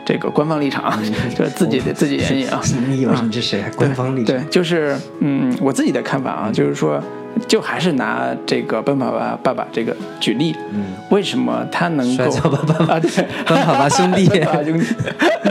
[0.05, 0.93] 这个官方立场，
[1.35, 2.61] 就是自己的自己原因啊。
[2.88, 3.61] 你以为你是谁？
[3.61, 3.69] 啊？
[3.75, 4.35] 官方立场。
[4.35, 7.01] 对，就是嗯，我自己的看法啊，就是说，
[7.47, 12.93] 就还是拿这个《奔跑吧爸爸》这个举例，嗯，为什么他能够吧爸爸。
[12.95, 12.99] 啊？
[12.99, 13.09] 对，
[13.47, 14.25] 奔跑吧兄弟。
[14.25, 14.85] 兄弟，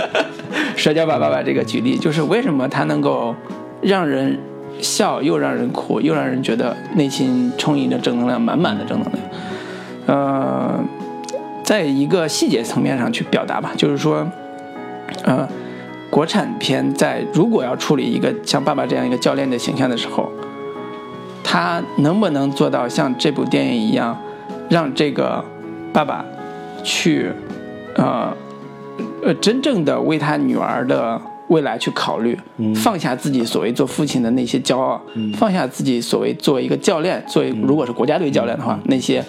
[0.76, 3.34] 摔跤吧爸爸这个举例，就是为什么他能够
[3.80, 4.38] 让人
[4.80, 9.24] 笑，又让人哭，又让人觉得内心充盈着正能量，满满的正能量。
[10.06, 10.78] 呃，
[11.62, 14.26] 在一个细节层面上去表达吧，就是说，
[15.24, 15.48] 呃，
[16.10, 20.30] 国产片在如果要处理一个像爸爸这样一个教练的形象的时候，
[21.42, 24.18] 他能不能做到像这部电影一样，
[24.68, 25.44] 让这个
[25.92, 26.24] 爸爸
[26.82, 27.30] 去，
[27.96, 28.32] 呃，
[29.22, 32.38] 呃，真正的为他女儿的未来去考虑，
[32.74, 35.00] 放下自己所谓做父亲的那些骄傲，
[35.34, 39.22] 放下自己所谓作为一个教练，作为如果是国家队教练的话，那些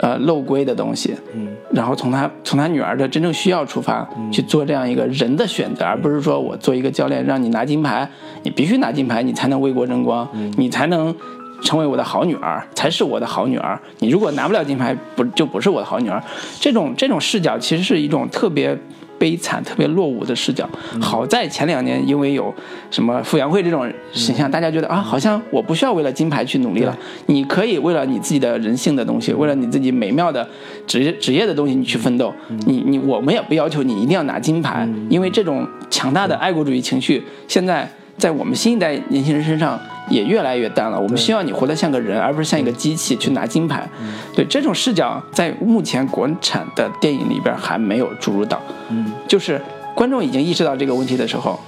[0.00, 8.10] 呃漏规的东西，嗯然后从他从他女儿的真正需要出发，去做这样一个人的选择，而不是说我做一个教练让你拿金牌，
[8.42, 11.14] 你必须拿金牌，你才能为国争光，你才能
[11.62, 13.78] 成为我的好女儿，才是我的好女儿。
[14.00, 16.22] 你如果拿不了金牌，不就不是我的好女儿？
[16.58, 18.76] 这种这种视角其实是一种特别。
[19.20, 20.66] 悲惨、特别落伍的视角。
[20.98, 22.52] 好在前两年，因为有
[22.90, 26.98] 什么傅园慧这种形象，大家觉得啊，好像我不需要为了金牌去努力了。
[27.26, 30.48] 你可以为了你自己的人性的东西，为了你自己美妙的
[30.86, 32.32] 职业职业的东西，你去奋斗。
[32.66, 37.86] 你你我们也不要求你一定要拿金牌，因为这种强大的爱国主义情绪，现在
[38.20, 39.80] 在我们新一代年轻人身上
[40.10, 41.00] 也越来越淡了。
[41.00, 43.88] 我们希望你活得像个人，而不是像一个机器去拿金牌。
[44.36, 48.60] 对这种视角，在目前国产的电影里边还没有注入到。
[48.90, 49.60] 嗯，就是
[49.94, 51.58] 观众已经意识到这个问题的时候，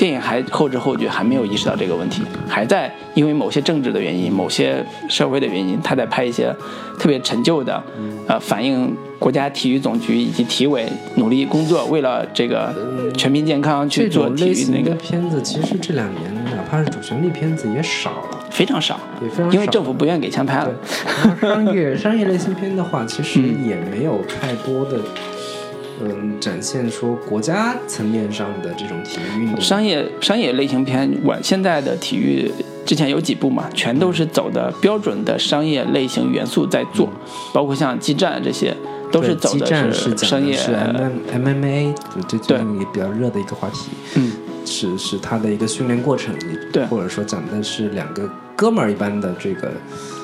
[0.00, 6.50] 电影还后知后觉，还没有意识到这个问题，还在因为某些政治的原因、某些社会的原因，他在拍一些
[6.98, 7.82] 特别陈旧的，
[8.26, 12.74] 呃，反映国家体育总局以及体委努力工作，为了这个
[13.14, 18.38] 全民健康去做体育那个片子，其实这两年哪怕是主旋律片子也少了。
[18.50, 20.70] 非常少，也非常少因为政府不愿意给钱拍了
[21.38, 24.98] 商业商业类型片的话，其实也没有太多的，
[26.02, 29.60] 嗯，展现说国家层面上的这种体育运动。
[29.60, 32.50] 商业商业类型片，我现在的体育
[32.86, 37.08] 之前有几部嘛，全都是走的标准的商业类型元素在做，
[37.52, 38.74] 包括像激战这些，
[39.12, 40.52] 都是走的战是商业。
[40.52, 41.94] 的是 M M A，
[42.28, 44.32] 这最对近也比较热的一个话题，嗯，
[44.64, 46.34] 是是他的一个训练过程，
[46.72, 49.70] 对或者说讲的是两个哥们儿一般的这个，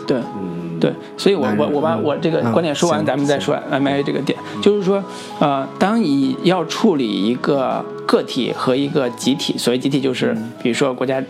[0.07, 5.03] 对嗯，对，所以我我我把嗯我这个啊观点说完，行咱们再说 MIA 这个点，就是说，
[5.39, 11.23] 呃，当你要处理一个个体和一个集体，所谓集体就是嗯比如说国家。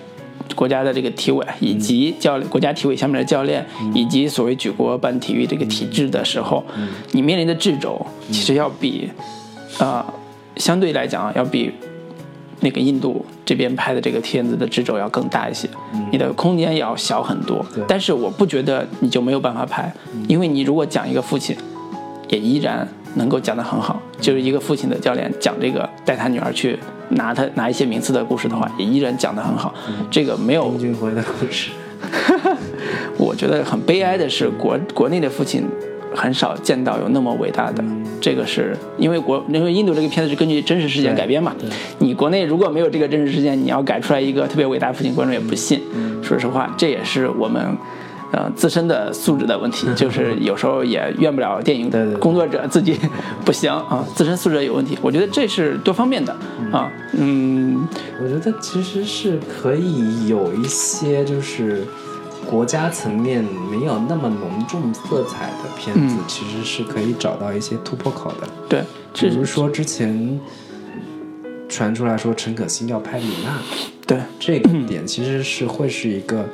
[0.54, 6.64] 国家的这个体委以及教国家体委下面的教练，嗯以及所谓举国办体育这个体制的时候，
[7.10, 8.00] 你面临的制肘
[8.30, 9.10] 其实要比，
[9.80, 10.02] 呃，
[10.56, 11.72] 相对来讲啊要比
[12.60, 15.68] 那个印度这边拍的这个片子的制肘要更大一些，
[16.10, 17.64] 你的空间也要小很多。
[17.86, 19.92] 但是我不觉得你就没有办法拍，
[20.28, 21.56] 因为你如果讲一个父亲，
[22.28, 26.78] 也依然能够讲得很好，就是一个父亲的教练讲这个带他女儿去
[27.10, 29.74] 拿他拿一些名次的故事的话，也依然讲得很好。
[30.10, 31.70] 这个没有丁俊晖的故事，
[33.18, 35.64] 我觉得很悲哀的是国国内的父亲
[36.14, 37.84] 很少见到有那么伟大的，
[38.20, 41.54] 这个是因为国因为印度这个片子是根据真实事件改编嘛，
[41.98, 45.80] 你国内如果没有这个真实事件，你要改出来一个特别伟大的父亲，观众也不信。
[46.22, 47.76] 说实话，这也是我们。
[48.32, 52.98] 呃，自身的素质的问题， 就是有时候也怨不了电影对对对工作者自己
[53.44, 54.98] 不行啊，自身素质有问题。
[55.00, 56.36] 我觉得这是多方面的
[56.72, 57.86] 啊，嗯，
[58.20, 61.86] 我觉得其实是可以有一些就是
[62.48, 68.48] 国家层面没有那么浓重色彩的片子，嗯其实是可以找到一些突破口的。
[68.68, 70.40] 对，比这如说之前
[71.68, 73.58] 传出来说陈可辛要拍李娜，
[74.06, 76.46] 对，这个点其实是会是一个。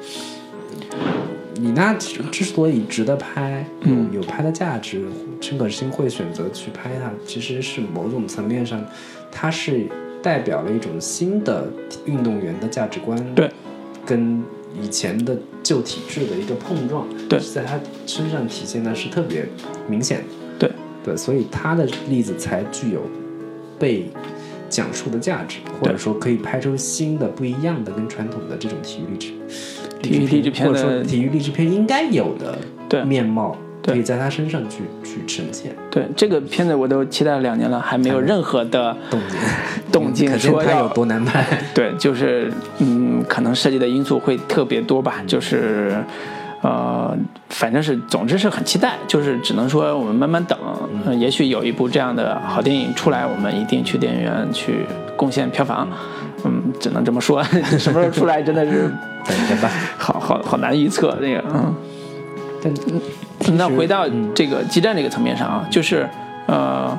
[1.57, 5.07] 李娜之之所以值得拍，嗯有有拍的价值，
[5.41, 8.83] 陈可辛会选择去拍它，其实是某种层面上，
[9.31, 9.87] 它是
[10.21, 11.71] 代表了一种新的
[12.05, 13.49] 运动员的价值观，对，
[14.05, 14.43] 跟
[14.81, 17.39] 以前的旧体制的一个碰撞，对。
[17.41, 19.47] 在他身上体现的是特别
[19.89, 20.25] 明显的，
[20.59, 20.71] 对。
[21.05, 23.03] 对，所以他的例子才具有
[23.79, 24.09] 被
[24.69, 29.33] 讲述的价值，或者说可以拍出新的、不一样的、跟传统的这种体育励志、
[30.01, 39.41] 体育励志片或者说体育励志片应该有的面貌，对可以在他身上去去呈现对这个片子我都期待了两年了，还没有任何的动静，
[39.93, 41.45] 动静说要他有多难拍。
[41.75, 45.97] 对，就是嗯，可能涉及的因素会特别多吧，就是。
[46.65, 47.13] 呃，
[47.49, 50.57] 反正是，总之是很期待，就是只能说我们慢慢等，
[51.05, 54.87] 呃也许有一部这样的好电影出来，我们一定去电影院去
[55.17, 55.89] 贡献票房，
[56.45, 57.43] 嗯，只能这么说，
[57.77, 58.83] 什么时候出来真的是
[59.27, 59.69] 等着吧。
[59.99, 61.75] 好好好难预测这个，嗯。
[62.63, 62.73] 但
[63.55, 66.09] 那回到这个激战这个层面上啊，就是
[66.47, 66.99] 呃，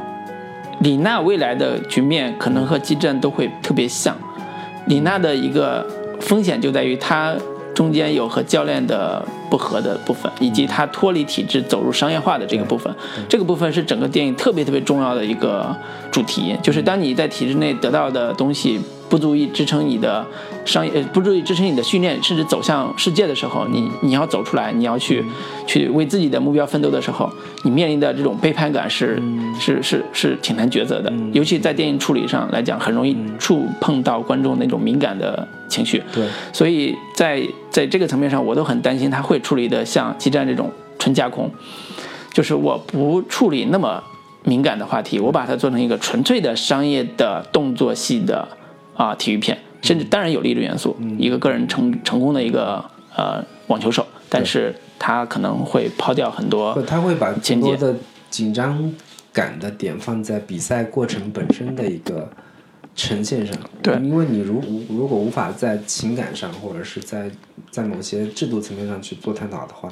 [0.79, 4.15] 李娜未来的局面可能和激战都会特别像。
[4.87, 5.85] 李娜的一个
[6.19, 7.33] 风险就在于她
[7.73, 12.93] 中间有和教练的不合的部分，以及她脱离体制走入商业化的这个部分。
[13.29, 15.75] 这个部分是整个电影特别特别重要的一个
[16.11, 18.79] 主题，就是当你在体制内得到的东西
[19.09, 20.25] 不足以支撑你的
[20.65, 25.23] 商业，呃，不足以支撑你的训练，甚至走向世界的时候，你你要走出来，你要去
[25.67, 27.29] 去为自己的目标奋斗的时候，
[27.63, 29.21] 你面临的这种背叛感是、
[29.59, 36.01] 是是是挺难抉择的，尤其在电影处理上来讲，很容易触碰到观众那种敏感的情绪。
[36.13, 41.49] 对，所以在在这个层面上，我都很担心他会处理的像激战这种纯架空，
[42.31, 44.01] 就是我不处理那么
[44.43, 48.47] 敏感的话题，我把它做成一个纯粹的商业的动作戏的
[48.95, 52.83] 啊、体育片，甚至当然有励志元素，一个个人成成功的一个
[53.15, 57.93] 呃网球手，但是他可能会抛掉很多，他会把更多的
[58.29, 58.91] 紧张
[59.33, 62.29] 感的点放在比赛过程本身的一个
[62.95, 63.55] 呈现上。
[63.81, 63.95] 对。
[63.95, 67.29] 因为你如如果无法在情感上或者是在
[67.69, 69.91] 在某些制度层面上去做探讨的话，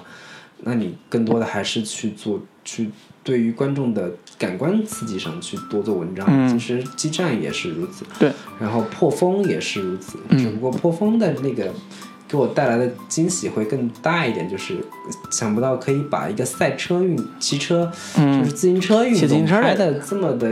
[0.60, 2.90] 那你更多的还是去做去
[3.24, 4.10] 对于观众的
[4.42, 6.26] 感官刺激上去多做文章。
[6.28, 6.50] 嗯。
[6.50, 10.40] 其实激战也是如此，对，然后破风也是如此，嗯。
[10.40, 11.72] 只不过破风的那个
[12.28, 14.78] 给我带来的惊喜会更大一点，就是
[15.30, 20.52] 想不到可以把一个赛车运骑车，就是自行车运骑自行车的拍的这么的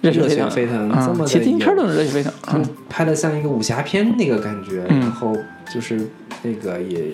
[0.00, 4.98] 热血沸腾，这嗯，么的骑自行车都能热血沸腾，拍的像一个武侠片那个感觉，嗯。
[5.00, 5.36] 然后
[5.72, 6.08] 就是
[6.42, 7.04] 那个也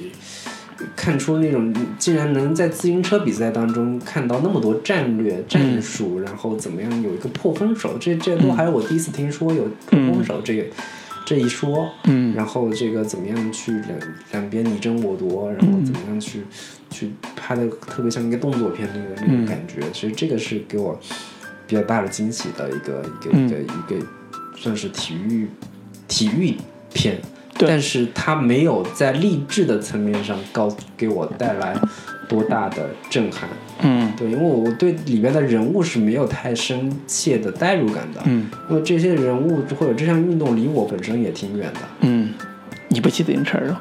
[0.95, 10.65] 看出那种竟然能在自行车比赛当中看到那么多战略战术，然后怎么样有一个破风手，这这都还是我第一次听说有破风手这个。
[11.27, 12.35] 这一说，嗯。
[12.35, 13.99] 然后这个怎么样去两
[14.33, 16.41] 两边你争我夺，然后怎么样去、
[16.89, 20.99] 去拍的特别像一个动作片那个那个感觉，其实这个是给我
[21.67, 24.07] 比较大的惊喜的一个一个一个、一个
[24.57, 25.47] 算是体育
[26.07, 26.57] 体育
[26.95, 31.75] 片，对但是它没有在励志的层面上告给我带来
[32.29, 33.49] 多大的震撼。
[33.81, 34.13] 嗯。
[34.17, 38.51] 对，因为我对里边的人物是没有太深切的代入感的，嗯。
[38.69, 41.81] 因为这些人物或者这项运动离我本身也挺远的。
[42.01, 42.35] 嗯，
[42.89, 43.81] 你不骑自行车是吧？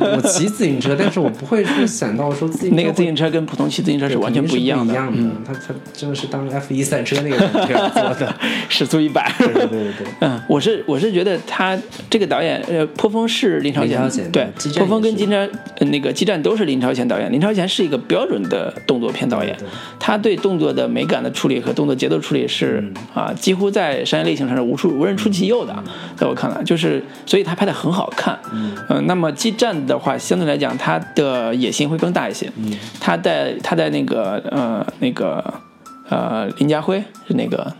[0.16, 5.18] 我骑自行车，但是我不会去想到说自行车那个自行车跟普通骑自行车是完全不一样的，一样的。
[5.18, 8.34] 嗯，他他真的是当 F 一赛车那个感觉做的。
[8.68, 9.32] 时速一百。
[9.38, 10.06] 对对对对。
[10.20, 11.78] 嗯，我是我是觉得他
[12.10, 14.46] 这个导演，呃，破风是林超贤，对
[14.76, 15.48] 破风跟也是金战
[15.78, 17.32] 呃那个激战都是林超贤导演。
[17.32, 19.56] 林超贤是一个标准的动作片导演
[19.98, 25.74] 他对动作的美感的处理和动作节奏处理是、嗯啊，几乎在商业类型上是无处无人出其右的，
[26.16, 28.36] 在我看来，就是所以他拍的很好看。
[28.52, 32.50] 嗯，呃，那么激战的话，相对来讲，他的野心会更大一些。
[32.56, 35.44] 嗯，他在他在那个呃那个
[36.08, 37.72] 呃林家辉是那个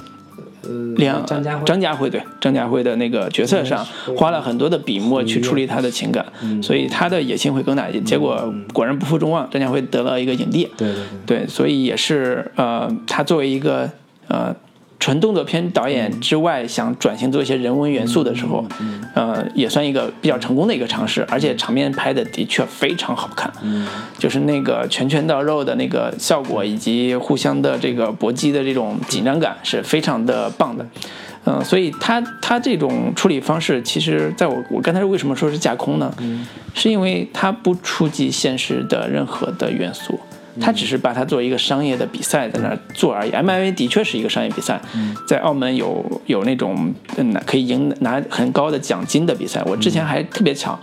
[0.97, 6.25] 梁，张家辉，张家辉对张家辉的那个角色上嗯花了很多的笔墨去处理他的情感，
[6.63, 8.01] 所以他的野心会更大一些。
[8.01, 10.69] 结果果然不负众望，张家辉得了一个影帝。
[10.77, 10.95] 对，
[11.27, 13.91] 对，所以也是呃，他作为一个
[14.29, 14.55] 呃
[15.01, 18.65] 纯动作片导演之外，想转型做一些人文元素的时候，
[19.15, 23.51] 呃，也算一个比较成功的一个尝试，而且场面拍的的确非常好看，
[24.19, 30.87] 就是那个拳拳到肉的那个效果，以及互相的这个搏击的这种紧张感是非常的棒的。
[31.45, 36.13] 嗯、所以他他这种处理方式，其实在我我刚才为什么说是架空呢？
[36.75, 40.21] 是因为它不触及现实的任何的元素，
[40.61, 43.31] 它只是把它作为一个商业的比赛在那儿做而已。
[43.31, 44.81] MMA 的确是一个商业比赛，
[45.27, 49.63] 在澳门有有那种嗯拿可以赢拿很高的奖金的比赛。
[49.67, 50.79] 我之前还特别巧。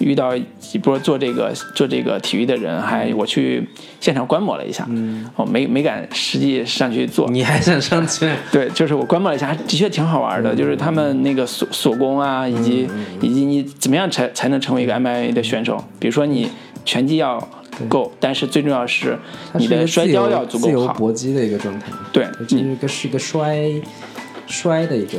[0.00, 3.68] 遇到几波做这个做这个体育的人，还我去
[3.98, 4.86] 现场观摩了一下，
[5.34, 8.30] 哦，没没敢实际上去做，你还想上去？
[8.52, 10.54] 对，就是我观摩了一下，的确挺好玩的。
[10.54, 12.88] 就是他们那个锁锁攻啊，以及
[13.20, 15.82] 以及你怎么样才才能成为一个 MMA 的选手？
[15.98, 16.48] 比如说你
[16.84, 17.36] 拳击要
[17.88, 19.18] 够，但是最重要是
[19.54, 20.94] 你的摔跤要足自由够好。
[20.94, 21.92] 搏击的一个状态。
[22.12, 23.70] 对这你是一个是一个摔
[24.46, 25.18] 摔的一个，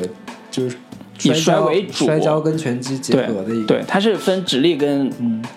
[0.52, 0.76] 就是
[1.24, 3.68] 以摔跤为主摔跤跟拳击结合的一个。
[3.68, 5.12] 对，它是分直立跟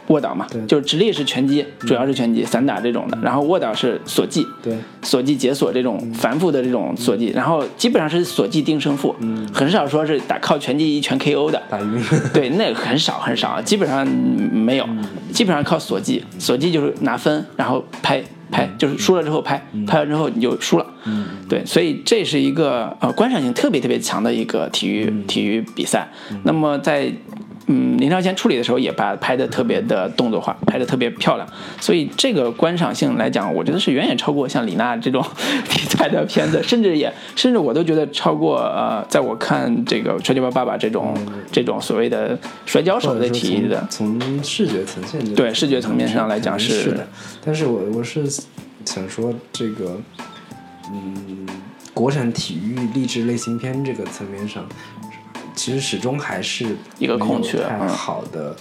[0.08, 4.46] 卧倒嘛对，就是直立是拳击，主要是拳击散打这种的，然后卧倒是锁技。
[4.62, 9.14] 对锁技解锁这种繁复的这种锁技，然后基本上是锁技定胜负，
[9.52, 11.60] 很少说是打靠拳击一拳 KO 的。
[11.68, 12.02] 打晕。
[12.32, 14.88] 对，那个很少很少，基本上没有，
[15.32, 18.22] 基本上靠锁技，锁技就是拿分，然后拍
[18.52, 20.86] 拍，就是输了之后拍，拍完之后你就输了。
[21.48, 26.08] 对，所以这是一个呃观赏性特别特别强的一个体育体育比赛。
[26.44, 27.10] 那么在
[27.66, 31.48] 嗯，林超贤处理的时候也把拍的特别的动作化，拍的特别漂亮，
[31.80, 35.24] 所以这个观赏性来讲，我觉得是远远超过像李娜这种
[35.70, 41.14] 题材的片子，甚至也甚至我都觉得超过呃，在我看这个《摔跤吧，爸爸》这种
[41.52, 42.36] 这种所谓的
[42.66, 47.08] 摔跤手的或者说题的，从从视觉呈现这个对视觉层面上来讲是是的，
[47.44, 48.24] 但是我我是
[48.84, 49.96] 想说这个，
[50.92, 51.46] 嗯，
[51.94, 54.66] 国产体育励志类型片这个层面上，
[55.54, 56.66] 其实始终还是
[56.98, 57.88] 一个空缺太嗯。
[57.88, 58.56] 好的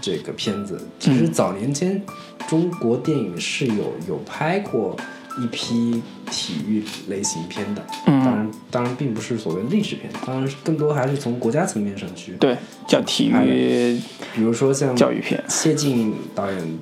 [0.00, 0.80] 这个片子。
[0.98, 2.00] 其实早年间
[2.48, 4.96] 中国电影是有有拍过
[5.42, 8.24] 一批体育类型片的，嗯。
[8.24, 12.56] 当然当然并不是所谓励志片，当然更多还是从国家层面上去，对，
[12.86, 13.98] 叫体育
[14.34, 16.78] 比如说像教育片，谢晋导演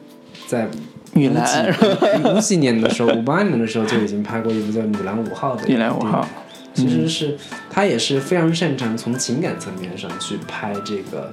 [0.47, 0.69] 在
[1.13, 1.75] 女篮，
[2.25, 6.27] 五几年的时候，五八年的时候就已经拍过一部叫《女篮五号》的女篮五号，
[6.75, 7.37] 其实是
[7.69, 11.33] 他也是非常擅长从情感层面上去拍这个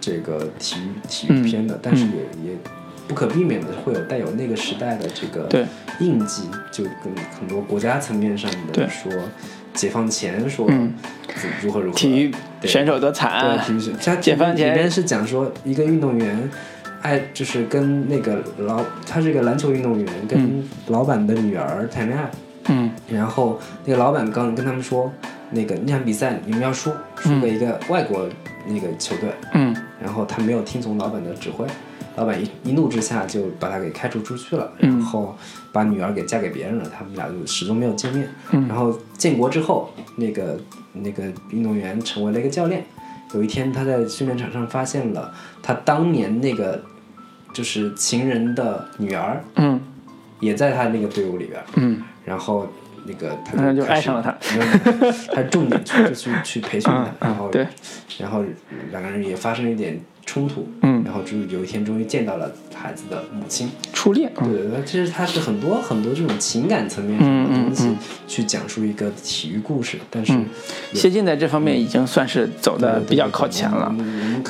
[0.00, 2.56] 这个体育体育片的，但是也也
[3.06, 5.48] 不可避免的会有带有那个时代的这个
[6.00, 6.42] 印记，
[6.72, 9.12] 就跟很多国家层面上的说
[9.72, 10.68] 解放前说
[11.62, 12.32] 如何如何，体育
[12.64, 16.50] 选手多对惨，体育选，他解放前里边是讲说一个运动员。
[17.02, 22.30] 爱就是跟那个老，他是一个篮球运动员，跟老板的女儿谈恋爱，
[22.68, 25.12] 嗯然后那个老板刚跟他们说，
[25.50, 28.28] 那个那场比赛你们要输，输给一个外国
[28.66, 31.66] 那个球队，嗯然后他没有听从老板的指挥，
[32.16, 35.36] 老板一一怒之下就把他给开除出去了，嗯然后
[35.72, 38.28] 把女儿给嫁给别人了，他们俩就始终没有见面。
[38.52, 40.58] 嗯然后建国之后，那个
[40.92, 42.84] 那个运动员成为了一个教练。
[43.32, 46.80] 有一天，他在训练场上发现了他当年那个
[47.52, 49.80] 就是情人的女儿，嗯
[50.38, 51.60] 也在他那个队伍里边。
[51.74, 52.66] 嗯然后
[53.06, 54.34] 那个他就爱上了他，
[55.34, 57.66] 他重点去就去去培训他嗯，然后对，
[58.18, 58.42] 然后
[58.90, 61.02] 两个人也发生了一点冲突，嗯。
[61.04, 64.50] 然后就有一天终于见到了孩子的母亲，初恋，嗯。
[64.50, 67.96] 对对对，其实它是很多很多这种情感层面上的东西嗯
[68.26, 70.46] 去讲述一个体育故事，但是嗯，
[70.94, 73.94] 谢晋在这方面已经算是走的比较靠前了。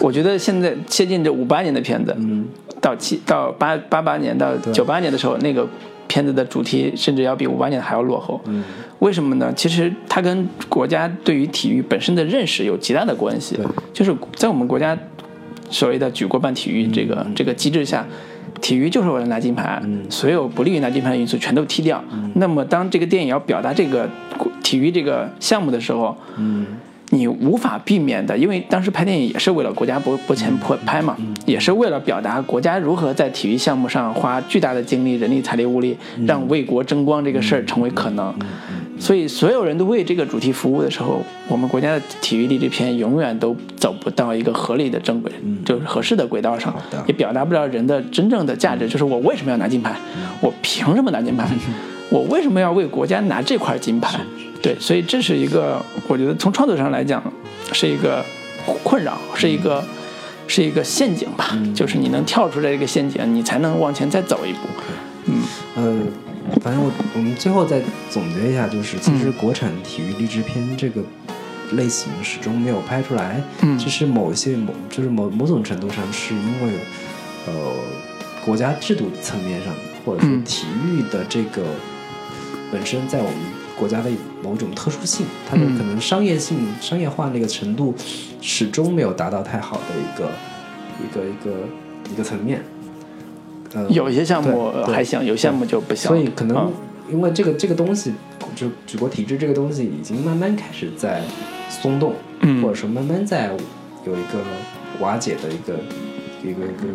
[0.01, 2.47] 我觉得现在谢晋这五八年的片子，嗯，
[2.81, 5.67] 到七到八八八年到九八年的时候，那个
[6.15, 8.41] 片子的主题甚至要比五八年还要落后。
[8.45, 8.63] 嗯，
[9.01, 9.53] 为什么呢？
[9.57, 13.67] 其实它跟国家对于体育本身的认识有极大的关系对。
[13.93, 14.97] 就是在我们国家
[15.71, 18.07] 所谓的举国办体育这个、这个机制下。
[18.61, 22.03] 体育就是为了拿金牌，所有不利于拿金牌的因素全都踢掉。
[22.37, 24.09] 那么，当这个电影要表达这个
[24.63, 26.65] 体育这个项目的时候，嗯
[27.15, 31.17] 你无法避免的，因为当时拍电影也是为了国家拨拨钱拍拍嘛，
[31.47, 35.97] 也是为了表达国家如何在体育项目上花巨大的精力、人力、财力、物力，
[36.27, 38.35] 让为国争光这个事儿成为可能。
[38.97, 45.33] 所以，所有人都为这个主题服务的时候，我们国家的体育励志片永远都走不到一个合理的正轨，
[45.65, 46.73] 就是合适的轨道上，
[47.07, 49.97] 也表达不了人的真正的价值，就是我为什么要拿金牌，
[50.41, 51.45] 我凭什么拿金牌，
[52.15, 54.21] 我为什么要为国家拿这块金牌？
[54.63, 57.21] 对，所以这是一个，我觉得从创作上来讲，
[57.73, 58.25] 是一个
[58.85, 59.85] 困扰，是一个
[60.47, 61.59] 是一个陷阱吧。
[61.75, 64.61] 就是你能跳出来这个陷阱，你才能往前再走一步。
[65.25, 65.43] 嗯
[65.75, 65.99] 呃，
[66.63, 71.03] 反正我我们最后再总结一下，就是其嗯实国产体育励志片这个
[71.73, 73.43] 类型始终没有拍出来。
[73.63, 76.75] 嗯其实某一些某就是某某种程度上是因为
[77.49, 77.53] 呃
[78.45, 79.75] 国家制度层面上，
[80.07, 81.65] 或者说嗯体育的这个
[82.73, 83.35] 本身在我们
[83.79, 84.11] 国家的
[84.43, 87.95] 某种特殊性，它的嗯可能商业性、商业化那个程度
[88.41, 90.31] 始终没有达到太好的一个
[91.03, 91.67] 一个一个
[92.13, 92.63] 一个层面。
[93.75, 96.09] 呃，有一些项目还行，有项目就不行。
[96.09, 96.73] 所以可能嗯
[97.13, 98.15] 因为这个这个东西，
[98.57, 101.23] 就举国体制这个东西已经慢慢开始在
[101.69, 103.51] 松动，嗯或者说慢慢在
[104.07, 104.39] 有一个
[105.01, 105.75] 瓦解的一个
[106.43, 106.87] 一个一个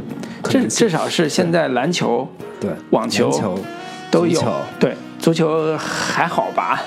[0.41, 2.28] 可至至少是现在篮球
[2.60, 3.60] 对网球
[4.10, 4.96] 都有球，对
[5.30, 6.81] 足球还好吧？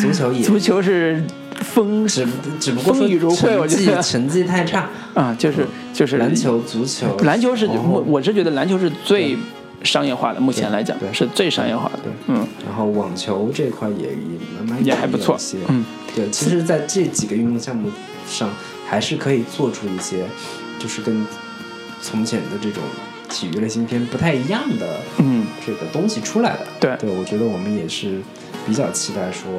[0.00, 1.22] 足球也足球是
[1.60, 2.26] 风只
[2.58, 4.02] 只不过说风雨如晦成我觉得。
[4.02, 9.36] 绩成绩太差，啊，就是就是篮球、足球、篮球是我我是觉得篮球是最
[9.84, 11.08] 商业化的，目前来讲对。
[11.12, 12.12] 是最商业化的对。
[12.26, 15.58] 嗯，然后网球这块也也慢慢也还不错些。
[15.68, 15.84] 嗯，
[16.16, 17.88] 对，其实，在这几个运动项目
[18.28, 18.50] 上，
[18.88, 20.24] 还是可以做出一些，
[20.80, 21.24] 就是跟
[22.02, 22.82] 从前的这种
[23.34, 26.66] 体育类型片不太一样的嗯，这个东西出来的。
[26.78, 26.96] 对。
[27.00, 28.20] 对，我觉得我们也是
[28.64, 29.50] 比较期待说，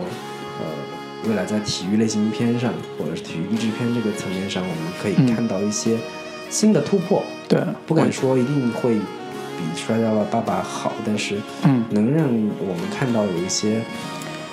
[0.60, 5.35] 呃，未来在体育类型片上，或者是体育励志片这个层面上，我们可以嗯。
[5.35, 5.97] 看到一些
[6.49, 7.22] 新的突破。
[7.49, 11.84] 对，不敢说一定会比《摔跤吧，爸爸》好，但是嗯。
[11.89, 12.26] 能让
[12.60, 13.81] 我们看到有一些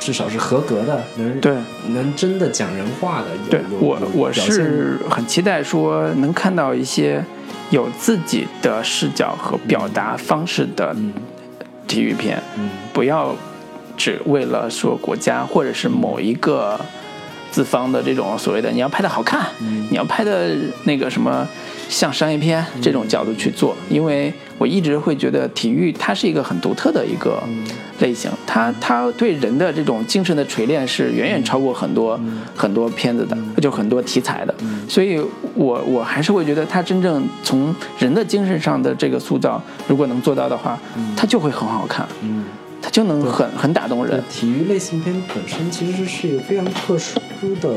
[0.01, 1.55] 至少是合格的，能对。
[1.89, 7.25] 能真的讲人话的，有对有有我我是很期待说能看到一些
[7.73, 10.95] 有自己的视角和表达方式的
[11.89, 12.69] 体育片，嗯。
[12.93, 13.35] 不要
[13.97, 16.79] 只为了说国家或者是某一个
[17.51, 19.89] 资方的这种所谓的你要拍的好看，嗯。
[19.91, 20.55] 你要拍的
[20.85, 21.49] 那个什么
[21.89, 27.43] 像商业片这种角度去做，因为我一直会觉得体育它是一个很独特的一个
[28.03, 32.21] 类型，它它对人的这种精神的锤炼是远远超过很多、
[32.55, 34.55] 很多片子的，就很多题材的，
[34.89, 35.19] 所以
[35.55, 40.79] 我我还是会觉得它真正从人的精神上的这个塑造，如果能做到的话，
[41.17, 42.45] 它就会很好看，嗯。
[42.85, 44.21] 它就能很很打动人。
[44.29, 47.15] 体育类型片本身其实是一个非常特殊
[47.61, 47.69] 的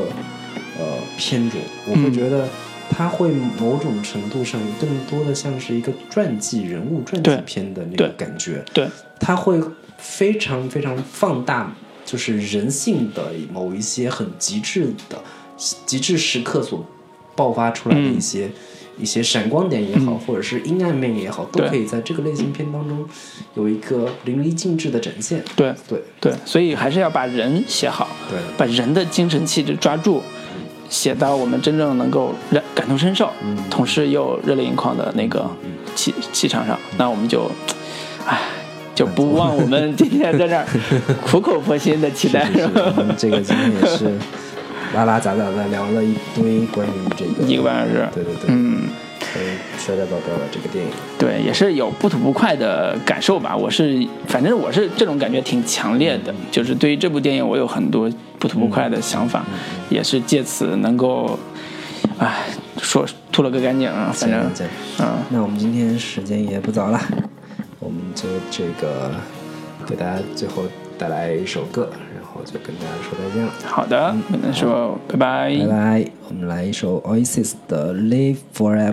[0.80, 0.84] 呃
[1.16, 2.12] 片种，我会嗯。
[2.12, 2.48] 觉得
[2.90, 3.30] 它会
[3.60, 8.08] 某种程度上更多的像是一个传记人物传记片的那对。
[8.08, 8.88] 个感觉，对，
[9.20, 9.60] 它会
[9.98, 11.74] 非常非常放大，
[12.04, 15.20] 就是人性的某一些很极致的
[15.56, 16.84] 极致时刻所
[17.34, 18.50] 爆发出来的嗯一些。
[18.98, 23.06] 一些闪光点也好，或者是阴暗面也好，都可以在这个类型片当中
[23.54, 25.44] 有一个淋漓尽致的展现。
[25.54, 26.02] 对对。
[26.18, 30.22] 对，所以还是要把人写好，对，把人的精神气质抓住，
[30.88, 33.30] 写到我们真正能够感感同身受，
[33.68, 35.46] 同时又热泪盈眶的那个
[35.94, 37.50] 气气场上，那我们就，
[38.24, 38.40] 唉，
[38.96, 40.66] 就不忘我们今天在这儿
[41.22, 42.64] 苦口婆心的期待，是是，
[42.96, 44.10] 我们这个今天也是
[44.94, 48.88] 拉拉杂杂的聊了一堆关于这个一个半小时，对对对，嗯。
[49.78, 53.54] 摔跤宝宝》的这个电影，对，也是有不吐不快的感受吧。
[53.54, 59.44] 我是，反正我是这种感觉挺强烈的，就是对于这部电影，我有很多不吐不快的想法，
[59.90, 61.38] 也是借此能够，
[62.18, 62.46] 哎，
[62.80, 64.10] 说吐了个干净啊。
[64.14, 64.40] 反正，
[65.00, 66.98] 嗯，那我们今天时间也不早了，
[67.78, 69.10] 我们就这个
[69.86, 70.64] 给大家最后
[70.98, 73.52] 带来一首歌，然后就跟大家说再见了。
[73.64, 75.56] 好的，跟大家说拜拜。
[75.58, 78.92] 拜拜，我们来一首 Oasis 的《Live Forever》。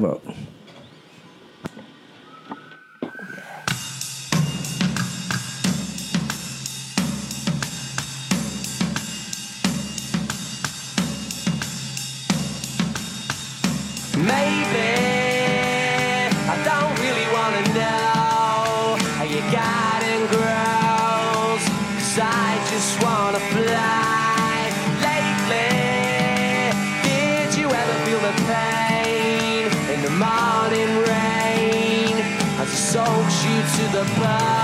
[34.06, 34.63] goodbye.